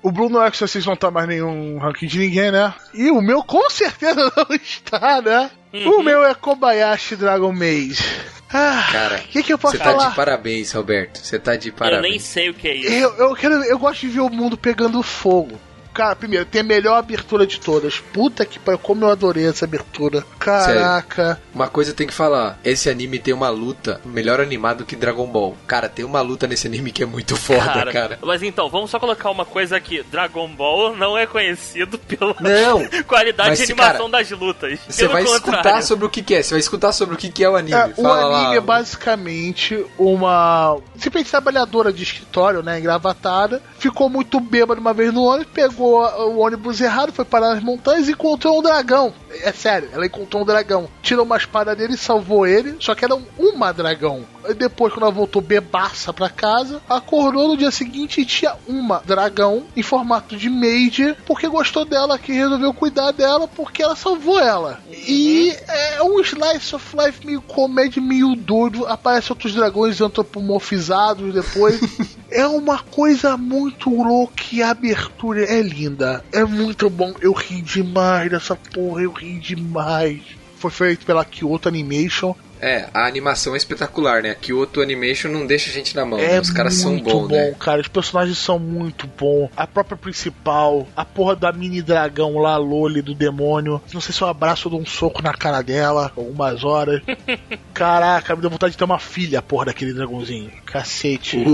O 0.00 0.12
Blue 0.12 0.28
no 0.28 0.40
Exorcist 0.46 0.86
não 0.86 0.94
tá 0.94 1.10
mais 1.10 1.26
nenhum 1.26 1.76
ranking 1.78 2.06
de 2.06 2.20
ninguém, 2.20 2.52
né? 2.52 2.72
E 2.94 3.10
o 3.10 3.20
meu 3.20 3.42
com 3.42 3.68
certeza 3.68 4.30
não 4.36 4.46
está, 4.54 5.20
né? 5.20 5.50
Uhum. 5.72 5.98
O 5.98 6.02
meu 6.02 6.24
é 6.24 6.34
Kobayashi 6.34 7.16
Dragon 7.16 7.52
Maze. 7.52 8.02
Ah, 8.50 8.86
Cara, 8.90 9.16
o 9.16 9.28
que, 9.28 9.42
que 9.42 9.52
eu 9.52 9.58
posso 9.58 9.76
Você 9.76 9.82
tá 9.82 9.90
falar? 9.92 10.08
de 10.10 10.16
parabéns, 10.16 10.72
Roberto. 10.72 11.18
Você 11.18 11.38
tá 11.38 11.54
de 11.54 11.68
Eu 11.68 11.72
nem 11.72 11.78
parabéns. 11.78 12.22
sei 12.22 12.48
o 12.48 12.54
que 12.54 12.66
é 12.68 12.74
isso. 12.74 12.90
Eu, 12.90 13.14
eu, 13.16 13.34
quero, 13.34 13.62
eu 13.64 13.78
gosto 13.78 14.00
de 14.00 14.08
ver 14.08 14.20
o 14.20 14.30
mundo 14.30 14.56
pegando 14.56 15.02
fogo. 15.02 15.60
Cara, 15.98 16.14
primeiro, 16.14 16.44
tem 16.44 16.60
a 16.60 16.64
melhor 16.64 16.94
abertura 16.94 17.44
de 17.44 17.58
todas. 17.58 17.98
Puta 17.98 18.46
que 18.46 18.56
pariu, 18.56 18.78
como 18.78 19.04
eu 19.04 19.10
adorei 19.10 19.48
essa 19.48 19.64
abertura. 19.64 20.24
Caraca. 20.38 21.42
Uma 21.52 21.66
coisa 21.66 21.90
eu 21.90 21.94
tenho 21.96 22.08
que 22.08 22.14
falar: 22.14 22.56
esse 22.64 22.88
anime 22.88 23.18
tem 23.18 23.34
uma 23.34 23.48
luta 23.48 24.00
melhor 24.04 24.40
animado 24.40 24.84
que 24.84 24.94
Dragon 24.94 25.26
Ball. 25.26 25.56
Cara, 25.66 25.88
tem 25.88 26.04
uma 26.04 26.20
luta 26.20 26.46
nesse 26.46 26.68
anime 26.68 26.92
que 26.92 27.02
é 27.02 27.06
muito 27.06 27.34
foda, 27.34 27.84
cara. 27.92 28.16
Mas 28.22 28.44
então, 28.44 28.70
vamos 28.70 28.92
só 28.92 29.00
colocar 29.00 29.28
uma 29.28 29.44
coisa 29.44 29.76
aqui: 29.76 30.04
Dragon 30.04 30.46
Ball 30.46 30.94
não 30.94 31.18
é 31.18 31.26
conhecido 31.26 31.98
pela 31.98 32.36
Não! 32.38 32.86
qualidade 33.02 33.48
Mas, 33.48 33.58
de 33.58 33.64
animação 33.64 34.08
cara, 34.08 34.22
das 34.22 34.30
lutas. 34.30 34.78
Você 34.88 35.02
Pelo 35.02 35.14
vai 35.14 35.24
contrário. 35.24 35.56
escutar 35.56 35.82
sobre 35.82 36.06
o 36.06 36.08
que, 36.08 36.22
que 36.22 36.36
é. 36.36 36.42
Você 36.44 36.50
vai 36.50 36.60
escutar 36.60 36.92
sobre 36.92 37.16
o 37.16 37.18
que, 37.18 37.28
que 37.28 37.42
é 37.42 37.50
o 37.50 37.56
anime. 37.56 37.76
É, 37.76 37.86
o 37.96 38.02
Fala 38.02 38.24
lá. 38.24 38.40
anime 38.42 38.58
é 38.58 38.60
basicamente 38.60 39.84
uma 39.98 40.78
simplesmente 40.96 41.30
trabalhadora 41.32 41.92
de 41.92 42.04
escritório, 42.04 42.62
né, 42.62 42.78
engravatada, 42.78 43.60
ficou 43.80 44.08
muito 44.08 44.38
bêbada 44.38 44.80
uma 44.80 44.94
vez 44.94 45.12
no 45.12 45.24
ônibus, 45.24 45.52
pegou 45.52 45.87
a- 45.96 46.26
o 46.26 46.38
ônibus 46.38 46.80
errado, 46.80 47.12
foi 47.12 47.24
parar 47.24 47.54
nas 47.54 47.62
montanhas 47.62 48.08
e 48.08 48.12
encontrou 48.12 48.58
um 48.58 48.62
dragão. 48.62 49.12
É 49.42 49.52
sério, 49.52 49.88
ela 49.92 50.06
encontrou 50.06 50.42
um 50.42 50.46
dragão. 50.46 50.88
Tirou 51.02 51.24
uma 51.24 51.36
espada 51.36 51.74
dele 51.76 51.94
e 51.94 51.98
salvou 51.98 52.46
ele, 52.46 52.76
só 52.80 52.94
que 52.94 53.04
era 53.04 53.14
um- 53.14 53.24
uma 53.38 53.72
dragão. 53.72 54.24
E 54.48 54.54
depois, 54.54 54.92
quando 54.92 55.02
ela 55.04 55.12
voltou 55.12 55.40
bebaça 55.42 56.12
pra 56.12 56.28
casa, 56.30 56.80
acordou 56.88 57.48
no 57.48 57.56
dia 57.56 57.70
seguinte 57.70 58.20
e 58.20 58.24
tinha 58.26 58.54
uma 58.66 59.02
dragão 59.04 59.64
em 59.76 59.82
formato 59.82 60.36
de 60.36 60.48
maid, 60.50 61.16
porque 61.26 61.46
gostou 61.48 61.84
dela, 61.84 62.18
que 62.18 62.32
resolveu 62.32 62.72
cuidar 62.74 63.12
dela, 63.12 63.46
porque 63.48 63.82
ela 63.82 63.94
salvou 63.96 64.38
ela. 64.40 64.80
E 64.90 65.54
é 65.68 66.02
um 66.02 66.18
slice 66.20 66.74
of 66.74 66.96
life 66.96 67.24
meio 67.26 67.40
comédia, 67.42 68.00
meio 68.02 68.34
doido. 68.34 68.86
Aparecem 68.86 69.30
outros 69.32 69.54
dragões 69.54 70.00
antropomorfizados 70.00 71.32
depois. 71.32 71.78
é 72.30 72.46
uma 72.46 72.78
coisa 72.78 73.36
muito 73.36 73.90
louca 73.90 74.42
e 74.52 74.62
a 74.62 74.70
abertura 74.70 75.44
é 75.44 75.60
linda. 75.60 76.24
É 76.32 76.44
muito 76.44 76.90
bom. 76.90 77.14
Eu 77.20 77.32
ri 77.32 77.62
demais 77.62 78.30
dessa 78.30 78.54
porra, 78.54 79.02
eu 79.02 79.12
ri 79.12 79.38
demais. 79.38 80.20
Foi 80.56 80.70
feito 80.70 81.06
pela 81.06 81.24
Kyoto 81.24 81.68
Animation. 81.68 82.34
É, 82.60 82.88
a 82.92 83.06
animação 83.06 83.54
é 83.54 83.56
espetacular, 83.56 84.22
né? 84.22 84.34
Que 84.40 84.52
outro 84.52 84.82
animation 84.82 85.30
não 85.30 85.46
deixa 85.46 85.70
a 85.70 85.72
gente 85.72 85.94
na 85.94 86.04
mão. 86.04 86.18
É 86.18 86.32
né? 86.32 86.40
Os 86.40 86.50
caras 86.50 86.74
são 86.74 86.92
muito 86.92 87.04
bons, 87.04 87.28
bom, 87.28 87.34
né? 87.34 87.54
cara. 87.58 87.80
Os 87.80 87.88
personagens 87.88 88.38
são 88.38 88.58
muito 88.58 89.06
bons. 89.06 89.50
A 89.56 89.66
própria 89.66 89.96
principal, 89.96 90.86
a 90.96 91.04
porra 91.04 91.36
da 91.36 91.52
mini 91.52 91.82
dragão 91.82 92.38
lá, 92.38 92.56
Loli, 92.56 93.02
do 93.02 93.14
demônio. 93.14 93.80
Não 93.92 94.00
sei 94.00 94.14
se 94.14 94.22
eu 94.22 94.28
abraço 94.28 94.68
ou 94.68 94.72
dou 94.72 94.80
um 94.80 94.86
soco 94.86 95.22
na 95.22 95.32
cara 95.32 95.62
dela, 95.62 96.12
algumas 96.16 96.64
horas. 96.64 97.02
Caraca, 97.72 98.34
me 98.34 98.42
deu 98.42 98.50
vontade 98.50 98.72
de 98.72 98.78
ter 98.78 98.84
uma 98.84 98.98
filha, 98.98 99.38
a 99.38 99.42
porra 99.42 99.66
daquele 99.66 99.92
dragãozinho. 99.92 100.50
Cacete. 100.66 101.38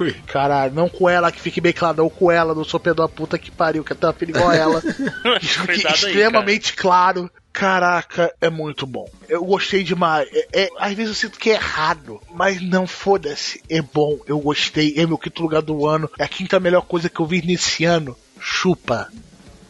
Ui. 0.00 0.14
Caralho, 0.26 0.74
não 0.74 0.88
com 0.88 1.08
ela 1.08 1.32
que 1.32 1.40
fique 1.40 1.60
bem 1.60 1.72
claro, 1.72 2.04
ou 2.04 2.10
com 2.10 2.30
ela 2.30 2.54
do 2.54 2.64
sopé 2.64 2.94
da 2.94 3.08
puta 3.08 3.38
que 3.38 3.50
pariu, 3.50 3.84
que 3.84 3.92
até 3.92 4.06
uma 4.06 4.12
filha 4.12 4.30
igual 4.30 4.50
a 4.50 4.56
ela. 4.56 4.82
Cuidado 5.66 5.70
aí, 5.70 5.94
extremamente 5.94 6.74
claro. 6.74 7.30
Caraca, 7.52 8.32
é 8.40 8.48
muito 8.48 8.86
bom. 8.86 9.08
Eu 9.28 9.44
gostei 9.44 9.82
demais. 9.82 10.28
É, 10.32 10.64
é- 10.64 10.70
às 10.78 10.92
vezes 10.94 11.08
eu 11.08 11.14
sinto 11.14 11.38
que 11.38 11.50
é 11.50 11.54
errado, 11.54 12.20
mas 12.32 12.60
não 12.62 12.86
foda-se. 12.86 13.62
É 13.68 13.82
bom, 13.82 14.18
eu 14.26 14.38
gostei. 14.38 14.94
É 14.96 15.06
meu 15.06 15.18
quinto 15.18 15.42
lugar 15.42 15.62
do 15.62 15.86
ano. 15.86 16.08
É 16.18 16.24
a 16.24 16.28
quinta 16.28 16.60
melhor 16.60 16.82
coisa 16.82 17.08
que 17.10 17.20
eu 17.20 17.26
vi 17.26 17.44
nesse 17.44 17.84
ano. 17.84 18.16
Chupa. 18.40 19.08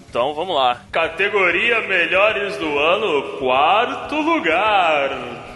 Então 0.08 0.34
vamos 0.34 0.54
lá. 0.54 0.82
Categoria 0.90 1.80
Melhores 1.86 2.56
do 2.56 2.78
Ano, 2.78 3.38
quarto 3.38 4.16
lugar. 4.16 5.49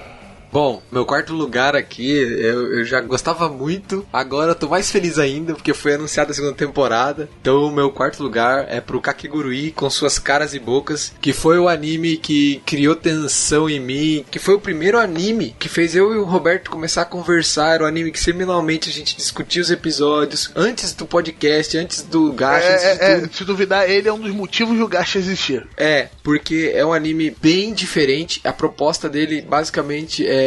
Bom, 0.55 0.81
meu 0.93 1.05
quarto 1.05 1.35
lugar 1.35 1.75
aqui, 1.75 2.09
eu, 2.09 2.79
eu 2.79 2.85
já 2.85 3.01
gostava 3.01 3.49
muito, 3.49 4.07
agora 4.13 4.53
eu 4.53 4.55
tô 4.55 4.69
mais 4.69 4.89
feliz 4.89 5.19
ainda, 5.19 5.53
porque 5.53 5.75
foi 5.75 5.95
anunciada 5.95 6.31
a 6.31 6.35
segunda 6.35 6.55
temporada. 6.55 7.29
Então, 7.41 7.65
o 7.65 7.73
meu 7.73 7.91
quarto 7.91 8.23
lugar 8.23 8.65
é 8.69 8.81
pro 8.81 9.01
Kakegurui 9.01 9.73
com 9.73 9.91
suas 9.91 10.17
caras 10.17 10.55
e 10.55 10.61
bocas, 10.61 11.13
que 11.21 11.33
foi 11.33 11.59
o 11.59 11.69
anime 11.69 12.17
que 12.17 12.63
criou 12.65 12.95
tensão 12.95 13.69
em 13.69 13.81
mim, 13.81 14.25
que 14.31 14.39
foi 14.39 14.55
o 14.55 14.61
primeiro 14.61 14.97
anime 14.97 15.57
que 15.59 15.69
fez 15.69 15.97
eu 15.97 16.15
e 16.15 16.19
o 16.19 16.25
Roberto 16.25 16.71
começar 16.71 17.03
a 17.03 17.05
conversar. 17.05 17.75
Era 17.75 17.83
o 17.83 17.89
anime 17.89 18.13
que 18.13 18.21
semanalmente 18.21 18.89
a 18.89 18.93
gente 18.93 19.17
discutia 19.17 19.61
os 19.61 19.73
episódios, 19.73 20.53
antes 20.55 20.95
do 20.95 21.05
podcast, 21.05 21.77
antes 21.77 22.03
do 22.03 22.33
gacha, 22.33 22.65
É, 22.65 22.75
é, 22.75 23.13
é, 23.15 23.29
se 23.29 23.45
duvidar, 23.45 23.91
ele 23.91 24.09
é 24.09 24.13
um 24.13 24.21
dos 24.21 24.31
motivos 24.31 24.79
do 24.79 24.87
Gacha 24.87 25.19
existir. 25.19 25.67
É, 25.77 26.11
porque 26.23 26.71
é 26.73 26.87
um 26.87 26.93
anime 26.93 27.37
bem 27.43 27.75
diferente. 27.75 28.41
A 28.45 28.53
proposta 28.53 29.09
dele, 29.09 29.43
basicamente, 29.43 30.25
é 30.25 30.44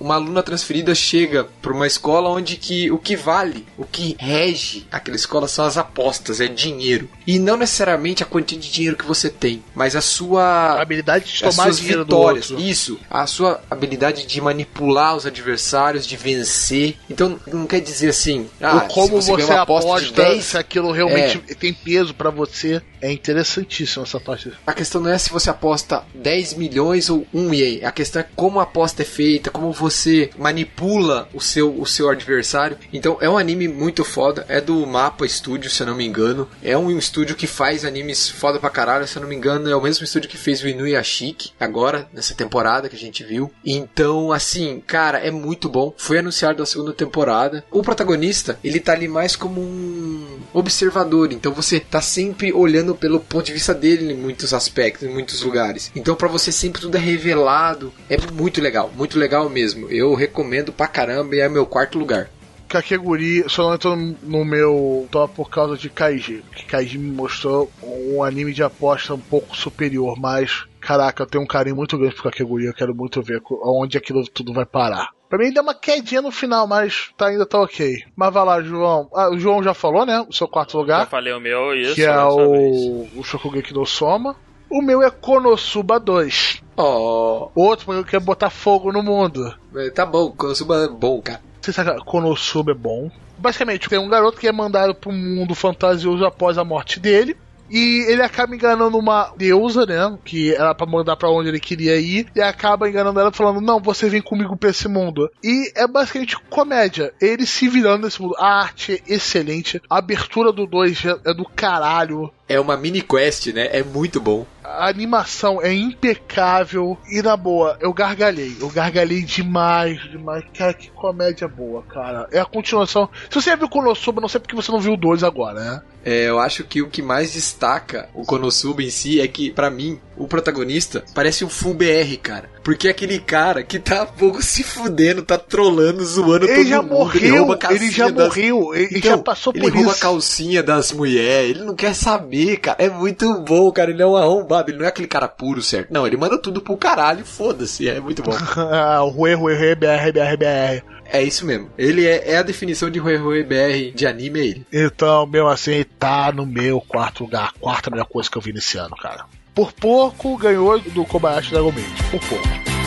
uma 0.00 0.14
aluna 0.14 0.42
transferida 0.42 0.94
chega 0.94 1.46
para 1.60 1.72
uma 1.72 1.86
escola 1.86 2.30
onde 2.30 2.56
que 2.56 2.90
o 2.90 2.98
que 2.98 3.16
vale, 3.16 3.66
o 3.76 3.84
que 3.84 4.16
rege 4.18 4.86
aquela 4.90 5.16
escola 5.16 5.46
são 5.46 5.64
as 5.64 5.76
apostas, 5.76 6.40
é 6.40 6.46
dinheiro. 6.46 7.08
E 7.26 7.38
não 7.38 7.56
necessariamente 7.56 8.22
a 8.22 8.26
quantia 8.26 8.58
de 8.58 8.70
dinheiro 8.70 8.96
que 8.96 9.06
você 9.06 9.28
tem, 9.28 9.62
mas 9.74 9.94
a 9.94 9.98
A 9.98 10.00
sua 10.00 10.80
habilidade 10.80 11.26
de 11.26 11.44
as 11.44 11.54
tomar 11.54 11.64
suas 11.64 11.78
dinheiro 11.78 12.04
do 12.04 12.16
vitórias. 12.16 12.50
Isso, 12.50 12.98
a 13.10 13.26
sua 13.26 13.60
habilidade 13.68 14.26
de 14.26 14.40
manipular 14.40 15.16
os 15.16 15.26
adversários, 15.26 16.06
de 16.06 16.16
vencer. 16.16 16.96
Então 17.10 17.38
não 17.46 17.66
quer 17.66 17.80
dizer 17.80 18.10
assim, 18.10 18.48
ah, 18.60 18.86
como 18.88 19.20
você, 19.20 19.32
você, 19.32 19.52
aposta, 19.52 19.88
aposta 19.88 20.06
de 20.06 20.12
10, 20.12 20.44
se 20.44 20.56
aquilo 20.56 20.92
realmente 20.92 21.38
tem 21.56 21.74
peso 21.74 22.14
pra 22.14 22.30
você. 22.30 22.80
É 23.00 23.12
interessantíssimo 23.12 24.04
essa 24.04 24.18
parte. 24.18 24.52
A 24.66 24.72
questão 24.72 25.00
não 25.00 25.10
é 25.10 25.18
se 25.18 25.30
você 25.30 25.50
aposta 25.50 26.04
10 26.14 26.54
milhões 26.54 27.10
ou 27.10 27.26
1 27.32 27.54
ien. 27.54 27.84
A 27.84 27.92
questão 27.92 28.20
é 28.20 28.26
como 28.34 28.58
a 28.58 28.64
aposta 28.64 29.02
é 29.02 29.04
feita, 29.04 29.37
como 29.38 29.72
você 29.72 30.30
manipula 30.36 31.28
o 31.32 31.40
seu, 31.40 31.80
o 31.80 31.86
seu 31.86 32.08
adversário. 32.08 32.78
Então 32.92 33.18
é 33.20 33.28
um 33.28 33.38
anime 33.38 33.68
muito 33.68 34.04
foda. 34.04 34.44
É 34.48 34.60
do 34.60 34.86
Mapa 34.86 35.26
Studio, 35.26 35.70
se 35.70 35.82
eu 35.82 35.86
não 35.86 35.96
me 35.96 36.06
engano. 36.06 36.48
É 36.62 36.76
um 36.76 36.96
estúdio 36.96 37.36
que 37.36 37.46
faz 37.46 37.84
animes 37.84 38.28
foda 38.28 38.58
pra 38.58 38.70
caralho. 38.70 39.06
Se 39.06 39.16
eu 39.16 39.22
não 39.22 39.28
me 39.28 39.36
engano, 39.36 39.68
é 39.68 39.76
o 39.76 39.82
mesmo 39.82 40.04
estúdio 40.04 40.28
que 40.28 40.36
fez 40.36 40.62
o 40.62 40.68
Inuyashiki, 40.68 41.52
agora, 41.58 42.08
nessa 42.12 42.34
temporada 42.34 42.88
que 42.88 42.96
a 42.96 42.98
gente 42.98 43.24
viu. 43.24 43.50
Então, 43.64 44.32
assim, 44.32 44.82
cara, 44.86 45.18
é 45.18 45.30
muito 45.30 45.68
bom. 45.68 45.94
Foi 45.96 46.18
anunciado 46.18 46.62
a 46.62 46.66
segunda 46.66 46.92
temporada. 46.92 47.64
O 47.70 47.82
protagonista, 47.82 48.58
ele 48.64 48.80
tá 48.80 48.92
ali 48.92 49.08
mais 49.08 49.36
como 49.36 49.60
um 49.60 50.38
observador. 50.52 51.32
Então 51.32 51.52
você 51.52 51.80
tá 51.80 52.00
sempre 52.00 52.52
olhando 52.52 52.94
pelo 52.94 53.20
ponto 53.20 53.46
de 53.46 53.52
vista 53.52 53.74
dele 53.74 54.12
em 54.12 54.16
muitos 54.16 54.52
aspectos, 54.52 55.08
em 55.08 55.12
muitos 55.12 55.42
lugares. 55.42 55.90
Então 55.94 56.14
para 56.14 56.28
você 56.28 56.50
sempre 56.50 56.80
tudo 56.80 56.96
é 56.96 57.00
revelado. 57.00 57.92
É 58.08 58.16
muito 58.32 58.60
legal, 58.60 58.90
muito 58.96 59.18
legal 59.18 59.27
mesmo. 59.50 59.88
Eu 59.90 60.14
recomendo 60.14 60.72
pra 60.72 60.86
caramba 60.86 61.34
e 61.36 61.40
é 61.40 61.48
meu 61.48 61.66
quarto 61.66 61.98
lugar. 61.98 62.28
Kakeguri 62.68 63.44
só 63.48 63.62
não 63.68 63.74
entrou 63.74 63.96
no 63.96 64.44
meu 64.44 65.08
top 65.10 65.34
por 65.34 65.48
causa 65.48 65.76
de 65.76 65.88
Kaiji. 65.88 66.44
Que 66.54 66.66
Kaiji 66.66 66.98
me 66.98 67.10
mostrou 67.10 67.70
um 67.82 68.22
anime 68.22 68.52
de 68.52 68.62
aposta 68.62 69.14
um 69.14 69.18
pouco 69.18 69.56
superior, 69.56 70.18
mas 70.18 70.66
caraca, 70.80 71.22
eu 71.22 71.26
tenho 71.26 71.44
um 71.44 71.46
carinho 71.46 71.76
muito 71.76 71.96
grande 71.96 72.14
por 72.14 72.24
Kakeguri, 72.24 72.66
eu 72.66 72.74
quero 72.74 72.94
muito 72.94 73.22
ver 73.22 73.40
aonde 73.62 73.96
aquilo 73.96 74.22
tudo 74.28 74.52
vai 74.52 74.66
parar. 74.66 75.10
Pra 75.28 75.38
mim 75.38 75.52
deu 75.52 75.62
uma 75.62 75.74
quedinha 75.74 76.22
no 76.22 76.30
final, 76.30 76.66
mas 76.66 77.10
tá, 77.16 77.28
ainda 77.28 77.44
tá 77.44 77.60
ok. 77.60 78.02
Mas 78.16 78.32
vai 78.32 78.44
lá, 78.44 78.62
João. 78.62 79.08
Ah, 79.14 79.30
o 79.30 79.38
João 79.38 79.62
já 79.62 79.74
falou, 79.74 80.06
né? 80.06 80.24
O 80.28 80.32
seu 80.32 80.48
quarto 80.48 80.72
Já 80.72 80.78
lugar. 80.78 81.06
falei 81.08 81.32
o 81.34 81.40
meu, 81.40 81.74
isso. 81.74 81.94
que 81.94 82.02
é 82.02 82.18
o, 82.24 83.06
o 83.14 83.22
Shokugeki 83.22 83.74
no 83.74 83.84
Soma. 83.84 84.36
O 84.70 84.82
meu 84.82 85.02
é 85.02 85.10
Konosuba 85.10 85.98
2. 85.98 86.62
Oh, 86.76 87.50
Outro 87.54 87.86
porque 87.86 88.00
eu 88.00 88.04
quero 88.04 88.24
botar 88.24 88.50
fogo 88.50 88.92
no 88.92 89.02
mundo. 89.02 89.54
tá 89.94 90.04
bom, 90.04 90.30
Konosuba 90.30 90.84
é 90.84 90.88
bom, 90.88 91.20
cara. 91.22 91.40
Você 91.60 91.72
sabe 91.72 91.94
que 91.94 92.04
Konosuba 92.04 92.72
é 92.72 92.74
bom. 92.74 93.10
Basicamente, 93.38 93.88
tem 93.88 93.98
um 93.98 94.08
garoto 94.08 94.38
que 94.38 94.48
é 94.48 94.52
mandado 94.52 94.94
pro 94.94 95.12
mundo 95.12 95.54
fantasioso 95.54 96.24
após 96.24 96.58
a 96.58 96.64
morte 96.64 96.98
dele. 96.98 97.36
E 97.70 98.10
ele 98.10 98.22
acaba 98.22 98.54
enganando 98.54 98.96
uma 98.96 99.32
deusa, 99.36 99.84
né? 99.84 100.18
Que 100.24 100.54
era 100.54 100.74
pra 100.74 100.86
mandar 100.86 101.16
pra 101.16 101.30
onde 101.30 101.48
ele 101.48 101.60
queria 101.60 101.96
ir. 102.00 102.26
E 102.34 102.40
acaba 102.40 102.88
enganando 102.88 103.20
ela 103.20 103.30
falando: 103.30 103.60
Não, 103.60 103.80
você 103.80 104.08
vem 104.08 104.22
comigo 104.22 104.56
pra 104.56 104.70
esse 104.70 104.88
mundo. 104.88 105.30
E 105.42 105.70
é 105.76 105.86
basicamente 105.86 106.38
comédia. 106.48 107.12
Ele 107.20 107.44
se 107.44 107.68
virando 107.68 108.04
nesse 108.04 108.20
mundo. 108.22 108.34
A 108.38 108.60
arte 108.62 108.94
é 109.06 109.14
excelente. 109.14 109.82
A 109.88 109.98
abertura 109.98 110.50
do 110.50 110.66
2 110.66 111.04
é 111.24 111.34
do 111.34 111.44
caralho. 111.44 112.32
É 112.48 112.58
uma 112.58 112.76
mini 112.76 113.02
quest, 113.02 113.48
né? 113.48 113.68
É 113.72 113.82
muito 113.82 114.20
bom. 114.20 114.46
A 114.64 114.88
animação 114.88 115.60
é 115.62 115.72
impecável. 115.72 116.96
E 117.10 117.20
na 117.20 117.36
boa, 117.36 117.76
eu 117.80 117.92
gargalhei. 117.92 118.56
Eu 118.60 118.68
gargalhei 118.68 119.22
demais, 119.22 120.00
demais. 120.10 120.44
Cara, 120.56 120.72
que 120.72 120.90
comédia 120.90 121.46
boa, 121.46 121.82
cara. 121.82 122.26
É 122.32 122.40
a 122.40 122.44
continuação. 122.44 123.08
Se 123.28 123.34
você 123.34 123.50
já 123.50 123.56
viu 123.56 123.68
Konosuba, 123.68 124.20
não 124.20 124.28
sei 124.28 124.40
porque 124.40 124.56
você 124.56 124.72
não 124.72 124.80
viu 124.80 124.94
o 124.94 124.96
2 124.96 125.22
agora, 125.22 125.60
né? 125.60 125.82
É, 126.04 126.28
eu 126.28 126.38
acho 126.38 126.64
que 126.64 126.80
o 126.80 126.88
que 126.88 127.02
mais 127.02 127.32
destaca 127.32 128.08
o 128.14 128.24
Konosuba 128.24 128.82
em 128.82 128.88
si 128.90 129.20
é 129.20 129.28
que, 129.28 129.50
pra 129.50 129.68
mim, 129.68 130.00
o 130.16 130.26
protagonista 130.26 131.04
parece 131.14 131.44
um 131.44 131.48
full 131.50 131.74
BR, 131.74 132.16
cara. 132.22 132.50
Porque 132.62 132.88
é 132.88 132.90
aquele 132.90 133.18
cara 133.18 133.62
que 133.62 133.78
tá 133.78 134.04
pouco 134.04 134.42
se 134.42 134.62
fudendo, 134.62 135.22
tá 135.22 135.38
trolando, 135.38 136.04
zoando 136.04 136.46
Ele 136.46 136.56
todo 136.56 136.66
já 136.68 136.82
mundo. 136.82 136.90
morreu, 136.94 137.36
rouba 137.46 137.58
a 137.66 137.72
ele 137.74 137.90
já 137.90 138.08
das- 138.08 138.28
morreu, 138.28 138.74
ele 138.74 138.98
Então, 138.98 139.10
já 139.12 139.18
passou 139.18 139.52
ele 139.54 139.62
por 139.62 139.72
rouba 139.74 139.90
isso. 139.92 139.98
a 139.98 140.00
calcinha 140.00 140.62
das 140.62 140.92
mulheres, 140.92 141.50
ele 141.50 141.64
não 141.64 141.74
quer 141.74 141.94
saber, 141.94 142.56
cara. 142.58 142.76
É 142.82 142.88
muito 142.90 143.32
bom, 143.40 143.70
cara. 143.72 143.90
Ele 143.90 144.02
é 144.02 144.06
um 144.06 144.16
arrombado, 144.16 144.70
ele 144.70 144.78
não 144.78 144.84
é 144.84 144.88
aquele 144.88 145.08
cara 145.08 145.28
puro, 145.28 145.62
certo? 145.62 145.90
Não, 145.92 146.06
ele 146.06 146.16
manda 146.16 146.36
tudo 146.40 146.60
pro 146.60 146.76
caralho, 146.76 147.24
foda-se. 147.24 147.88
É 147.88 148.00
muito 148.00 148.22
bom. 148.22 148.32
ah, 148.56 148.98
Rue, 149.00 149.34
Rue, 149.34 149.54
Rue, 149.54 149.74
BR, 149.74 150.12
BR, 150.12 150.36
BR. 150.36 150.82
é 151.10 151.22
isso 151.22 151.46
mesmo. 151.46 151.70
Ele 151.78 152.06
é, 152.06 152.32
é 152.32 152.36
a 152.38 152.42
definição 152.42 152.90
de 152.90 152.98
Rui 152.98 153.16
Rui 153.16 153.42
BR 153.44 153.92
de 153.94 154.06
anime, 154.06 154.40
é 154.40 154.44
ele. 154.44 154.66
Então, 154.72 155.26
meu 155.26 155.48
assim, 155.48 155.84
tá 155.98 156.30
no 156.32 156.44
meu 156.44 156.80
quarto 156.80 157.24
lugar. 157.24 157.52
A 157.56 157.58
quarta 157.58 157.90
melhor 157.90 158.06
coisa 158.06 158.30
que 158.30 158.36
eu 158.36 158.42
vi 158.42 158.52
nesse 158.52 158.76
ano, 158.78 158.94
cara. 158.96 159.24
Por 159.58 159.72
pouco 159.72 160.36
ganhou 160.36 160.78
do 160.78 161.04
Kobayashi 161.04 161.50
Dragon 161.50 161.72
Maid. 161.72 161.88
Por 162.12 162.20
pouco. 162.28 162.77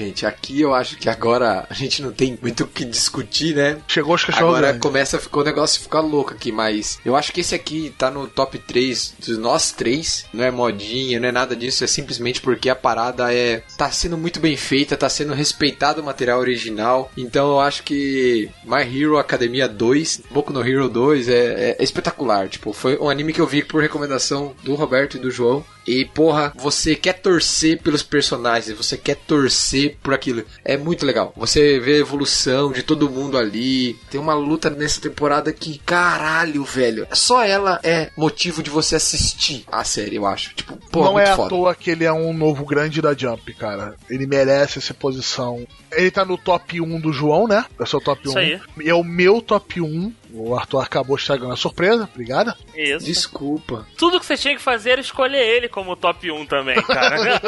Gente, 0.00 0.24
aqui 0.50 0.60
eu 0.60 0.74
acho 0.74 0.96
que 0.96 1.08
agora 1.08 1.66
a 1.70 1.74
gente 1.74 2.02
não 2.02 2.10
tem 2.12 2.36
muito 2.40 2.64
o 2.64 2.66
que 2.66 2.84
discutir, 2.84 3.54
né? 3.54 3.78
Chegou 3.86 4.14
os 4.14 4.24
cachorros 4.24 4.48
Agora 4.48 4.66
grandes. 4.68 4.80
começa 4.82 5.16
a 5.16 5.20
ficar, 5.20 5.40
o 5.40 5.44
negócio 5.44 5.80
ficar 5.80 6.00
louco 6.00 6.32
aqui, 6.32 6.50
mas 6.50 6.98
eu 7.04 7.14
acho 7.16 7.32
que 7.32 7.40
esse 7.40 7.54
aqui 7.54 7.94
tá 7.96 8.10
no 8.10 8.26
top 8.26 8.58
3 8.58 9.14
dos 9.26 9.38
nós 9.38 9.70
três. 9.72 10.24
Não 10.32 10.44
é 10.44 10.50
modinha, 10.50 11.20
não 11.20 11.28
é 11.28 11.32
nada 11.32 11.54
disso, 11.54 11.84
é 11.84 11.86
simplesmente 11.86 12.40
porque 12.40 12.68
a 12.68 12.74
parada 12.74 13.32
é. 13.32 13.62
tá 13.76 13.90
sendo 13.90 14.18
muito 14.18 14.40
bem 14.40 14.56
feita, 14.56 14.96
tá 14.96 15.08
sendo 15.08 15.32
respeitado 15.34 16.00
o 16.00 16.04
material 16.04 16.40
original. 16.40 17.10
Então 17.16 17.50
eu 17.50 17.60
acho 17.60 17.82
que 17.82 18.50
My 18.64 18.80
Hero 18.82 19.18
Academia 19.18 19.68
2, 19.68 20.22
Boku 20.30 20.52
no 20.52 20.66
Hero 20.66 20.88
2 20.88 21.28
é, 21.28 21.32
é- 21.34 21.76
é 21.78 21.84
espetacular. 21.84 22.48
Tipo, 22.48 22.72
foi 22.72 22.98
um 22.98 23.08
anime 23.08 23.32
que 23.32 23.40
eu 23.40 23.46
vi 23.46 23.62
por 23.62 23.80
recomendação 23.82 24.54
do 24.62 24.74
Roberto 24.74 25.16
e 25.16 25.20
do 25.20 25.30
João. 25.30 25.64
E 25.86 26.04
porra, 26.04 26.52
você 26.56 26.94
quer 26.94 27.14
torcer 27.14 27.80
pelos 27.82 28.02
personagens, 28.02 28.76
você 28.76 28.96
quer 28.96 29.16
torcer 29.16 29.96
por 30.02 30.12
aquilo. 30.14 30.39
É 30.64 30.76
muito 30.76 31.04
legal. 31.06 31.32
Você 31.36 31.78
vê 31.80 31.94
a 31.94 31.98
evolução 31.98 32.72
de 32.72 32.82
todo 32.82 33.10
mundo 33.10 33.36
ali. 33.38 33.94
Tem 34.10 34.20
uma 34.20 34.34
luta 34.34 34.70
nessa 34.70 35.00
temporada 35.00 35.52
que, 35.52 35.78
caralho, 35.78 36.64
velho. 36.64 37.06
Só 37.12 37.44
ela 37.44 37.80
é 37.82 38.10
motivo 38.16 38.62
de 38.62 38.70
você 38.70 38.96
assistir 38.96 39.64
a 39.70 39.84
série, 39.84 40.16
eu 40.16 40.26
acho. 40.26 40.54
Tipo, 40.54 40.76
porra, 40.90 41.06
não 41.06 41.12
muito 41.14 41.26
é 41.26 41.30
à 41.30 41.36
foda. 41.36 41.48
toa 41.48 41.74
que 41.74 41.90
ele 41.90 42.04
é 42.04 42.12
um 42.12 42.32
novo 42.32 42.64
grande 42.64 43.00
da 43.00 43.14
Jump, 43.14 43.52
cara. 43.54 43.94
Ele 44.08 44.26
merece 44.26 44.78
essa 44.78 44.94
posição. 44.94 45.66
Ele 45.92 46.10
tá 46.10 46.24
no 46.24 46.38
top 46.38 46.80
1 46.80 47.00
do 47.00 47.12
João, 47.12 47.46
né? 47.46 47.64
É 47.78 47.82
o 47.82 47.86
seu 47.86 48.00
top 48.00 48.28
1. 48.28 48.30
Isso 48.30 48.38
aí. 48.38 48.60
É 48.84 48.94
o 48.94 49.04
meu 49.04 49.40
top 49.40 49.80
1. 49.80 50.12
O 50.32 50.54
Arthur 50.56 50.80
acabou 50.80 51.16
estragando 51.16 51.52
a 51.52 51.56
surpresa, 51.56 52.08
obrigado. 52.12 52.54
Isso. 52.74 53.06
Desculpa. 53.06 53.86
Tudo 53.96 54.20
que 54.20 54.26
você 54.26 54.36
tinha 54.36 54.54
que 54.54 54.62
fazer 54.62 54.90
era 54.90 55.00
escolher 55.00 55.46
ele 55.46 55.68
como 55.68 55.96
top 55.96 56.30
1 56.30 56.46
também, 56.46 56.80
cara. 56.82 57.40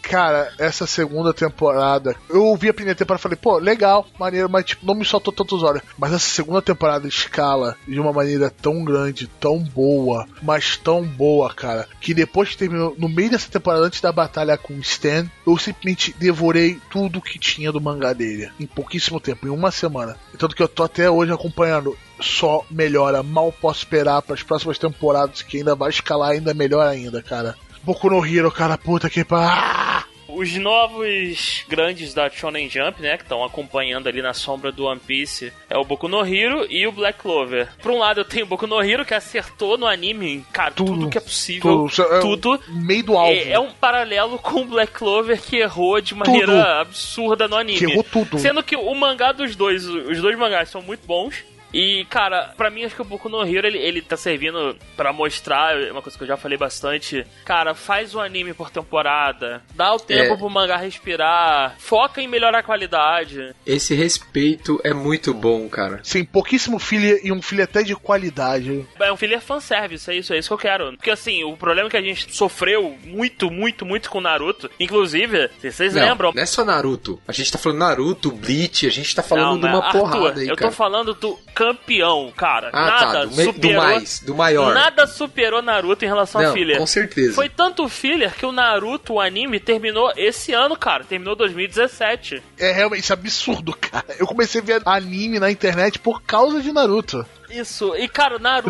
Cara, 0.01 0.51
essa 0.57 0.85
segunda 0.85 1.33
temporada, 1.33 2.15
eu 2.29 2.43
ouvi 2.43 2.69
a 2.69 2.73
primeira 2.73 2.97
temporada 2.97 3.21
e 3.21 3.23
falei, 3.23 3.37
pô, 3.37 3.57
legal, 3.57 4.05
maneiro, 4.19 4.49
mas 4.49 4.65
tipo, 4.65 4.85
não 4.85 4.95
me 4.95 5.05
soltou 5.05 5.33
tantos 5.33 5.63
olhos. 5.63 5.81
Mas 5.97 6.13
essa 6.13 6.27
segunda 6.27 6.61
temporada 6.61 7.07
escala 7.07 7.77
de 7.87 7.99
uma 7.99 8.11
maneira 8.11 8.49
tão 8.49 8.83
grande, 8.83 9.27
tão 9.39 9.59
boa, 9.59 10.27
mas 10.41 10.77
tão 10.77 11.03
boa, 11.03 11.53
cara, 11.53 11.87
que 12.01 12.13
depois 12.13 12.49
que 12.49 12.57
terminou, 12.57 12.95
no 12.97 13.09
meio 13.09 13.31
dessa 13.31 13.49
temporada, 13.49 13.85
antes 13.85 14.01
da 14.01 14.11
batalha 14.11 14.57
com 14.57 14.73
o 14.73 14.79
Stan, 14.79 15.29
eu 15.45 15.57
simplesmente 15.57 16.13
devorei 16.17 16.79
tudo 16.89 17.21
que 17.21 17.39
tinha 17.39 17.71
do 17.71 17.81
mangá 17.81 18.13
dele, 18.13 18.51
em 18.59 18.65
pouquíssimo 18.65 19.19
tempo, 19.19 19.47
em 19.47 19.51
uma 19.51 19.71
semana. 19.71 20.17
Tanto 20.37 20.54
que 20.55 20.63
eu 20.63 20.67
tô 20.67 20.83
até 20.83 21.09
hoje 21.09 21.31
acompanhando. 21.31 21.97
Só 22.19 22.63
melhora, 22.71 23.21
mal 23.21 23.51
posso 23.51 23.79
esperar 23.79 24.21
para 24.21 24.35
as 24.35 24.41
próximas 24.41 24.77
temporadas 24.77 25.41
que 25.41 25.57
ainda 25.57 25.75
vai 25.75 25.89
escalar 25.89 26.31
ainda 26.31 26.53
melhor 26.53 26.87
ainda, 26.87 27.21
cara. 27.21 27.55
Boku 27.83 28.09
no 28.09 28.25
Hero, 28.25 28.49
cara, 28.51 28.77
puta 28.77 29.09
que 29.09 29.23
pariu. 29.23 29.94
Os 30.35 30.53
novos 30.57 31.63
grandes 31.67 32.13
da 32.13 32.29
Shonen 32.29 32.69
Jump, 32.69 33.01
né, 33.01 33.17
que 33.17 33.23
estão 33.23 33.43
acompanhando 33.43 34.07
ali 34.07 34.21
na 34.21 34.33
sombra 34.33 34.71
do 34.71 34.85
One 34.85 34.99
Piece, 34.99 35.51
é 35.69 35.77
o 35.77 35.83
Boku 35.85 36.07
no 36.07 36.25
Hero 36.25 36.65
e 36.69 36.85
o 36.85 36.91
Black 36.91 37.19
Clover. 37.19 37.69
Por 37.81 37.91
um 37.91 37.99
lado, 37.99 38.19
eu 38.19 38.25
tenho 38.25 38.45
o 38.45 38.47
Boku 38.49 38.67
no 38.67 38.81
Hero, 38.81 39.05
que 39.05 39.13
acertou 39.13 39.77
no 39.77 39.85
anime, 39.87 40.45
cara, 40.51 40.71
tudo, 40.71 40.93
Tudo. 40.93 41.09
que 41.09 41.17
é 41.17 41.21
possível, 41.21 41.87
Tudo. 41.89 42.13
É 42.15 42.19
tudo. 42.19 42.59
Meio 42.67 43.03
do 43.03 43.17
alvo. 43.17 43.31
É, 43.31 43.51
é 43.51 43.59
um 43.59 43.71
paralelo 43.71 44.37
com 44.39 44.61
o 44.61 44.65
Black 44.65 44.93
Clover 44.93 45.41
que 45.41 45.57
errou 45.57 45.99
de 46.01 46.13
maneira 46.13 46.47
Tudo. 46.47 46.61
absurda 46.61 47.47
no 47.47 47.55
anime. 47.55 47.77
Que 47.79 47.85
errou 47.85 48.03
tudo. 48.03 48.37
Sendo 48.37 48.61
que 48.63 48.75
o 48.75 48.93
mangá 48.93 49.31
dos 49.31 49.55
dois, 49.55 49.85
os 49.85 50.21
dois 50.21 50.37
mangás 50.37 50.69
são 50.69 50.81
muito 50.81 51.05
bons. 51.07 51.43
E, 51.77 52.05
cara, 52.05 52.53
pra 52.55 52.69
mim 52.69 52.85
acho 52.85 52.95
que 52.95 53.01
o 53.01 53.05
Boku 53.05 53.27
no 53.27 53.43
Hero 53.45 53.67
ele, 53.67 53.77
ele 53.77 54.01
tá 54.01 54.15
servindo 54.15 54.77
pra 54.95 55.11
mostrar, 55.11 55.77
é 55.77 55.91
uma 55.91 56.01
coisa 56.01 56.17
que 56.17 56.23
eu 56.23 56.27
já 56.27 56.37
falei 56.37 56.57
bastante. 56.57 57.27
Cara, 57.43 57.75
faz 57.75 58.15
o 58.15 58.21
anime 58.21 58.53
por 58.53 58.69
temporada, 58.69 59.61
dá 59.75 59.93
o 59.93 59.99
tempo 59.99 60.33
É. 60.33 60.37
pro 60.37 60.49
mangá 60.49 60.77
respirar, 60.77 61.75
foca 61.77 62.21
em 62.21 62.27
melhorar 62.29 62.59
a 62.59 62.63
qualidade. 62.63 63.53
Esse 63.65 63.93
respeito 63.93 64.79
é 64.85 64.93
muito 64.93 65.33
bom, 65.33 65.67
cara. 65.67 65.99
Sim, 66.01 66.23
pouquíssimo 66.23 66.79
filler 66.79 67.19
e 67.25 67.31
um 67.31 67.41
filler 67.41 67.65
até 67.65 67.83
de 67.83 67.93
qualidade. 67.93 68.85
É 68.99 69.11
um 69.11 69.17
filler 69.17 69.41
fanservice, 69.41 70.09
é 70.09 70.15
isso, 70.15 70.33
é 70.33 70.37
isso 70.37 70.47
que 70.47 70.53
eu 70.53 70.57
quero. 70.57 70.91
Porque 70.95 71.11
assim, 71.11 71.43
o 71.43 71.57
problema 71.57 71.87
é 71.87 71.91
que 71.91 71.97
a 71.97 72.01
gente 72.01 72.33
sofreu 72.33 72.97
muito, 73.03 73.51
muito, 73.51 73.85
muito 73.85 74.09
com 74.09 74.21
Naruto. 74.21 74.71
Inclusive, 74.79 75.49
se 75.59 75.71
vocês 75.71 75.93
Não, 75.93 76.01
lembram. 76.07 76.31
não 76.33 76.41
é 76.41 76.45
só 76.45 76.63
Naruto. 76.63 77.21
A 77.27 77.33
gente 77.33 77.51
tá 77.51 77.57
falando 77.57 77.79
Naruto, 77.79 78.31
Bleach, 78.31 78.87
a 78.87 78.91
gente 78.91 79.13
tá 79.13 79.21
falando 79.21 79.57
de 79.57 79.61
mas, 79.63 79.73
uma 79.75 79.85
Arthur, 79.85 79.99
porrada 79.99 80.39
aí, 80.39 80.47
eu 80.47 80.55
cara. 80.55 80.69
tô 80.71 80.75
falando 80.75 81.13
do 81.13 81.37
campeão, 81.73 82.31
cara. 82.35 82.69
Ah, 82.73 82.85
nada 82.85 83.11
tá, 83.11 83.25
do, 83.25 83.31
me- 83.31 83.35
do 83.45 83.53
superou. 83.53 83.83
mais, 83.83 84.19
do 84.19 84.35
maior. 84.35 84.73
Nada 84.73 85.07
superou 85.07 85.61
Naruto 85.61 86.05
em 86.05 86.07
relação 86.07 86.41
não, 86.41 86.49
a 86.49 86.53
filler. 86.53 86.77
com 86.77 86.85
certeza. 86.85 87.33
Foi 87.33 87.49
tanto 87.49 87.87
filler 87.89 88.33
que 88.35 88.45
o 88.45 88.51
Naruto, 88.51 89.13
o 89.13 89.19
anime, 89.21 89.59
terminou 89.59 90.11
esse 90.15 90.53
ano, 90.53 90.75
cara. 90.77 91.03
Terminou 91.03 91.35
2017. 91.35 92.41
É 92.57 92.71
realmente 92.71 93.11
é 93.11 93.13
absurdo, 93.13 93.75
cara. 93.79 94.05
Eu 94.19 94.27
comecei 94.27 94.61
a 94.61 94.63
ver 94.63 94.81
anime 94.85 95.39
na 95.39 95.49
internet 95.51 95.99
por 95.99 96.21
causa 96.21 96.61
de 96.61 96.71
Naruto. 96.71 97.25
Isso. 97.49 97.95
E, 97.95 98.07
cara, 98.07 98.39
Naruto, 98.39 98.69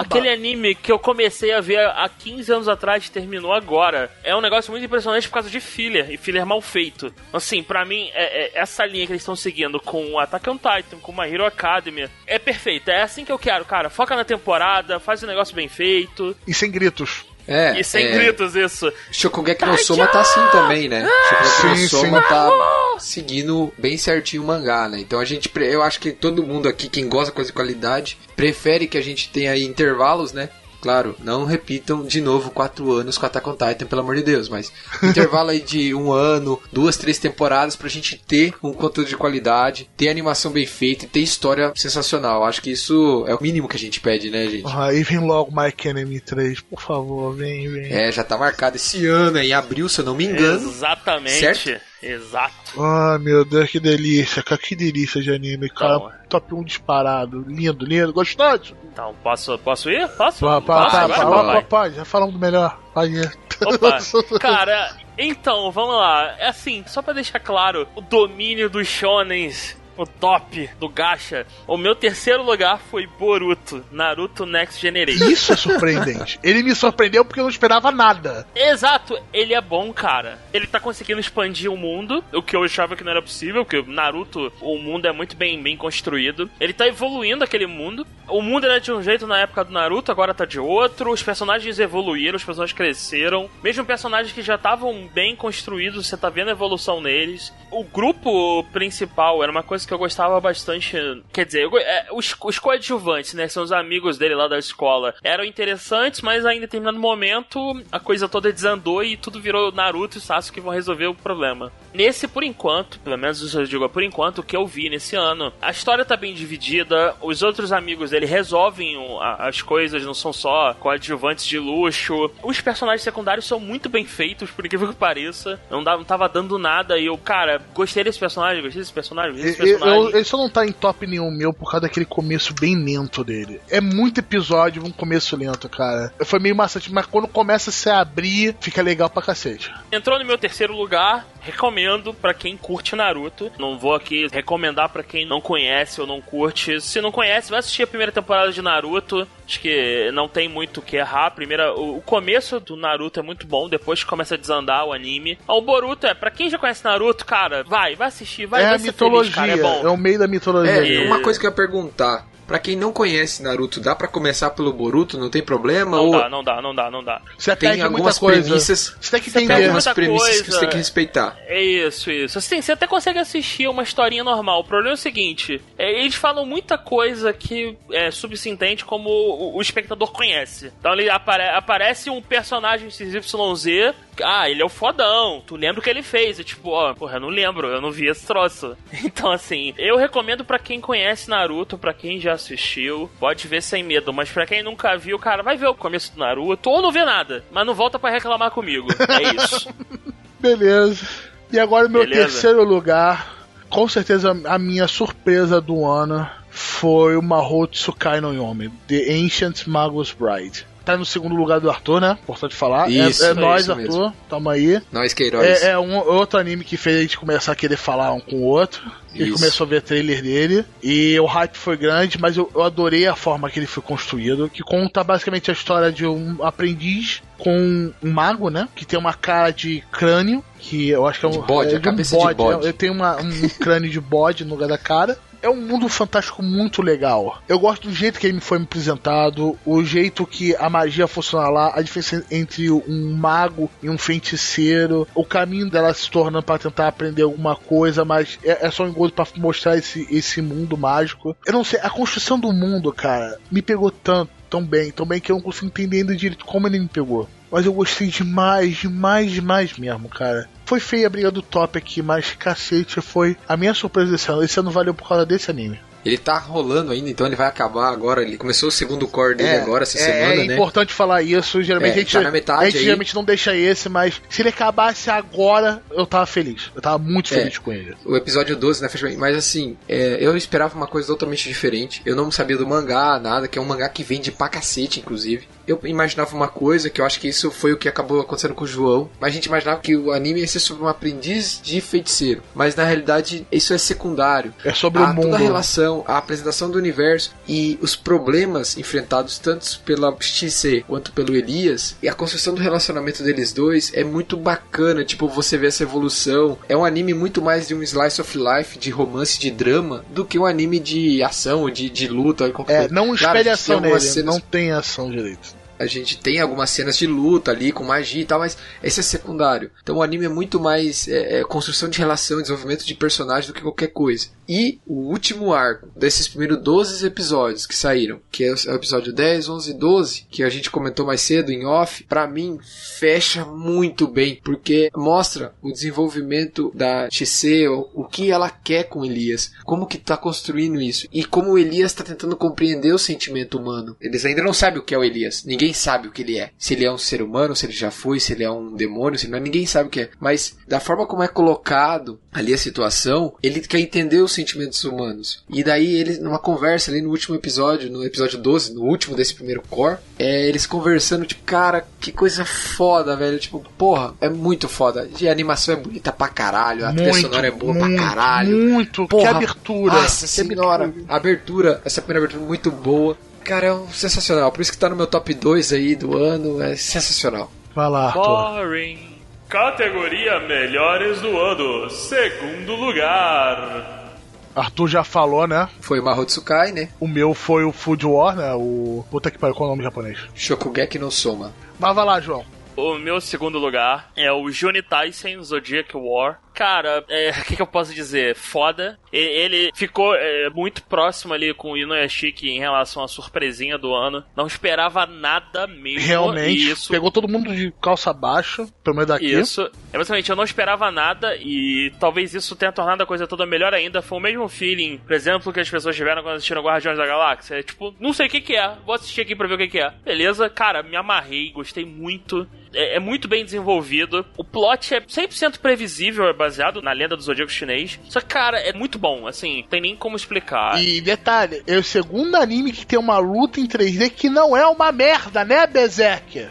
aquele 0.00 0.28
anime 0.28 0.74
que 0.74 0.90
eu 0.92 0.98
comecei 0.98 1.52
a 1.52 1.60
ver 1.60 1.78
há 1.86 2.08
15 2.08 2.52
anos 2.52 2.68
atrás, 2.68 3.08
terminou 3.08 3.52
agora. 3.52 4.10
É 4.24 4.34
um 4.34 4.40
negócio 4.40 4.70
muito 4.70 4.84
impressionante 4.84 5.28
por 5.28 5.34
causa 5.34 5.50
de 5.50 5.60
filler. 5.60 6.10
E 6.10 6.16
filler 6.16 6.44
mal 6.46 6.60
feito. 6.60 7.12
Assim, 7.32 7.62
pra 7.62 7.84
mim, 7.84 8.10
é- 8.14 8.44
é- 8.46 8.50
essa 8.54 8.84
linha 8.84 9.06
que 9.06 9.12
eles 9.12 9.22
estão 9.22 9.36
seguindo 9.36 9.80
com 9.80 10.12
o 10.12 10.18
Attack 10.18 10.48
on 10.50 10.56
Titan, 10.56 10.98
com 11.00 11.12
My 11.12 11.32
Hero 11.32 11.44
Academy, 11.46 12.08
é 12.26 12.38
perfeita. 12.38 12.92
É 12.92 13.02
assim 13.02 13.24
que 13.24 13.32
eu 13.32 13.38
quero, 13.38 13.64
cara. 13.64 13.88
Foca 13.90 14.16
na 14.16 14.24
temporada, 14.24 14.98
faz 15.00 15.22
o 15.22 15.26
negócio 15.26 15.54
bem 15.54 15.68
feito. 15.68 16.36
E 16.46 16.52
sem 16.54 16.70
gritos. 16.70 17.24
É, 17.48 17.78
e 17.78 17.84
sem 17.84 18.06
é, 18.06 18.12
gritos, 18.12 18.54
isso. 18.56 18.92
Shokugeki 19.12 19.64
no 19.64 19.78
Soma 19.78 20.06
tá 20.08 20.20
assim 20.20 20.40
também, 20.50 20.88
né? 20.88 21.08
Shokugeki 21.28 21.82
no 21.82 21.88
Soma 21.88 22.22
tá 22.22 22.50
seguindo 22.98 23.72
bem 23.78 23.96
certinho 23.96 24.42
o 24.42 24.46
mangá, 24.46 24.88
né? 24.88 24.98
Então 24.98 25.20
a 25.20 25.24
gente, 25.24 25.48
pre- 25.48 25.72
eu 25.72 25.82
acho 25.82 26.00
que 26.00 26.10
todo 26.10 26.42
mundo 26.42 26.68
aqui, 26.68 26.88
quem 26.88 27.08
gosta 27.08 27.26
de 27.30 27.32
coisa 27.36 27.48
de 27.50 27.54
qualidade, 27.54 28.18
prefere 28.34 28.86
que 28.86 28.98
a 28.98 29.02
gente 29.02 29.30
tenha 29.30 29.52
aí 29.52 29.62
intervalos, 29.64 30.32
né? 30.32 30.48
Claro, 30.80 31.16
não 31.22 31.44
repitam 31.44 32.04
de 32.04 32.20
novo 32.20 32.50
quatro 32.50 32.92
anos 32.92 33.18
com 33.18 33.26
Attack 33.26 33.48
on 33.48 33.52
Titan, 33.52 33.86
pelo 33.86 34.02
amor 34.02 34.16
de 34.16 34.22
Deus, 34.22 34.48
mas 34.48 34.72
intervalo 35.02 35.50
aí 35.50 35.60
de 35.60 35.94
um 35.94 36.12
ano, 36.12 36.60
duas, 36.72 36.96
três 36.96 37.18
temporadas 37.18 37.76
pra 37.76 37.88
gente 37.88 38.16
ter 38.26 38.54
um 38.62 38.72
conteúdo 38.72 39.08
de 39.08 39.16
qualidade, 39.16 39.88
ter 39.96 40.08
animação 40.08 40.52
bem 40.52 40.66
feita 40.66 41.04
e 41.04 41.08
ter 41.08 41.20
história 41.20 41.72
sensacional. 41.74 42.44
Acho 42.44 42.62
que 42.62 42.70
isso 42.70 43.24
é 43.26 43.34
o 43.34 43.42
mínimo 43.42 43.68
que 43.68 43.76
a 43.76 43.80
gente 43.80 44.00
pede, 44.00 44.30
né, 44.30 44.48
gente? 44.48 44.64
Ah, 44.66 44.92
e 44.92 45.02
vem 45.02 45.18
logo 45.18 45.52
Mike 45.54 45.88
Enemy 45.88 46.20
3, 46.20 46.60
por 46.60 46.80
favor, 46.80 47.34
vem, 47.34 47.68
vem. 47.68 47.92
É, 47.92 48.12
já 48.12 48.22
tá 48.22 48.36
marcado 48.36 48.76
esse 48.76 49.06
ano, 49.06 49.38
em 49.38 49.52
abril, 49.52 49.88
se 49.88 50.00
eu 50.00 50.04
não 50.04 50.14
me 50.14 50.24
engano. 50.24 50.68
Exatamente. 50.68 51.38
Certo? 51.38 51.80
Exato. 52.06 52.82
Ai 52.82 53.18
meu 53.18 53.44
Deus, 53.44 53.70
que 53.70 53.80
delícia, 53.80 54.42
cara, 54.42 54.60
que 54.60 54.76
delícia 54.76 55.20
de 55.20 55.32
anime, 55.32 55.68
cara. 55.68 55.98
Não, 55.98 56.10
é. 56.10 56.14
Top 56.28 56.54
1 56.54 56.64
disparado, 56.64 57.44
lindo, 57.46 57.84
lindo, 57.84 58.12
gostoso. 58.12 58.76
Então, 58.84 59.14
posso, 59.22 59.58
posso 59.58 59.90
ir? 59.90 60.08
Posso? 60.10 60.40
Posso 60.40 60.62
pá, 60.62 60.78
agora, 60.78 61.08
pá, 61.08 61.24
papai? 61.24 61.54
pá, 61.54 61.62
pode, 61.62 61.94
já 61.96 62.04
falamos 62.04 62.34
do 62.34 62.40
melhor. 62.40 62.78
Pode 62.94 63.14
ir. 63.14 63.38
Opa, 63.64 63.98
cara, 64.40 64.96
então, 65.18 65.70
vamos 65.70 65.96
lá. 65.96 66.34
É 66.38 66.48
assim, 66.48 66.84
só 66.86 67.02
pra 67.02 67.12
deixar 67.14 67.40
claro, 67.40 67.88
o 67.94 68.00
domínio 68.00 68.68
dos 68.68 68.86
shonens, 68.86 69.76
o 69.96 70.06
top 70.06 70.68
do 70.78 70.88
gacha. 70.88 71.46
O 71.66 71.76
meu 71.76 71.94
terceiro 71.94 72.42
lugar 72.42 72.80
foi 72.90 73.06
Boruto, 73.06 73.84
Naruto 73.90 74.46
Next 74.46 74.80
Generation. 74.80 75.28
Isso 75.28 75.52
é 75.52 75.56
surpreendente. 75.56 76.38
Ele 76.44 76.62
me 76.62 76.74
surpreendeu 76.74 77.24
porque 77.24 77.40
eu 77.40 77.44
não 77.44 77.50
esperava 77.50 77.90
nada. 77.90 78.46
Exato, 78.54 79.18
ele 79.32 79.54
é 79.54 79.60
bom, 79.60 79.92
cara. 79.92 80.38
Ele 80.52 80.66
tá 80.66 80.78
conseguindo 80.78 81.20
expandir 81.20 81.70
o 81.70 81.76
mundo, 81.76 82.22
o 82.32 82.42
que 82.42 82.54
eu 82.54 82.62
achava 82.62 82.96
que 82.96 83.04
não 83.04 83.10
era 83.10 83.22
possível, 83.22 83.64
porque 83.64 83.82
Naruto, 83.90 84.52
o 84.60 84.78
mundo 84.78 85.06
é 85.06 85.12
muito 85.12 85.36
bem, 85.36 85.62
bem 85.62 85.76
construído. 85.76 86.50
Ele 86.60 86.72
tá 86.72 86.86
evoluindo 86.86 87.44
aquele 87.44 87.66
mundo. 87.66 88.06
O 88.28 88.42
mundo 88.42 88.66
era 88.66 88.80
de 88.80 88.92
um 88.92 89.02
jeito 89.02 89.26
na 89.26 89.38
época 89.38 89.64
do 89.64 89.72
Naruto, 89.72 90.10
agora 90.10 90.34
tá 90.34 90.44
de 90.44 90.58
outro. 90.58 91.12
Os 91.12 91.22
personagens 91.22 91.78
evoluíram, 91.78 92.36
os 92.36 92.44
personagens 92.44 92.76
cresceram. 92.76 93.48
Mesmo 93.62 93.84
personagens 93.84 94.32
que 94.32 94.42
já 94.42 94.56
estavam 94.56 95.08
bem 95.12 95.36
construídos, 95.36 96.06
você 96.06 96.16
tá 96.16 96.28
vendo 96.28 96.48
a 96.48 96.52
evolução 96.52 97.00
neles. 97.00 97.52
O 97.70 97.84
grupo 97.84 98.64
principal 98.72 99.42
era 99.42 99.52
uma 99.52 99.62
coisa 99.62 99.85
que 99.86 99.94
eu 99.94 99.98
gostava 99.98 100.40
bastante. 100.40 100.96
Quer 101.32 101.46
dizer, 101.46 101.62
eu 101.62 101.78
é, 101.78 102.08
os, 102.12 102.34
os 102.42 102.58
coadjuvantes, 102.58 103.34
né? 103.34 103.46
São 103.48 103.62
os 103.62 103.72
amigos 103.72 104.18
dele 104.18 104.34
lá 104.34 104.48
da 104.48 104.58
escola. 104.58 105.14
Eram 105.22 105.44
interessantes, 105.44 106.20
mas 106.20 106.44
aí 106.44 106.56
em 106.56 106.60
determinado 106.60 106.98
momento 106.98 107.80
a 107.92 108.00
coisa 108.00 108.28
toda 108.28 108.52
desandou 108.52 109.04
e 109.04 109.16
tudo 109.16 109.40
virou 109.40 109.72
Naruto 109.72 110.18
e 110.18 110.20
Sasuke 110.20 110.56
que 110.56 110.60
vão 110.60 110.72
resolver 110.72 111.06
o 111.06 111.14
problema. 111.14 111.70
Nesse, 111.96 112.28
por 112.28 112.42
enquanto, 112.44 112.98
pelo 113.00 113.16
menos 113.16 113.40
isso 113.40 113.58
eu 113.58 113.64
digo 113.64 113.88
por 113.88 114.02
enquanto, 114.02 114.38
o 114.38 114.42
que 114.42 114.54
eu 114.54 114.66
vi 114.66 114.90
nesse 114.90 115.16
ano, 115.16 115.50
a 115.62 115.70
história 115.70 116.04
tá 116.04 116.14
bem 116.14 116.34
dividida, 116.34 117.14
os 117.22 117.42
outros 117.42 117.72
amigos 117.72 118.10
dele 118.10 118.26
resolvem 118.26 118.96
as 119.38 119.62
coisas, 119.62 120.04
não 120.04 120.12
são 120.12 120.32
só 120.32 120.74
coadjuvantes 120.74 121.46
de 121.46 121.58
luxo. 121.58 122.30
Os 122.42 122.60
personagens 122.60 123.02
secundários 123.02 123.46
são 123.46 123.58
muito 123.58 123.88
bem 123.88 124.04
feitos, 124.04 124.50
por 124.50 124.66
incrível 124.66 124.88
que 124.88 124.94
pareça. 124.94 125.58
Não, 125.70 125.82
dava, 125.82 125.98
não 125.98 126.04
tava 126.04 126.28
dando 126.28 126.58
nada 126.58 126.98
e 126.98 127.06
eu, 127.06 127.16
cara, 127.16 127.62
gostei 127.72 128.04
desse 128.04 128.18
personagem, 128.18 128.62
gostei 128.62 128.82
desse 128.82 128.92
personagem, 128.92 129.32
gostei 129.32 129.50
desse 129.52 129.62
Eu- 129.62 129.66
eu- 129.68 129.78
personagem. 129.78 130.14
ele 130.16 130.24
só 130.24 130.36
não 130.36 130.50
tá 130.50 130.66
em 130.66 130.72
top 130.72 131.06
nenhum 131.06 131.30
meu 131.30 131.52
por 131.54 131.70
causa 131.70 131.86
daquele 131.86 132.04
começo 132.06 132.52
bem 132.60 132.74
lento 132.76 133.24
dele. 133.24 133.58
É 133.70 133.80
muito 133.80 134.18
episódio, 134.18 134.84
um 134.84 134.90
começo 134.90 135.36
lento, 135.36 135.68
cara. 135.68 136.12
Foi 136.24 136.38
meio 136.38 136.54
maçante, 136.54 136.92
mas 136.92 137.06
quando 137.06 137.26
começa 137.28 137.70
a 137.70 137.72
se 137.72 137.88
abrir, 137.88 138.54
fica 138.60 138.82
legal 138.82 139.08
pra 139.08 139.22
cacete. 139.22 139.72
Entrou 139.90 140.18
no 140.18 140.24
meu 140.24 140.36
terceiro 140.36 140.74
lugar, 140.76 141.26
recomendo 141.46 142.12
pra 142.12 142.34
quem 142.34 142.56
curte 142.56 142.96
Naruto. 142.96 143.50
Não 143.58 143.78
vou 143.78 143.94
aqui 143.94 144.26
recomendar 144.32 144.88
pra 144.88 145.02
quem 145.02 145.24
não 145.24 145.40
conhece 145.40 146.00
ou 146.00 146.06
não 146.06 146.20
curte. 146.20 146.80
Se 146.80 147.00
não 147.00 147.12
conhece, 147.12 147.50
vai 147.50 147.60
assistir 147.60 147.84
a 147.84 147.86
primeira 147.86 148.10
temporada 148.10 148.50
de 148.50 148.60
Naruto. 148.60 149.26
Acho 149.46 149.60
que 149.60 150.10
não 150.12 150.28
tem 150.28 150.48
muito 150.48 150.78
o 150.78 150.82
que 150.82 150.96
errar. 150.96 151.30
Primeira, 151.30 151.72
o, 151.72 152.02
começo 152.02 152.58
do 152.58 152.76
Naruto 152.76 153.20
é 153.20 153.22
muito 153.22 153.46
bom, 153.46 153.68
depois 153.68 154.02
começa 154.02 154.34
a 154.34 154.38
desandar 154.38 154.84
o 154.84 154.92
anime. 154.92 155.38
O 155.46 155.60
Boruto 155.60 156.06
é, 156.06 156.14
pra 156.14 156.30
quem 156.30 156.50
já 156.50 156.58
conhece 156.58 156.84
Naruto, 156.84 157.24
cara, 157.24 157.62
vai, 157.62 157.94
vai 157.94 158.08
assistir, 158.08 158.46
vai, 158.46 158.62
é 158.62 158.66
vai 158.66 158.74
a 158.74 158.78
mitologia, 158.78 159.32
feliz, 159.32 159.60
cara, 159.62 159.78
é 159.78 159.82
bom. 159.82 159.94
o 159.94 159.96
meio 159.96 160.18
da 160.18 160.26
mitologia. 160.26 161.02
É, 161.02 161.06
uma 161.06 161.20
coisa 161.20 161.38
que 161.38 161.46
eu 161.46 161.50
ia 161.50 161.56
perguntar. 161.56 162.26
Pra 162.46 162.58
quem 162.58 162.76
não 162.76 162.92
conhece 162.92 163.42
Naruto, 163.42 163.80
dá 163.80 163.94
pra 163.94 164.06
começar 164.06 164.50
pelo 164.50 164.72
Boruto? 164.72 165.18
Não 165.18 165.28
tem 165.28 165.42
problema? 165.42 165.96
Não 165.96 166.04
ou 166.06 166.12
dá, 166.12 166.28
não 166.28 166.44
dá, 166.44 166.62
não 166.62 166.74
dá, 166.74 166.90
não 166.90 167.02
dá. 167.02 167.20
Você 167.36 167.56
tem 167.56 167.82
algumas 167.82 168.18
premissas? 168.18 168.96
Você 169.00 169.10
tem 169.10 169.20
que 169.20 169.30
entender. 169.30 169.46
Tem 169.54 169.64
algumas 169.64 169.86
premissas 169.88 170.40
que 170.42 170.52
você 170.52 170.60
tem 170.60 170.68
que 170.68 170.76
respeitar. 170.76 171.36
É 171.46 171.60
isso, 171.62 172.10
isso. 172.10 172.38
Assim, 172.38 172.62
você 172.62 172.72
até 172.72 172.86
consegue 172.86 173.18
assistir 173.18 173.66
uma 173.68 173.82
historinha 173.82 174.22
normal. 174.22 174.60
O 174.60 174.64
problema 174.64 174.90
é 174.90 174.94
o 174.94 174.96
seguinte: 174.96 175.60
é, 175.76 176.00
eles 176.00 176.14
falam 176.14 176.46
muita 176.46 176.78
coisa 176.78 177.32
que 177.32 177.76
é 177.92 178.10
subsintente 178.10 178.84
como 178.84 179.08
o, 179.10 179.56
o 179.56 179.60
espectador 179.60 180.12
conhece. 180.12 180.72
Então 180.78 180.92
ele 180.92 181.10
apare- 181.10 181.48
aparece 181.50 182.08
um 182.10 182.22
personagem 182.22 182.90
XYZ. 182.90 183.94
Ah, 184.22 184.48
ele 184.48 184.62
é 184.62 184.64
o 184.64 184.68
fodão. 184.68 185.42
Tu 185.46 185.56
lembra 185.56 185.80
o 185.80 185.82
que 185.82 185.90
ele 185.90 186.02
fez? 186.02 186.38
É 186.40 186.44
tipo, 186.44 186.70
ó, 186.70 186.92
porra, 186.94 187.16
eu 187.16 187.20
não 187.20 187.28
lembro, 187.28 187.68
eu 187.68 187.80
não 187.80 187.90
vi 187.90 188.06
esse 188.08 188.26
troço. 188.26 188.76
Então, 189.04 189.30
assim, 189.30 189.72
eu 189.78 189.96
recomendo 189.96 190.44
pra 190.44 190.58
quem 190.58 190.80
conhece 190.80 191.28
Naruto, 191.30 191.78
pra 191.78 191.94
quem 191.94 192.20
já 192.20 192.32
assistiu, 192.32 193.10
pode 193.18 193.46
ver 193.48 193.62
sem 193.62 193.82
medo. 193.82 194.12
Mas 194.12 194.28
pra 194.30 194.46
quem 194.46 194.62
nunca 194.62 194.96
viu, 194.96 195.18
cara, 195.18 195.42
vai 195.42 195.56
ver 195.56 195.68
o 195.68 195.74
começo 195.74 196.12
do 196.12 196.20
Naruto 196.20 196.68
ou 196.70 196.82
não 196.82 196.92
vê 196.92 197.04
nada. 197.04 197.44
Mas 197.50 197.66
não 197.66 197.74
volta 197.74 197.98
pra 197.98 198.10
reclamar 198.10 198.50
comigo. 198.50 198.88
É 199.08 199.34
isso. 199.42 199.68
Beleza. 200.38 201.06
E 201.52 201.58
agora 201.58 201.86
o 201.86 201.90
meu 201.90 202.02
Beleza. 202.02 202.22
terceiro 202.22 202.62
lugar, 202.64 203.34
com 203.70 203.88
certeza 203.88 204.36
a 204.46 204.58
minha 204.58 204.86
surpresa 204.88 205.60
do 205.60 205.84
ano 205.86 206.28
foi 206.50 207.16
o 207.16 207.22
Mahou 207.22 207.66
Tsukai 207.66 208.20
no 208.20 208.32
Yomi, 208.34 208.70
The 208.88 209.12
Ancient 209.14 209.66
Magus 209.66 210.12
Bride. 210.12 210.66
Tá 210.86 210.96
no 210.96 211.04
segundo 211.04 211.34
lugar 211.34 211.58
do 211.58 211.68
Arthur, 211.68 212.00
né? 212.00 212.16
Importante 212.22 212.54
falar. 212.54 212.86
É- 212.88 213.08
Isso, 213.08 213.24
é, 213.24 213.30
é 213.30 213.34
nós, 213.34 213.62
isso 213.62 213.72
Arthur. 213.72 213.82
mesmo. 213.84 214.12
Tamo 214.30 214.48
aí. 214.48 214.80
Nós, 214.92 215.12
Queiroz. 215.12 215.44
É, 215.64 215.70
é 215.72 215.78
um 215.78 215.96
outro 215.96 216.38
anime 216.38 216.62
que 216.64 216.76
fez 216.76 216.96
a 216.96 217.00
gente 217.02 217.18
começar 217.18 217.50
a 217.50 217.56
querer 217.56 217.76
falar 217.76 218.12
um 218.12 218.20
com 218.20 218.36
o 218.36 218.42
outro. 218.44 218.80
Isso. 219.12 219.32
começou 219.32 219.66
a 219.66 219.70
ver 219.70 219.82
trailer 219.82 220.22
dele. 220.22 220.64
E 220.82 221.18
o 221.18 221.24
hype 221.26 221.56
foi 221.56 221.76
grande, 221.76 222.20
mas 222.20 222.36
eu, 222.36 222.48
eu 222.54 222.62
adorei 222.62 223.06
a 223.06 223.16
forma 223.16 223.50
que 223.50 223.58
ele 223.58 223.66
foi 223.66 223.82
construído. 223.82 224.48
Que 224.48 224.62
conta 224.62 225.02
basicamente 225.02 225.50
a 225.50 225.54
história 225.54 225.90
de 225.90 226.06
um 226.06 226.36
aprendiz 226.44 227.20
com 227.38 227.92
um 228.02 228.10
mago, 228.12 228.48
né? 228.48 228.68
Que 228.76 228.84
tem 228.84 228.98
uma 228.98 229.12
cara 229.14 229.50
de 229.50 229.82
crânio. 229.90 230.44
Que 230.58 230.90
eu 230.90 231.06
acho 231.06 231.18
que 231.18 231.26
é 231.26 231.28
um. 231.28 231.32
De 231.32 231.38
bode, 231.38 231.74
é 231.74 231.78
a 231.78 231.80
cabeça 231.80 232.16
de 232.16 232.34
bode. 232.34 232.64
é, 232.64 232.68
Ele 232.68 232.72
tem 232.72 232.90
uma, 232.90 233.16
um 233.20 233.48
crânio 233.58 233.90
de 233.90 234.00
bode 234.00 234.44
no 234.44 234.50
lugar 234.50 234.68
da 234.68 234.78
cara. 234.78 235.18
É 235.42 235.48
um 235.48 235.60
mundo 235.60 235.88
fantástico 235.88 236.42
muito 236.42 236.82
legal. 236.82 237.42
Eu 237.48 237.58
gosto 237.58 237.88
do 237.88 237.94
jeito 237.94 238.18
que 238.18 238.26
ele 238.26 238.40
foi 238.40 238.58
me 238.58 238.64
apresentado, 238.64 239.58
o 239.64 239.82
jeito 239.84 240.26
que 240.26 240.54
a 240.56 240.68
magia 240.68 241.06
funciona 241.06 241.48
lá, 241.48 241.72
a 241.74 241.82
diferença 241.82 242.24
entre 242.30 242.70
um 242.70 243.14
mago 243.14 243.70
e 243.82 243.88
um 243.88 243.98
feiticeiro, 243.98 245.06
o 245.14 245.24
caminho 245.24 245.70
dela 245.70 245.92
se 245.94 246.10
tornando 246.10 246.44
para 246.44 246.58
tentar 246.58 246.88
aprender 246.88 247.22
alguma 247.22 247.56
coisa, 247.56 248.04
mas 248.04 248.38
é, 248.44 248.66
é 248.66 248.70
só 248.70 248.84
um 248.84 248.88
engodo 248.88 249.12
para 249.12 249.26
mostrar 249.36 249.76
esse, 249.76 250.06
esse 250.10 250.40
mundo 250.40 250.76
mágico. 250.76 251.36
Eu 251.46 251.52
não 251.52 251.64
sei, 251.64 251.80
a 251.80 251.90
construção 251.90 252.38
do 252.38 252.52
mundo, 252.52 252.92
cara, 252.92 253.38
me 253.50 253.62
pegou 253.62 253.90
tanto, 253.90 254.30
tão 254.48 254.64
bem, 254.64 254.90
tão 254.90 255.06
bem 255.06 255.20
que 255.20 255.30
eu 255.30 255.36
não 255.36 255.42
consigo 255.42 255.66
entender 255.66 255.98
ainda 255.98 256.16
direito 256.16 256.44
como 256.44 256.66
ele 256.66 256.78
me 256.78 256.88
pegou. 256.88 257.28
Mas 257.50 257.64
eu 257.64 257.72
gostei 257.72 258.08
demais, 258.08 258.76
demais, 258.76 259.30
demais 259.30 259.78
mesmo, 259.78 260.08
cara. 260.08 260.48
Foi 260.66 260.80
feia 260.80 261.06
a 261.06 261.10
briga 261.10 261.30
do 261.30 261.40
top 261.40 261.78
aqui, 261.78 262.02
mas 262.02 262.32
cacete, 262.38 263.00
foi 263.00 263.36
a 263.48 263.56
minha 263.56 263.72
surpresa 263.72 264.10
desse 264.12 264.30
ano. 264.30 264.42
Esse 264.42 264.60
ano 264.60 264.70
valeu 264.70 264.92
por 264.92 265.08
causa 265.08 265.24
desse 265.24 265.50
anime. 265.50 265.78
Ele 266.04 266.18
tá 266.18 266.38
rolando 266.38 266.92
ainda, 266.92 267.10
então 267.10 267.26
ele 267.26 267.34
vai 267.34 267.48
acabar 267.48 267.88
agora. 267.90 268.22
Ele 268.22 268.36
começou 268.36 268.68
o 268.68 268.72
segundo 268.72 269.08
core 269.08 269.34
dele 269.34 269.56
agora, 269.56 269.82
essa 269.82 269.98
é, 269.98 270.02
semana, 270.02 270.42
é 270.42 270.46
né? 270.46 270.54
importante 270.54 270.92
falar 270.92 271.20
isso. 271.22 271.60
Geralmente 271.64 271.94
É, 271.94 271.94
a 271.94 271.98
gente, 271.98 272.12
tá 272.12 272.20
na 272.20 272.30
metade 272.30 272.62
a 272.62 272.64
gente 272.66 272.78
aí. 272.78 272.84
geralmente 272.84 273.12
não 273.14 273.24
deixa 273.24 273.56
esse, 273.56 273.88
mas 273.88 274.22
se 274.28 274.40
ele 274.42 274.50
acabasse 274.50 275.10
agora, 275.10 275.82
eu 275.90 276.06
tava 276.06 276.24
feliz. 276.24 276.70
Eu 276.76 276.80
tava 276.80 276.98
muito 276.98 277.34
É. 277.34 277.38
feliz 277.38 277.58
com 277.58 277.72
ele. 277.72 277.96
O 278.04 278.16
episódio 278.16 278.54
12, 278.54 278.82
né. 278.82 278.88
Mas 279.18 279.36
assim, 279.36 279.76
é, 279.88 280.18
eu 280.20 280.36
esperava 280.36 280.76
uma 280.76 280.86
coisa 280.86 281.08
totalmente 281.08 281.48
diferente. 281.48 282.02
Eu 282.06 282.14
não 282.14 282.30
sabia 282.30 282.56
do 282.56 282.66
mangá, 282.68 283.18
nada, 283.18 283.48
que 283.48 283.58
é 283.58 283.62
um 283.62 283.64
mangá 283.64 283.88
que 283.88 284.04
vende 284.04 284.30
pra 284.30 284.48
cacete, 284.48 285.00
inclusive. 285.00 285.48
Eu 285.66 285.80
imaginava 285.84 286.34
uma 286.36 286.48
coisa, 286.48 286.88
que 286.90 287.00
eu 287.00 287.04
acho 287.04 287.18
que 287.20 287.28
isso 287.28 287.50
foi 287.50 287.72
o 287.72 287.76
que 287.76 287.88
acabou 287.88 288.20
acontecendo 288.20 288.54
com 288.54 288.64
o 288.64 288.68
João. 288.68 289.08
Mas 289.20 289.30
a 289.30 289.34
gente 289.34 289.46
imaginava 289.46 289.80
que 289.80 289.96
o 289.96 290.12
anime 290.12 290.40
ia 290.40 290.46
ser 290.46 290.60
sobre 290.60 290.84
um 290.84 290.88
aprendiz 290.88 291.60
de 291.62 291.80
feiticeiro. 291.80 292.42
Mas 292.54 292.74
na 292.76 292.84
realidade, 292.84 293.46
isso 293.50 293.72
é 293.74 293.78
secundário. 293.78 294.54
É 294.64 294.72
sobre 294.72 295.02
a, 295.02 295.06
o 295.06 295.14
mundo. 295.14 295.22
Toda 295.24 295.36
a 295.36 295.40
relação, 295.40 296.04
a 296.06 296.18
apresentação 296.18 296.70
do 296.70 296.78
universo 296.78 297.32
e 297.48 297.78
os 297.82 297.96
problemas 297.96 298.76
enfrentados 298.76 299.38
tanto 299.38 299.80
pela 299.80 300.14
XC 300.20 300.84
quanto 300.86 301.12
pelo 301.12 301.34
Elias 301.34 301.96
e 302.02 302.08
a 302.08 302.14
construção 302.14 302.54
do 302.54 302.60
relacionamento 302.62 303.22
deles 303.22 303.52
dois 303.52 303.90
é 303.94 304.04
muito 304.04 304.36
bacana. 304.36 305.04
Tipo, 305.04 305.28
você 305.28 305.58
vê 305.58 305.66
essa 305.66 305.82
evolução. 305.82 306.56
É 306.68 306.76
um 306.76 306.84
anime 306.84 307.12
muito 307.14 307.42
mais 307.42 307.66
de 307.66 307.74
um 307.74 307.82
slice 307.82 308.20
of 308.20 308.38
life, 308.38 308.78
de 308.78 308.90
romance, 308.90 309.38
de 309.38 309.50
drama, 309.50 310.04
do 310.10 310.24
que 310.24 310.38
um 310.38 310.46
anime 310.46 310.78
de 310.78 311.22
ação, 311.22 311.68
de, 311.70 311.90
de 311.90 312.06
luta. 312.08 312.50
qualquer 312.50 312.84
É, 312.84 312.88
não 312.88 313.14
espelha 313.14 313.54
ação 313.54 313.80
nele, 313.80 314.00
cenas- 314.00 314.34
não 314.34 314.40
tem 314.40 314.70
ação 314.70 315.10
direito. 315.10 315.55
A 315.78 315.86
gente 315.86 316.18
tem 316.18 316.40
algumas 316.40 316.70
cenas 316.70 316.96
de 316.96 317.06
luta 317.06 317.50
ali 317.50 317.72
com 317.72 317.84
magia 317.84 318.22
e 318.22 318.26
tal, 318.26 318.38
mas 318.38 318.56
esse 318.82 319.00
é 319.00 319.02
secundário. 319.02 319.70
Então 319.82 319.96
o 319.96 320.02
anime 320.02 320.26
é 320.26 320.28
muito 320.28 320.60
mais 320.60 321.08
é, 321.08 321.40
é, 321.40 321.44
construção 321.44 321.88
de 321.88 321.98
relação, 321.98 322.40
desenvolvimento 322.40 322.84
de 322.84 322.94
personagem 322.94 323.48
do 323.48 323.54
que 323.54 323.62
qualquer 323.62 323.88
coisa. 323.88 324.28
E 324.48 324.78
o 324.86 325.10
último 325.10 325.52
arco 325.52 325.88
desses 325.96 326.28
primeiros 326.28 326.62
12 326.62 327.04
episódios 327.04 327.66
que 327.66 327.74
saíram, 327.74 328.20
que 328.30 328.44
é 328.44 328.52
o 328.52 328.74
episódio 328.74 329.12
10, 329.12 329.48
11 329.48 329.70
e 329.70 329.74
12, 329.74 330.26
que 330.30 330.42
a 330.42 330.48
gente 330.48 330.70
comentou 330.70 331.04
mais 331.04 331.20
cedo 331.20 331.50
em 331.50 331.66
off, 331.66 332.04
pra 332.04 332.26
mim 332.26 332.58
fecha 332.62 333.44
muito 333.44 334.06
bem, 334.06 334.40
porque 334.42 334.90
mostra 334.94 335.52
o 335.60 335.72
desenvolvimento 335.72 336.70
da 336.74 337.08
XC, 337.10 337.68
o, 337.68 337.88
o 337.94 338.04
que 338.04 338.30
ela 338.30 338.48
quer 338.48 338.84
com 338.84 339.04
Elias, 339.04 339.52
como 339.64 339.86
que 339.86 339.98
tá 339.98 340.16
construindo 340.16 340.80
isso, 340.80 341.08
e 341.12 341.24
como 341.24 341.52
o 341.52 341.58
Elias 341.58 341.92
tá 341.92 342.04
tentando 342.04 342.36
compreender 342.36 342.92
o 342.92 342.98
sentimento 342.98 343.58
humano. 343.58 343.96
Eles 344.00 344.24
ainda 344.24 344.42
não 344.42 344.52
sabem 344.52 344.78
o 344.78 344.84
que 344.84 344.94
é 344.94 344.98
o 344.98 345.04
Elias, 345.04 345.44
ninguém 345.44 345.65
sabe 345.72 346.08
o 346.08 346.10
que 346.10 346.22
ele 346.22 346.38
é. 346.38 346.50
Se 346.58 346.74
ele 346.74 346.84
é 346.84 346.92
um 346.92 346.98
ser 346.98 347.22
humano, 347.22 347.54
se 347.54 347.66
ele 347.66 347.72
já 347.72 347.90
foi, 347.90 348.20
se 348.20 348.32
ele 348.32 348.44
é 348.44 348.50
um 348.50 348.74
demônio, 348.74 349.18
se 349.18 349.28
não 349.28 349.38
é, 349.38 349.40
ninguém 349.40 349.66
sabe 349.66 349.88
o 349.88 349.90
que 349.90 350.02
é. 350.02 350.10
Mas 350.20 350.56
da 350.66 350.80
forma 350.80 351.06
como 351.06 351.22
é 351.22 351.28
colocado 351.28 352.18
ali 352.32 352.52
a 352.52 352.58
situação, 352.58 353.34
ele 353.42 353.60
quer 353.60 353.80
entender 353.80 354.18
os 354.18 354.32
sentimentos 354.32 354.84
humanos. 354.84 355.44
E 355.48 355.64
daí 355.64 355.96
ele, 355.96 356.18
numa 356.18 356.38
conversa 356.38 356.90
ali 356.90 357.00
no 357.00 357.10
último 357.10 357.34
episódio, 357.34 357.90
no 357.90 358.04
episódio 358.04 358.38
12, 358.38 358.74
no 358.74 358.82
último 358.82 359.16
desse 359.16 359.34
primeiro 359.34 359.62
core, 359.68 359.98
é, 360.18 360.46
eles 360.46 360.66
conversando, 360.66 361.24
tipo, 361.24 361.42
cara, 361.44 361.86
que 362.00 362.12
coisa 362.12 362.44
foda, 362.44 363.16
velho. 363.16 363.38
Tipo, 363.38 363.64
porra, 363.76 364.14
é 364.20 364.28
muito 364.28 364.68
foda. 364.68 365.08
E 365.20 365.28
a 365.28 365.32
animação 365.32 365.74
é 365.74 365.76
bonita 365.76 366.12
pra 366.12 366.28
caralho, 366.28 366.86
a 366.86 366.92
trilha 366.92 367.14
sonora 367.14 367.46
é 367.46 367.50
boa 367.50 367.72
muito, 367.72 367.96
pra 367.96 368.08
caralho. 368.08 368.56
Muito, 368.56 369.06
Porra, 369.06 369.22
que 369.22 369.28
abertura. 369.28 369.94
Nossa 369.94 370.26
que 370.26 370.32
senhora, 370.32 370.84
abertura. 370.84 371.16
abertura, 371.16 371.82
essa 371.84 372.02
primeira 372.02 372.24
abertura 372.24 372.44
é 372.44 372.46
muito 372.46 372.70
boa. 372.70 373.16
Cara, 373.46 373.66
é 373.66 373.72
um 373.72 373.88
sensacional. 373.90 374.50
Por 374.50 374.60
isso 374.60 374.72
que 374.72 374.78
tá 374.78 374.88
no 374.88 374.96
meu 374.96 375.06
top 375.06 375.32
2 375.32 375.72
aí 375.72 375.94
do 375.94 376.16
ano. 376.16 376.60
É 376.60 376.74
sensacional. 376.74 377.48
Vai 377.72 377.88
lá, 377.88 378.06
Arthur. 378.06 378.22
Boring. 378.22 379.16
Categoria 379.48 380.40
Melhores 380.40 381.20
do 381.20 381.38
Ano. 381.38 381.88
Segundo 381.88 382.74
lugar. 382.74 384.16
Arthur 384.56 384.88
já 384.88 385.04
falou, 385.04 385.46
né? 385.46 385.68
Foi 385.80 386.00
o 386.00 386.04
Mahotsukai, 386.04 386.72
né? 386.72 386.88
O 386.98 387.06
meu 387.06 387.34
foi 387.34 387.62
o 387.62 387.70
Food 387.70 388.04
War, 388.04 388.34
né? 388.34 388.52
O. 388.54 389.04
Puta 389.10 389.30
que 389.30 389.38
pariu, 389.38 389.54
qual 389.54 389.68
é 389.68 389.72
o 389.72 389.76
nome 389.76 389.84
japonês? 389.84 390.18
Shokugeki 390.34 390.98
no 390.98 391.12
Soma. 391.12 391.52
Mas 391.78 391.94
vai 391.94 392.04
lá, 392.04 392.20
João. 392.20 392.44
O 392.76 392.98
meu 392.98 393.20
segundo 393.22 393.58
lugar 393.58 394.10
é 394.14 394.30
o 394.30 394.50
Juni 394.50 394.82
Tyson 394.82 395.42
Zodiac 395.42 395.96
War. 395.96 396.40
Cara, 396.52 397.04
é, 397.08 397.30
o 397.40 397.44
que, 397.44 397.56
que 397.56 397.62
eu 397.62 397.66
posso 397.66 397.94
dizer? 397.94 398.34
Foda. 398.34 398.98
E- 399.10 399.16
Ele 399.18 399.70
ficou 399.74 400.14
é, 400.14 400.50
muito 400.50 400.82
próximo 400.82 401.32
ali 401.32 401.54
com 401.54 401.72
o 401.72 401.76
Inuyashiki 401.76 402.50
em 402.50 402.58
relação 402.58 403.02
à 403.02 403.08
surpresinha 403.08 403.78
do 403.78 403.94
ano. 403.94 404.22
Não 404.36 404.46
esperava 404.46 405.06
nada 405.06 405.66
mesmo. 405.66 406.06
Realmente, 406.06 406.70
isso 406.70 406.90
pegou 406.90 407.10
todo 407.10 407.28
mundo 407.28 407.54
de 407.54 407.72
calça 407.80 408.12
baixa, 408.12 408.66
pelo 408.84 408.96
menos 408.96 409.08
daqui. 409.08 409.26
Isso. 409.32 409.70
É 409.92 409.96
basicamente, 409.98 410.28
eu 410.30 410.36
não 410.36 410.44
esperava 410.44 410.90
nada 410.90 411.34
e 411.36 411.92
talvez 411.98 412.34
isso 412.34 412.54
tenha 412.56 412.72
tornado 412.72 413.02
a 413.02 413.06
coisa 413.06 413.26
toda 413.26 413.46
melhor 413.46 413.72
ainda. 413.72 414.02
Foi 414.02 414.18
o 414.18 414.20
mesmo 414.22 414.48
feeling, 414.48 414.98
por 414.98 415.12
exemplo, 415.14 415.50
que 415.52 415.60
as 415.60 415.68
pessoas 415.70 415.96
tiveram 415.96 416.22
quando 416.22 416.36
assistiram 416.36 416.62
Guardiões 416.62 416.98
da 416.98 417.06
Galáxia. 417.06 417.54
É 417.56 417.62
tipo, 417.62 417.94
não 417.98 418.12
sei 418.12 418.26
o 418.26 418.30
que, 418.30 418.40
que 418.42 418.54
é, 418.54 418.74
vou 418.84 418.94
assistir 418.94 419.22
aqui 419.22 419.34
pra 419.34 419.46
ver 419.48 419.54
o 419.54 419.58
que, 419.58 419.68
que 419.68 419.78
é. 419.78 419.90
Beleza, 420.04 420.48
cara, 420.50 420.82
me 420.82 420.96
amarrei, 420.96 421.50
gostei 421.52 421.84
muito. 421.86 422.46
É, 422.74 422.96
é 422.96 423.00
muito 423.00 423.28
bem 423.28 423.44
desenvolvido. 423.44 424.24
O 424.36 424.44
plot 424.44 424.94
é 424.94 425.00
100% 425.00 425.58
previsível, 425.58 426.26
é 426.26 426.32
baseado 426.32 426.82
na 426.82 426.92
lenda 426.92 427.16
do 427.16 427.22
Zodíaco 427.22 427.50
chinês. 427.50 427.98
Só 428.08 428.20
que, 428.20 428.26
cara, 428.26 428.58
é 428.58 428.72
muito 428.72 428.98
bom, 428.98 429.26
assim, 429.26 429.64
tem 429.70 429.80
nem 429.80 429.96
como 429.96 430.16
explicar. 430.16 430.82
E 430.82 431.00
detalhe, 431.00 431.62
é 431.66 431.76
o 431.76 431.82
segundo 431.82 432.36
anime 432.36 432.72
que 432.72 432.86
tem 432.86 432.98
uma 432.98 433.18
luta 433.18 433.60
em 433.60 433.66
3D 433.66 434.10
que 434.10 434.28
não 434.28 434.56
é 434.56 434.66
uma 434.66 434.90
merda, 434.92 435.44
né, 435.44 435.66
Berserk? 435.66 436.38
É. 436.38 436.48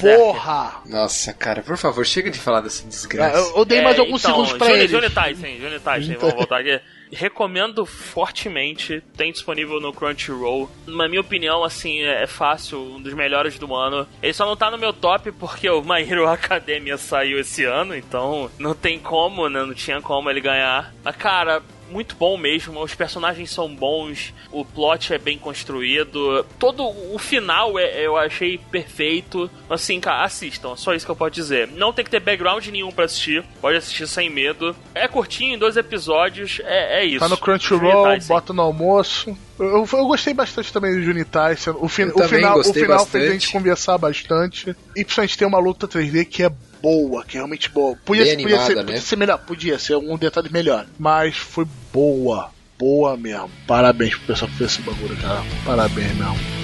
Porra! 0.16 0.82
Nossa, 0.86 1.32
cara, 1.32 1.62
por 1.62 1.76
favor, 1.76 2.04
chega 2.04 2.30
de 2.30 2.38
falar 2.38 2.60
dessa 2.60 2.84
Ah, 2.84 2.88
desgraça. 2.88 3.36
Eu, 3.38 3.58
eu 3.58 3.64
dei 3.64 3.82
mais 3.82 3.96
É, 3.96 4.00
alguns 4.00 4.20
então, 4.24 4.30
segundos 4.32 4.52
pra 4.58 4.66
Johnny, 4.68 4.78
ele. 4.80 4.88
Johnny 4.88 5.10
Tyson, 5.10 5.46
Johnny 5.60 5.80
Tyson, 5.80 6.14
vamos 6.18 6.34
voltar 6.34 6.60
aqui. 6.60 6.80
Recomendo 7.12 7.86
fortemente, 7.86 9.02
tem 9.16 9.32
disponível 9.32 9.80
no 9.80 9.92
Crunchyroll. 9.92 10.70
Na 10.86 11.08
minha 11.08 11.20
opinião, 11.20 11.62
assim, 11.62 12.02
é 12.02 12.26
fácil, 12.26 12.80
um 12.80 13.00
dos 13.00 13.14
melhores 13.14 13.58
do 13.58 13.74
ano. 13.74 14.06
Ele 14.22 14.32
só 14.32 14.46
não 14.46 14.56
tá 14.56 14.70
no 14.70 14.78
meu 14.78 14.92
top 14.92 15.30
porque 15.32 15.68
o 15.68 15.82
My 15.84 16.02
Hero 16.02 16.26
Academia 16.28 16.96
saiu 16.96 17.38
esse 17.38 17.64
ano, 17.64 17.94
então 17.94 18.50
não 18.58 18.74
tem 18.74 18.98
como, 18.98 19.48
né? 19.48 19.64
Não 19.64 19.74
tinha 19.74 20.00
como 20.00 20.30
ele 20.30 20.40
ganhar. 20.40 20.94
Mas, 21.02 21.16
cara, 21.16 21.62
muito 21.90 22.16
bom 22.16 22.36
mesmo, 22.36 22.82
os 22.82 22.94
personagens 22.94 23.50
são 23.50 23.74
bons, 23.74 24.32
o 24.50 24.64
plot 24.64 25.12
é 25.12 25.18
bem 25.18 25.38
construído, 25.38 26.44
todo 26.58 26.84
o 27.12 27.18
final 27.18 27.78
é, 27.78 28.04
eu 28.06 28.16
achei 28.16 28.58
perfeito. 28.70 29.50
Assim, 29.68 30.00
cara, 30.00 30.24
assistam, 30.24 30.76
só 30.76 30.94
isso 30.94 31.04
que 31.04 31.10
eu 31.10 31.16
posso 31.16 31.30
dizer. 31.32 31.68
Não 31.68 31.92
tem 31.92 32.04
que 32.04 32.10
ter 32.10 32.20
background 32.20 32.66
nenhum 32.68 32.90
pra 32.90 33.04
assistir, 33.06 33.44
pode 33.60 33.76
assistir 33.76 34.06
sem 34.06 34.28
medo. 34.30 34.74
É 34.94 35.08
curtinho, 35.08 35.54
em 35.54 35.58
dois 35.58 35.76
episódios, 35.76 36.60
é, 36.64 37.00
é 37.00 37.04
isso. 37.04 37.20
Tá 37.20 37.28
no 37.28 37.36
Crunchyroll, 37.36 38.04
bota 38.28 38.52
no 38.52 38.62
almoço. 38.62 39.36
Eu, 39.58 39.66
eu- 39.66 39.88
eu 39.92 40.06
gostei 40.06 40.34
bastante 40.34 40.72
também 40.72 40.94
do 40.94 41.02
Juni 41.02 41.24
Tyson. 41.24 41.76
O, 41.80 41.88
fin- 41.88 42.04
o 42.14 42.18
final, 42.28 42.58
o 42.58 42.64
final 42.74 43.06
fez 43.06 43.24
a 43.30 43.32
gente 43.32 43.52
conversar 43.52 43.98
bastante. 43.98 44.70
E 44.96 45.04
principalmente 45.04 45.38
tem 45.38 45.46
uma 45.46 45.58
luta 45.58 45.86
3D 45.86 46.24
que 46.24 46.42
é 46.42 46.50
boa, 46.84 47.24
que 47.24 47.36
é 47.36 47.40
realmente 47.40 47.70
boa. 47.70 47.96
Podia, 48.04 48.24
Bem 48.24 48.36
podia, 48.36 48.56
animada, 48.56 48.66
ser, 48.66 48.76
né? 48.76 48.82
podia 48.84 49.00
ser 49.00 49.16
melhor, 49.16 49.38
podia 49.38 49.78
ser 49.78 49.96
um 49.96 50.18
detalhe 50.18 50.50
melhor. 50.52 50.86
Mas 50.98 51.36
foi 51.36 51.66
boa, 51.90 52.50
boa 52.78 53.16
mesmo. 53.16 53.50
Parabéns 53.66 54.14
pro 54.14 54.26
pessoal 54.26 54.50
que 54.50 54.58
fez 54.58 54.72
esse 54.72 54.82
bagulho, 54.82 55.16
cara. 55.16 55.42
Parabéns 55.64 56.14
mesmo. 56.14 56.63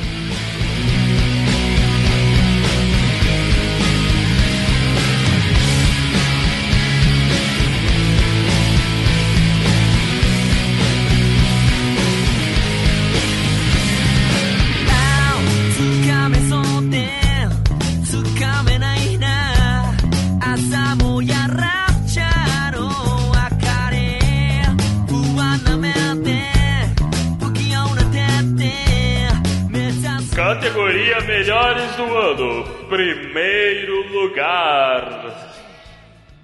Categoria 30.61 31.19
Melhores 31.23 31.97
do 31.97 32.03
Ano. 32.19 32.65
Primeiro 32.87 34.07
lugar. 34.13 35.57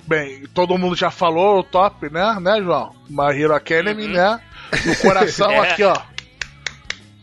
Bem, 0.07 0.45
todo 0.55 0.79
mundo 0.79 0.97
já 0.97 1.11
falou 1.11 1.59
o 1.59 1.63
top, 1.63 2.11
né, 2.11 2.39
né, 2.41 2.59
João? 2.63 2.97
My 3.11 3.39
Hero 3.39 3.55
Academy, 3.55 4.07
Uhum. 4.07 4.13
né? 4.15 4.41
no 4.87 4.97
coração 4.97 5.51
É. 5.63 5.71
aqui, 5.71 5.83
ó. 5.83 5.95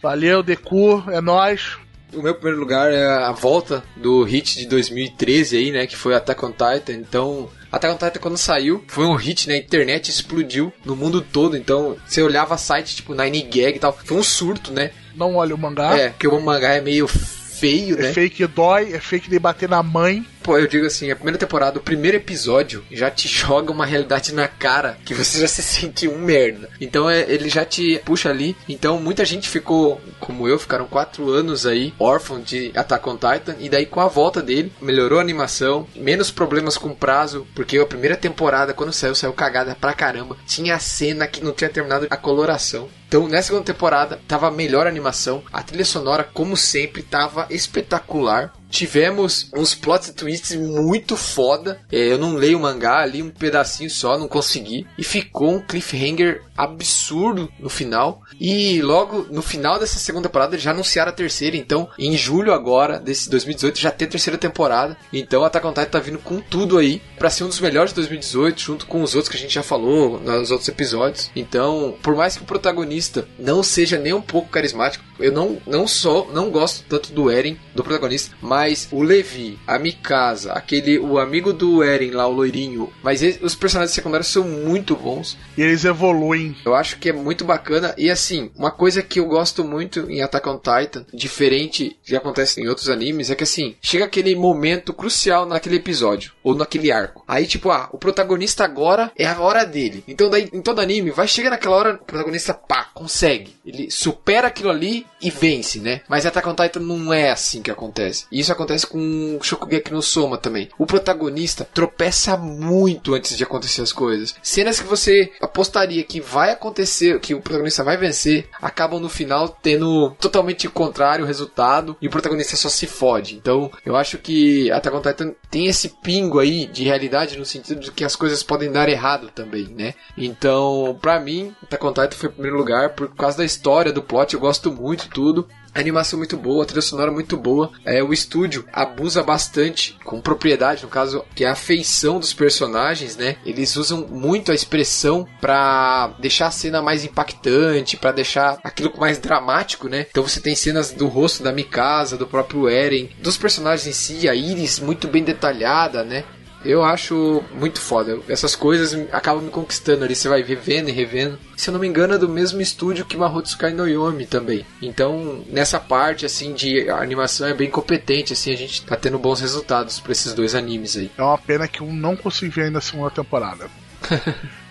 Valeu, 0.03 0.43
Deku, 0.43 1.03
é 1.09 1.19
nóis. 1.19 1.77
O 2.13 2.21
meu 2.21 2.35
primeiro 2.35 2.59
lugar 2.59 2.91
é 2.93 3.03
a 3.07 3.31
volta 3.31 3.83
do 3.97 4.21
hit 4.23 4.59
de 4.59 4.67
2013 4.67 5.57
aí, 5.57 5.71
né? 5.71 5.87
Que 5.87 5.95
foi 5.95 6.13
Attack 6.13 6.45
on 6.45 6.51
Titan. 6.51 6.93
Então, 6.93 7.49
Attack 7.71 7.91
on 7.91 7.97
Titan 7.97 8.19
quando 8.19 8.37
saiu, 8.37 8.83
foi 8.87 9.05
um 9.07 9.15
hit, 9.15 9.47
né? 9.49 9.55
A 9.55 9.57
internet 9.57 10.09
explodiu 10.11 10.71
no 10.85 10.95
mundo 10.95 11.21
todo. 11.21 11.57
Então, 11.57 11.97
você 12.05 12.21
olhava 12.21 12.55
site 12.55 12.95
tipo 12.97 13.15
9gag 13.15 13.77
e 13.77 13.79
tal. 13.79 13.91
Foi 13.91 14.15
um 14.15 14.21
surto, 14.21 14.71
né? 14.71 14.91
Não 15.15 15.35
olha 15.35 15.53
o 15.53 15.57
mangá. 15.57 15.97
É, 15.97 16.09
porque 16.09 16.27
o 16.27 16.39
mangá 16.41 16.73
é 16.73 16.81
meio 16.81 17.07
feio, 17.07 17.97
É 17.99 18.03
né? 18.03 18.13
fake 18.13 18.45
dói, 18.47 18.93
é 18.93 18.99
fake 18.99 19.29
de 19.29 19.39
bater 19.39 19.69
na 19.69 19.81
mãe. 19.83 20.25
Pô, 20.43 20.57
eu 20.57 20.67
digo 20.67 20.85
assim, 20.85 21.09
a 21.09 21.15
primeira 21.15 21.37
temporada, 21.37 21.79
o 21.79 21.81
primeiro 21.81 22.17
episódio 22.17 22.83
já 22.91 23.09
te 23.09 23.29
joga 23.31 23.71
uma 23.71 23.85
realidade 23.85 24.33
na 24.33 24.47
cara 24.47 24.97
que 25.05 25.13
você 25.13 25.39
já 25.39 25.47
se 25.47 25.63
sente 25.63 26.07
um 26.07 26.17
merda. 26.17 26.69
Então 26.81 27.09
é, 27.09 27.21
ele 27.21 27.47
já 27.47 27.63
te 27.63 28.01
puxa 28.03 28.29
ali. 28.29 28.55
Então 28.67 28.99
muita 28.99 29.23
gente 29.23 29.47
ficou, 29.47 30.01
como 30.19 30.47
eu, 30.47 30.59
ficaram 30.59 30.85
quatro 30.85 31.29
anos 31.29 31.65
aí, 31.65 31.93
órfão 31.97 32.41
de 32.41 32.71
Attack 32.75 33.07
on 33.07 33.15
Titan. 33.15 33.55
E 33.59 33.69
daí 33.69 33.85
com 33.85 34.01
a 34.01 34.07
volta 34.07 34.41
dele, 34.41 34.71
melhorou 34.81 35.19
a 35.19 35.21
animação, 35.21 35.87
menos 35.95 36.29
problemas 36.29 36.77
com 36.77 36.93
prazo, 36.93 37.47
porque 37.55 37.77
a 37.77 37.85
primeira 37.85 38.17
temporada, 38.17 38.73
quando 38.73 38.91
saiu, 38.91 39.15
saiu 39.15 39.31
cagada 39.31 39.75
pra 39.79 39.93
caramba. 39.93 40.35
Tinha 40.45 40.75
a 40.75 40.79
cena 40.79 41.25
que 41.25 41.43
não 41.43 41.53
tinha 41.53 41.69
terminado 41.69 42.07
a 42.09 42.17
coloração. 42.17 42.89
Então, 43.13 43.27
nessa 43.27 43.49
segunda 43.49 43.65
temporada, 43.65 44.19
tava 44.27 44.49
melhor 44.49 44.87
a 44.87 44.89
animação. 44.89 45.43
A 45.53 45.61
trilha 45.61 45.85
sonora, 45.85 46.23
como 46.23 46.57
sempre, 46.57 47.03
tava 47.03 47.45
espetacular. 47.47 48.51
Tivemos 48.73 49.51
uns 49.53 49.75
plot 49.75 50.13
twists 50.13 50.55
muito 50.55 51.15
foda. 51.15 51.79
É, 51.91 52.11
eu 52.11 52.17
não 52.17 52.33
leio 52.33 52.57
o 52.57 52.61
mangá, 52.61 53.03
ali 53.03 53.21
um 53.21 53.29
pedacinho 53.29 53.87
só, 53.87 54.17
não 54.17 54.27
consegui. 54.27 54.87
E 54.97 55.03
ficou 55.03 55.57
um 55.57 55.61
cliffhanger 55.61 56.41
absurdo 56.57 57.49
no 57.59 57.69
final. 57.69 58.21
E 58.39 58.81
logo 58.81 59.27
no 59.29 59.41
final 59.41 59.79
dessa 59.79 59.99
segunda 59.99 60.27
temporada 60.29 60.55
eles 60.55 60.63
já 60.63 60.71
anunciaram 60.71 61.09
a 61.09 61.15
terceira. 61.15 61.57
Então, 61.57 61.89
em 61.97 62.15
julho 62.17 62.53
agora, 62.53 62.99
desse 62.99 63.29
2018, 63.29 63.79
já 63.79 63.91
tem 63.91 64.07
a 64.07 64.11
terceira 64.11 64.37
temporada. 64.37 64.97
Então, 65.11 65.43
Attack 65.43 65.65
on 65.65 65.71
Titan 65.71 65.85
tá 65.85 65.99
vindo 65.99 66.19
com 66.19 66.39
tudo 66.39 66.77
aí 66.77 67.01
pra 67.17 67.29
ser 67.29 67.43
um 67.43 67.47
dos 67.47 67.59
melhores 67.59 67.91
de 67.91 67.95
2018, 67.95 68.61
junto 68.61 68.85
com 68.85 69.01
os 69.01 69.15
outros 69.15 69.29
que 69.29 69.37
a 69.37 69.39
gente 69.39 69.53
já 69.53 69.63
falou 69.63 70.19
nos 70.19 70.51
outros 70.51 70.67
episódios. 70.69 71.29
Então, 71.35 71.95
por 72.01 72.15
mais 72.15 72.35
que 72.35 72.43
o 72.43 72.47
protagonista 72.47 73.27
não 73.37 73.63
seja 73.63 73.97
nem 73.97 74.13
um 74.13 74.21
pouco 74.21 74.49
carismático, 74.49 75.03
eu 75.19 75.31
não, 75.31 75.57
não 75.65 75.87
só 75.87 76.27
não 76.33 76.49
gosto 76.49 76.85
tanto 76.87 77.13
do 77.13 77.29
Eren, 77.29 77.57
do 77.73 77.83
protagonista, 77.83 78.35
mas 78.41 78.87
o 78.91 79.01
Levi, 79.01 79.59
a 79.65 79.77
Mikasa, 79.77 80.53
aquele 80.53 80.99
o 80.99 81.17
amigo 81.19 81.53
do 81.53 81.83
Eren 81.83 82.11
lá, 82.11 82.27
o 82.27 82.31
loirinho, 82.31 82.91
mas 83.01 83.21
os 83.41 83.55
personagens 83.55 83.93
secundários 83.93 84.27
são 84.27 84.43
muito 84.43 84.95
bons. 84.95 85.37
E 85.57 85.61
eles 85.61 85.85
evoluem. 85.85 86.42
Eu 86.65 86.75
acho 86.75 86.97
que 86.97 87.09
é 87.09 87.13
muito 87.13 87.45
bacana. 87.45 87.93
E 87.97 88.09
assim, 88.09 88.51
uma 88.55 88.71
coisa 88.71 89.01
que 89.01 89.19
eu 89.19 89.25
gosto 89.25 89.63
muito 89.63 90.09
em 90.09 90.21
Attack 90.21 90.47
on 90.49 90.57
Titan, 90.57 91.05
diferente 91.13 91.97
que 92.03 92.15
acontece 92.15 92.61
em 92.61 92.67
outros 92.67 92.89
animes, 92.89 93.29
é 93.29 93.35
que 93.35 93.43
assim, 93.43 93.75
chega 93.81 94.05
aquele 94.05 94.35
momento 94.35 94.93
crucial 94.93 95.45
naquele 95.45 95.77
episódio, 95.77 96.33
ou 96.43 96.55
naquele 96.55 96.91
arco. 96.91 97.23
Aí, 97.27 97.45
tipo, 97.45 97.69
ah, 97.71 97.89
o 97.91 97.97
protagonista 97.97 98.63
agora 98.63 99.11
é 99.17 99.25
a 99.25 99.39
hora 99.39 99.65
dele. 99.65 100.03
Então, 100.07 100.29
daí, 100.29 100.49
em 100.51 100.61
todo 100.61 100.81
anime, 100.81 101.11
vai 101.11 101.27
chegar 101.27 101.49
naquela 101.49 101.75
hora, 101.75 101.93
o 101.95 102.05
protagonista, 102.05 102.53
pá, 102.53 102.89
consegue. 102.93 103.55
Ele 103.65 103.89
supera 103.89 104.47
aquilo 104.47 104.69
ali 104.69 105.05
e 105.21 105.29
vence, 105.29 105.79
né? 105.79 106.01
Mas 106.07 106.25
Attack 106.25 106.47
on 106.47 106.55
Titan 106.55 106.79
não 106.79 107.13
é 107.13 107.31
assim 107.31 107.61
que 107.61 107.71
acontece. 107.71 108.25
E 108.31 108.39
isso 108.39 108.51
acontece 108.51 108.85
com 108.85 109.39
Shokugeki 109.41 109.93
no 109.93 110.01
Soma 110.01 110.37
também. 110.37 110.69
O 110.77 110.85
protagonista 110.85 111.67
tropeça 111.73 112.35
muito 112.37 113.13
antes 113.13 113.37
de 113.37 113.43
acontecer 113.43 113.81
as 113.81 113.93
coisas. 113.93 114.35
Cenas 114.41 114.79
que 114.79 114.87
você 114.87 115.31
apostaria 115.41 116.03
que 116.03 116.19
vai 116.33 116.51
acontecer, 116.51 117.19
que 117.19 117.35
o 117.35 117.41
protagonista 117.41 117.83
vai 117.83 117.95
vencer, 117.95 118.49
acabam 118.59 118.99
no 118.99 119.07
final 119.07 119.47
tendo 119.47 120.09
totalmente 120.19 120.67
contrário 120.67 121.23
o 121.23 121.27
resultado 121.27 121.95
e 122.01 122.07
o 122.07 122.09
protagonista 122.09 122.55
só 122.55 122.69
se 122.69 122.87
fode. 122.87 123.35
Então, 123.35 123.69
eu 123.85 123.95
acho 123.95 124.17
que 124.17 124.71
Attack 124.71 124.95
on 124.95 125.01
Titan 125.01 125.35
tem 125.51 125.67
esse 125.67 125.89
pingo 125.89 126.39
aí 126.39 126.65
de 126.65 126.83
realidade 126.83 127.37
no 127.37 127.45
sentido 127.45 127.79
de 127.79 127.91
que 127.91 128.03
as 128.03 128.15
coisas 128.15 128.41
podem 128.41 128.71
dar 128.71 128.89
errado 128.89 129.29
também, 129.29 129.67
né? 129.67 129.93
Então, 130.17 130.97
pra 130.99 131.19
mim, 131.19 131.55
Attack 131.61 131.85
on 131.85 131.93
Titan 131.93 132.17
foi 132.17 132.29
o 132.29 132.33
primeiro 132.33 132.57
lugar 132.57 132.89
por 132.89 133.13
causa 133.15 133.37
da 133.37 133.45
história, 133.45 133.93
do 133.93 134.01
plot, 134.01 134.33
eu 134.33 134.39
gosto 134.39 134.71
muito 134.71 135.07
tudo. 135.09 135.47
Animação 135.73 136.19
muito 136.19 136.37
boa, 136.37 136.63
a 136.63 136.65
trilha 136.65 136.81
sonora 136.81 137.11
muito 137.11 137.35
boa. 137.35 137.71
É, 137.83 138.03
o 138.03 138.13
estúdio 138.13 138.65
abusa 138.71 139.23
bastante, 139.23 139.97
com 140.03 140.21
propriedade, 140.21 140.83
no 140.83 140.89
caso, 140.89 141.25
que 141.35 141.43
é 141.43 141.49
a 141.49 141.55
feição 141.55 142.19
dos 142.19 142.33
personagens, 142.33 143.17
né? 143.17 143.37
Eles 143.45 143.75
usam 143.75 144.07
muito 144.07 144.51
a 144.51 144.55
expressão 144.55 145.27
pra 145.41 146.13
deixar 146.19 146.47
a 146.47 146.51
cena 146.51 146.81
mais 146.81 147.03
impactante, 147.03 147.97
pra 147.97 148.11
deixar 148.11 148.59
aquilo 148.63 148.93
mais 148.97 149.17
dramático, 149.17 149.89
né? 149.89 150.05
Então 150.09 150.23
você 150.23 150.39
tem 150.39 150.55
cenas 150.55 150.91
do 150.91 151.07
rosto 151.07 151.41
da 151.41 151.51
Mikasa, 151.51 152.17
do 152.17 152.27
próprio 152.27 152.69
Eren, 152.69 153.09
dos 153.19 153.37
personagens 153.37 153.87
em 153.87 153.93
si, 153.93 154.29
a 154.29 154.35
Iris 154.35 154.79
muito 154.79 155.07
bem 155.07 155.23
detalhada, 155.23 156.03
né? 156.03 156.23
Eu 156.65 156.83
acho 156.83 157.43
muito 157.53 157.81
foda. 157.81 158.19
Essas 158.27 158.55
coisas 158.55 158.93
acabam 159.11 159.43
me 159.43 159.49
conquistando 159.51 160.03
ali. 160.05 160.15
Você 160.15 160.29
vai 160.29 160.41
revendo 160.41 160.89
e 160.89 160.93
revendo. 160.93 161.37
Se 161.57 161.69
eu 161.69 161.73
não 161.73 161.79
me 161.79 161.87
engano, 161.87 162.13
é 162.13 162.17
do 162.17 162.29
mesmo 162.29 162.61
estúdio 162.61 163.05
que 163.05 163.17
Mahotsukai 163.17 163.71
no 163.73 163.87
Yomi 163.87 164.25
também. 164.25 164.65
Então, 164.81 165.43
nessa 165.49 165.79
parte, 165.79 166.25
assim, 166.25 166.53
de 166.53 166.89
animação 166.89 167.47
é 167.47 167.53
bem 167.53 167.69
competente, 167.69 168.33
assim. 168.33 168.51
A 168.53 168.57
gente 168.57 168.81
tá 168.83 168.95
tendo 168.95 169.19
bons 169.19 169.41
resultados 169.41 169.99
pra 169.99 170.11
esses 170.13 170.33
dois 170.33 170.55
animes 170.55 170.95
aí. 170.95 171.11
É 171.17 171.21
uma 171.21 171.37
pena 171.37 171.67
que 171.67 171.81
eu 171.81 171.87
não 171.87 172.15
consegui 172.15 172.49
ver 172.51 172.63
ainda 172.65 172.77
a 172.77 172.81
segunda 172.81 173.09
temporada. 173.11 173.67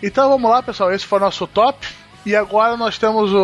então 0.03 0.29
vamos 0.31 0.51
lá, 0.51 0.63
pessoal. 0.63 0.93
Esse 0.93 1.07
foi 1.07 1.19
o 1.19 1.23
nosso 1.23 1.47
top. 1.47 1.87
E 2.25 2.37
agora 2.37 2.77
nós 2.77 2.99
temos 2.99 3.33
o, 3.33 3.39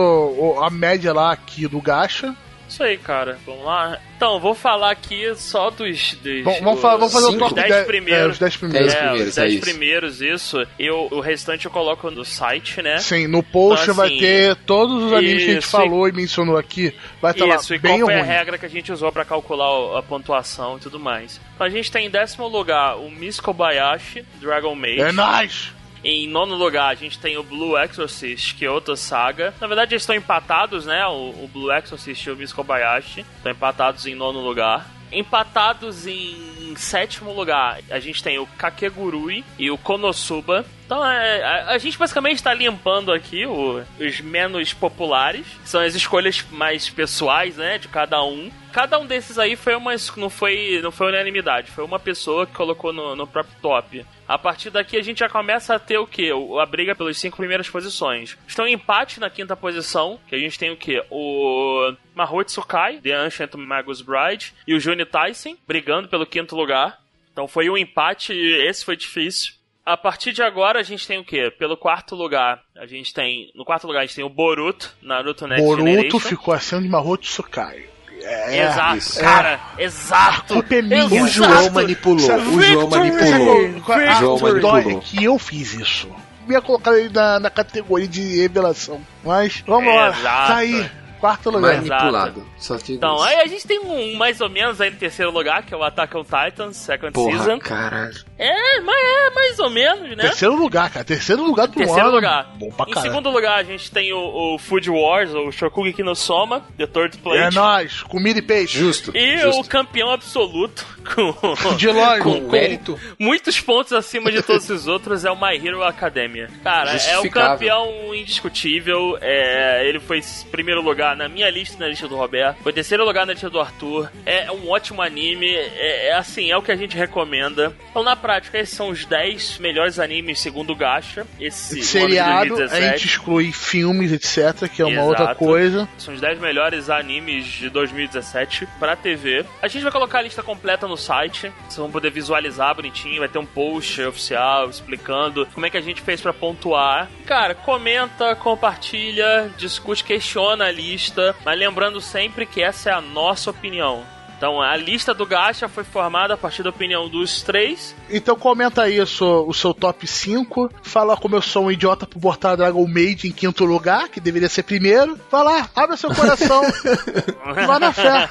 o- 0.57 0.62
a 0.64 0.70
média 0.70 1.12
lá 1.12 1.32
aqui 1.32 1.66
do 1.66 1.80
Gacha. 1.80 2.34
Isso 2.69 2.83
aí, 2.83 2.99
cara. 2.99 3.39
Vamos 3.47 3.64
lá. 3.64 3.99
Então, 4.16 4.39
vou 4.41 4.55
falar 4.55 4.91
aqui 4.91 5.33
só 5.37 5.71
dos. 5.71 6.14
dos 6.14 6.43
Bom, 6.43 6.61
vamos, 6.62 6.81
falar, 6.81 6.97
vamos 6.97 7.12
fazer 7.12 7.27
o 7.27 7.31
cinco, 7.31 7.45
top 7.45 7.55
10 7.55 7.69
10 7.69 7.87
primeiros. 7.87 8.27
É, 8.27 8.31
os 8.31 8.39
10 8.39 8.57
primeiros. 8.57 8.93
Dez 8.93 8.95
é, 8.95 8.99
primeiros, 9.07 9.29
os 9.29 9.39
é 9.39 9.41
10 9.41 9.53
isso. 9.55 9.61
primeiros, 9.62 10.21
isso. 10.23 10.66
Eu, 10.79 11.09
o 11.11 11.21
restante 11.21 11.64
eu 11.66 11.71
coloco 11.71 12.11
no 12.11 12.25
site, 12.25 12.83
né? 12.83 12.99
Sim, 12.99 13.27
no 13.27 13.43
post 13.43 13.85
Então, 13.85 13.95
vai 13.95 14.09
assim, 14.09 14.19
ter 14.19 14.57
todos 14.57 15.03
os 15.05 15.12
animes 15.12 15.45
que 15.45 15.51
a 15.51 15.55
gente 15.55 15.66
falou 15.66 16.09
e 16.09 16.12
mencionou 16.12 16.57
aqui. 16.57 16.93
Vai 17.23 17.33
estar 17.33 17.47
Isso, 17.47 17.73
lá 17.73 17.77
e 17.77 17.79
bem 17.81 17.99
qual 18.01 18.11
foi 18.11 18.21
a 18.21 18.25
regra 18.25 18.59
que 18.59 18.66
a 18.66 18.71
gente 18.71 18.93
usou 18.93 19.11
pra 19.11 19.25
calcular 19.25 19.71
o- 19.79 19.97
a 19.97 20.03
pontuação 20.03 20.77
e 20.77 20.81
tudo 20.81 20.99
mais. 20.99 21.41
Então 21.55 21.66
a 21.66 21.71
gente 21.71 21.91
tem 21.91 22.07
em 22.07 22.11
décimo 22.11 22.47
lugar 22.49 22.97
o 22.99 23.11
Miss 23.11 23.41
Kobayashi, 23.41 24.25
Dragon 24.41 24.75
Maid. 24.75 25.01
É 25.01 25.12
nóis! 25.12 25.73
Em 26.05 26.28
nono 26.28 26.55
lugar, 26.55 26.88
a 26.88 26.94
gente 26.94 27.18
tem 27.18 27.36
o 27.36 27.42
Blue 27.42 27.78
Exorcist, 27.78 28.55
que 28.55 28.64
é 28.64 28.70
outra 28.70 28.96
saga. 28.96 29.55
Na 29.61 29.66
verdade, 29.66 29.94
eles 29.94 30.03
estão 30.03 30.14
empatados, 30.14 30.86
né? 30.86 31.05
O, 31.07 31.44
o 31.44 31.51
Blue 31.53 31.72
Exorcist 31.72 32.26
e 32.26 32.30
o 32.30 32.36
Miss 32.36 32.53
Kobayashi. 32.53 33.20
Estão 33.36 33.53
empatados 33.53 34.07
em 34.07 34.14
nono 34.14 34.40
lugar. 34.40 34.86
Empatados 35.11 36.07
em 36.07 36.74
sétimo 36.76 37.32
lugar, 37.32 37.80
a 37.90 37.99
gente 37.99 38.22
tem 38.22 38.38
o 38.38 38.46
Kakegurui 38.46 39.44
e 39.59 39.70
o 39.70 39.78
Konosuba. 39.78 40.64
Então, 40.89 41.07
é, 41.07 41.43
a, 41.45 41.70
a 41.72 41.78
gente 41.78 41.99
basicamente 41.99 42.36
está 42.36 42.55
limpando 42.55 43.12
aqui 43.12 43.45
o- 43.45 43.84
os 44.01 44.20
menos 44.22 44.72
populares. 44.72 45.47
São 45.62 45.82
as 45.82 45.95
escolhas 45.95 46.43
mais 46.51 46.89
pessoais, 46.89 47.59
né? 47.59 47.76
De 47.76 47.89
cada 47.89 48.24
um. 48.24 48.51
Cada 48.72 48.99
um 48.99 49.05
desses 49.05 49.39
aí 49.39 49.55
foi 49.55 49.74
uma. 49.74 49.93
Não 50.16 50.30
foi, 50.30 50.80
não 50.82 50.91
foi 50.91 51.09
unanimidade. 51.09 51.70
Foi 51.70 51.84
uma 51.84 51.99
pessoa 51.99 52.47
que 52.47 52.55
colocou 52.55 52.91
no, 52.91 53.14
no 53.14 53.26
próprio 53.26 53.55
top. 53.61 54.07
A 54.26 54.39
partir 54.39 54.70
daqui 54.70 54.97
a 54.97 55.03
gente 55.03 55.18
já 55.18 55.28
começa 55.28 55.74
a 55.74 55.78
ter 55.78 55.99
o 55.99 56.07
quê? 56.07 56.30
A 56.59 56.64
briga 56.64 56.95
pelas 56.95 57.18
cinco 57.18 57.36
primeiras 57.36 57.68
posições. 57.68 58.39
Estão 58.47 58.66
em 58.66 58.72
empate 58.72 59.20
na 59.20 59.28
quinta 59.28 59.55
posição, 59.55 60.18
que 60.26 60.34
a 60.34 60.39
gente 60.39 60.59
tem 60.59 60.70
o 60.70 60.76
quê? 60.76 61.05
O 61.11 61.93
Mahotsukai, 62.14 62.97
The 62.99 63.12
Ancient 63.12 63.53
Magus 63.57 64.01
Bride, 64.01 64.55
e 64.66 64.72
o 64.72 64.80
Juni 64.80 65.05
Tyson, 65.05 65.55
brigando 65.66 66.09
pelo 66.09 66.24
quinto 66.24 66.57
lugar. 66.57 66.99
Então 67.30 67.47
foi 67.47 67.68
um 67.68 67.76
empate, 67.76 68.32
e 68.32 68.66
esse 68.66 68.84
foi 68.86 68.97
difícil. 68.97 69.53
A 69.89 69.97
partir 69.97 70.32
de 70.34 70.43
agora 70.43 70.80
a 70.80 70.82
gente 70.82 71.07
tem 71.07 71.18
o 71.18 71.24
quê? 71.24 71.51
Pelo 71.59 71.74
quarto 71.74 72.14
lugar, 72.14 72.61
a 72.76 72.84
gente 72.84 73.14
tem. 73.14 73.51
No 73.55 73.64
quarto 73.64 73.86
lugar 73.86 74.01
a 74.01 74.03
gente 74.05 74.16
tem 74.16 74.24
o 74.24 74.28
Boruto, 74.28 74.95
Naruto 75.01 75.47
Next 75.47 75.64
Boruto 75.64 75.86
Generation. 75.86 76.20
ficou 76.20 76.53
acima 76.53 76.82
de 76.82 76.89
Mahotsukai. 76.89 77.86
É, 78.20 78.66
Exato, 78.66 78.97
isso. 78.99 79.18
cara, 79.18 79.59
exato. 79.78 80.53
A 80.53 80.57
culpa 80.57 80.74
é 80.74 80.82
minha. 80.82 81.07
O 81.07 81.14
Exato. 81.26 81.28
João 81.28 81.70
manipulou. 81.70 82.16
O 82.18 82.62
João 82.62 82.89
manipulou. 82.91 83.82
A 83.89 84.14
João 84.20 84.39
dói 84.39 84.51
é 84.51 84.62
manipulou. 84.62 85.01
que 85.01 85.24
eu 85.24 85.39
fiz 85.39 85.72
isso. 85.72 86.11
Eu 86.47 86.53
ia 86.53 86.61
colocar 86.61 86.99
ele 86.99 87.09
na, 87.09 87.41
na 87.41 87.49
categoria 87.49 88.09
de 88.09 88.41
revelação. 88.43 89.01
Mas, 89.24 89.62
vamos 89.66 89.95
lá. 89.95 90.09
Exato. 90.09 90.49
Tá 90.49 90.57
aí. 90.57 90.91
Quarto 91.19 91.51
lugar. 91.51 91.77
Manipulado. 91.77 92.47
Então, 92.89 93.16
isso. 93.16 93.25
aí 93.25 93.37
a 93.41 93.47
gente 93.47 93.66
tem 93.66 93.79
um 93.81 94.16
mais 94.16 94.41
ou 94.41 94.49
menos 94.49 94.81
aí 94.81 94.91
no 94.91 94.97
terceiro 94.97 95.31
lugar, 95.31 95.62
que 95.64 95.75
é 95.75 95.77
o 95.77 95.83
Attack 95.83 96.16
on 96.16 96.23
Titan, 96.25 96.73
Second 96.73 97.12
Porra, 97.12 97.39
Season. 97.39 97.59
caralho. 97.59 98.14
É, 98.39 98.81
mas 98.81 98.97
é 98.97 99.31
mais 99.31 99.59
ou 99.59 99.71
menos, 99.71 100.16
né? 100.16 100.23
Terceiro 100.23 100.55
lugar, 100.57 100.91
cara. 100.91 101.05
Terceiro 101.05 101.43
lugar 101.45 101.66
do 101.66 101.75
Terceiro 101.75 102.07
ano. 102.07 102.14
lugar. 102.16 102.53
Bom 102.59 102.71
pra 102.71 102.87
em 102.89 102.93
caralho. 102.93 103.11
segundo 103.12 103.31
lugar, 103.31 103.59
a 103.59 103.62
gente 103.64 103.91
tem 103.91 104.12
o, 104.12 104.55
o 104.55 104.59
Food 104.59 104.89
Wars, 104.91 105.35
ou 105.35 105.51
Shokugi 105.51 106.03
no 106.03 106.14
Soma, 106.14 106.62
The 106.77 106.87
Third 106.87 107.16
É 107.16 107.21
Plate. 107.21 107.57
nóis, 107.57 108.03
comida 108.03 108.39
e 108.39 108.43
peixe. 108.43 108.79
Justo. 108.79 109.11
e 109.16 109.39
justo. 109.39 109.61
o 109.62 109.64
campeão 109.69 110.11
absoluto, 110.11 110.87
com, 111.14 111.75
De 111.77 111.89
longe. 111.89 112.23
Com 112.23 112.41
mérito. 112.49 112.99
muitos 113.19 113.61
pontos 113.61 113.93
acima 113.93 114.31
de 114.31 114.43
todos 114.43 114.69
os 114.71 114.87
outros, 114.87 115.25
é 115.25 115.31
o 115.31 115.37
My 115.37 115.57
Hero 115.57 115.83
Academia. 115.83 116.49
Cara, 116.62 116.93
é 116.93 117.19
o 117.19 117.29
campeão 117.31 118.14
indiscutível. 118.14 119.19
É, 119.21 119.89
ele 119.89 119.99
foi 119.99 120.21
primeiro 120.51 120.81
lugar 120.81 121.07
na 121.16 121.28
minha 121.28 121.50
lista 121.50 121.76
e 121.76 121.80
na 121.80 121.88
lista 121.88 122.09
do 122.09 122.16
Roberto. 122.16 122.62
Foi 122.62 122.72
terceiro 122.72 123.04
lugar 123.04 123.26
na 123.26 123.32
lista 123.32 123.50
do 123.50 123.61
Arthur. 123.61 124.11
É 124.24 124.50
um 124.50 124.68
ótimo 124.70 125.02
anime. 125.02 125.48
É, 125.54 126.09
é 126.09 126.12
assim, 126.14 126.50
é 126.50 126.56
o 126.56 126.62
que 126.62 126.72
a 126.72 126.76
gente 126.76 126.96
recomenda. 126.96 127.74
Então, 127.90 128.02
na 128.02 128.16
prática, 128.16 128.59
esses 128.59 128.76
são 128.76 128.88
os 128.88 129.04
10 129.04 129.59
melhores 129.59 129.98
animes 129.98 130.40
segundo 130.40 130.72
o 130.72 130.76
Gacha. 130.76 131.26
Esse 131.40 131.82
Seriado, 131.82 132.54
ano 132.54 132.56
de 132.56 132.62
a 132.62 132.66
2017. 132.66 132.98
gente 132.98 133.06
exclui 133.06 133.52
filmes, 133.52 134.12
etc., 134.12 134.68
que 134.68 134.82
é 134.82 134.84
uma 134.84 134.94
Exato. 134.94 135.09
outra 135.09 135.34
coisa. 135.34 135.88
São 135.98 136.14
os 136.14 136.20
10 136.20 136.38
melhores 136.38 136.90
animes 136.90 137.44
de 137.46 137.68
2017 137.70 138.66
pra 138.78 138.96
TV. 138.96 139.44
A 139.62 139.68
gente 139.68 139.82
vai 139.82 139.92
colocar 139.92 140.18
a 140.18 140.22
lista 140.22 140.42
completa 140.42 140.86
no 140.86 140.96
site. 140.96 141.52
Vocês 141.64 141.76
vão 141.76 141.90
poder 141.90 142.11
visualizar 142.11 142.74
bonitinho. 142.74 143.20
Vai 143.20 143.28
ter 143.28 143.38
um 143.38 143.46
post 143.46 144.00
oficial 144.02 144.68
explicando 144.68 145.46
como 145.54 145.66
é 145.66 145.70
que 145.70 145.76
a 145.76 145.80
gente 145.80 146.00
fez 146.00 146.20
pra 146.20 146.32
pontuar. 146.32 147.09
Cara, 147.26 147.54
comenta, 147.54 148.34
compartilha, 148.36 149.50
discute, 149.56 150.04
questiona 150.04 150.66
a 150.66 150.70
lista. 150.70 150.97
Mas 151.44 151.59
lembrando 151.59 152.01
sempre 152.01 152.46
que 152.46 152.62
essa 152.62 152.90
é 152.90 152.92
a 152.92 153.01
nossa 153.01 153.51
opinião. 153.51 154.05
Então, 154.38 154.62
a 154.62 154.76
lista 154.76 155.12
do 155.12 155.26
Gacha 155.26 155.68
foi 155.68 155.82
formada 155.82 156.34
a 156.34 156.36
partir 156.36 156.62
da 156.62 156.70
opinião 156.70 157.09
dos 157.09 157.42
três. 157.42 157.92
Então 158.09 158.36
comenta 158.36 158.82
aí 158.82 159.01
o 159.01 159.07
seu, 159.07 159.49
o 159.49 159.53
seu 159.53 159.74
top 159.74 160.07
5. 160.07 160.70
Fala 160.80 161.16
como 161.16 161.34
eu 161.34 161.42
sou 161.42 161.64
um 161.64 161.72
idiota 161.72 162.07
por 162.07 162.20
botar 162.20 162.55
Dragon 162.55 162.86
Maid 162.86 163.26
em 163.26 163.32
quinto 163.32 163.64
lugar, 163.64 164.09
que 164.09 164.20
deveria 164.20 164.49
ser 164.49 164.62
primeiro. 164.62 165.18
Vai 165.28 165.42
lá, 165.42 165.68
abre 165.74 165.96
seu 165.96 166.14
coração. 166.14 166.62
Vai 167.66 167.78
na 167.80 167.92
fé. 167.92 168.28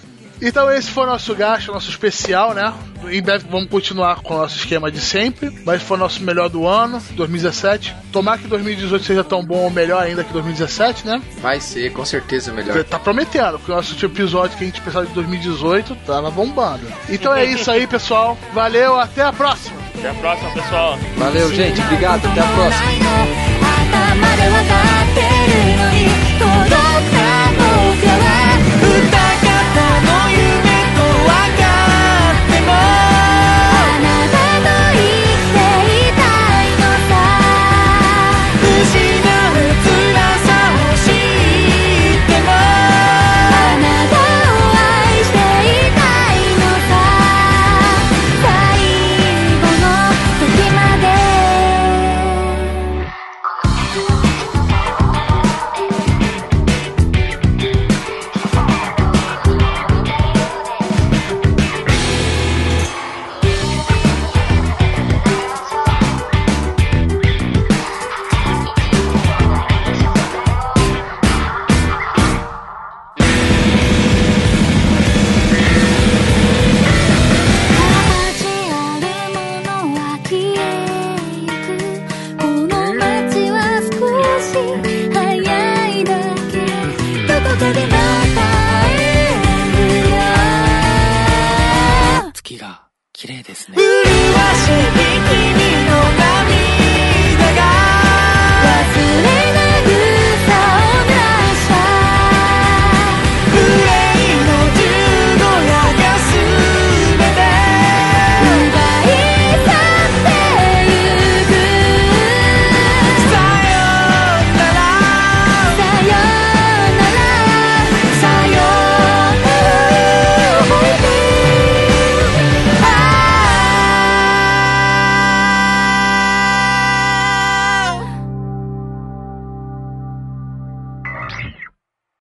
Então 0.40 0.70
esse 0.70 0.90
foi 0.90 1.04
o 1.04 1.06
nosso 1.06 1.34
gasto, 1.34 1.72
nosso 1.72 1.90
especial, 1.90 2.54
né? 2.54 2.72
Em 3.08 3.22
breve 3.22 3.46
vamos 3.50 3.68
continuar 3.68 4.16
com 4.16 4.34
o 4.34 4.38
nosso 4.38 4.56
esquema 4.56 4.90
de 4.90 5.00
sempre. 5.00 5.50
Mas 5.64 5.82
foi 5.82 5.96
o 5.96 6.00
nosso 6.00 6.22
melhor 6.22 6.48
do 6.48 6.66
ano, 6.66 7.02
2017. 7.12 7.94
Tomar 8.12 8.38
que 8.38 8.46
2018 8.46 9.04
seja 9.04 9.24
tão 9.24 9.44
bom 9.44 9.64
ou 9.64 9.70
melhor 9.70 10.02
ainda 10.02 10.24
que 10.24 10.32
2017, 10.32 11.06
né? 11.06 11.20
Vai 11.40 11.60
ser, 11.60 11.92
com 11.92 12.04
certeza, 12.04 12.52
melhor. 12.52 12.82
Tá 12.84 12.98
prometendo, 12.98 13.58
porque 13.58 13.72
o 13.72 13.74
nosso 13.76 14.04
episódio 14.04 14.56
que 14.56 14.64
a 14.64 14.66
gente 14.66 14.80
pensava 14.80 15.06
de 15.06 15.12
2018 15.12 15.94
tava 16.06 16.30
bombando. 16.30 16.86
Então 17.08 17.34
é 17.34 17.44
isso 17.44 17.70
aí, 17.70 17.86
pessoal. 17.86 18.36
Valeu, 18.52 18.98
até 18.98 19.22
a 19.22 19.32
próxima! 19.32 19.80
Até 19.98 20.10
a 20.10 20.14
próxima, 20.14 20.50
pessoal. 20.52 20.98
Valeu, 21.16 21.54
gente. 21.54 21.80
Obrigado. 21.82 22.26
Até 22.26 22.40
a 22.40 22.46
próxima. 22.46 22.90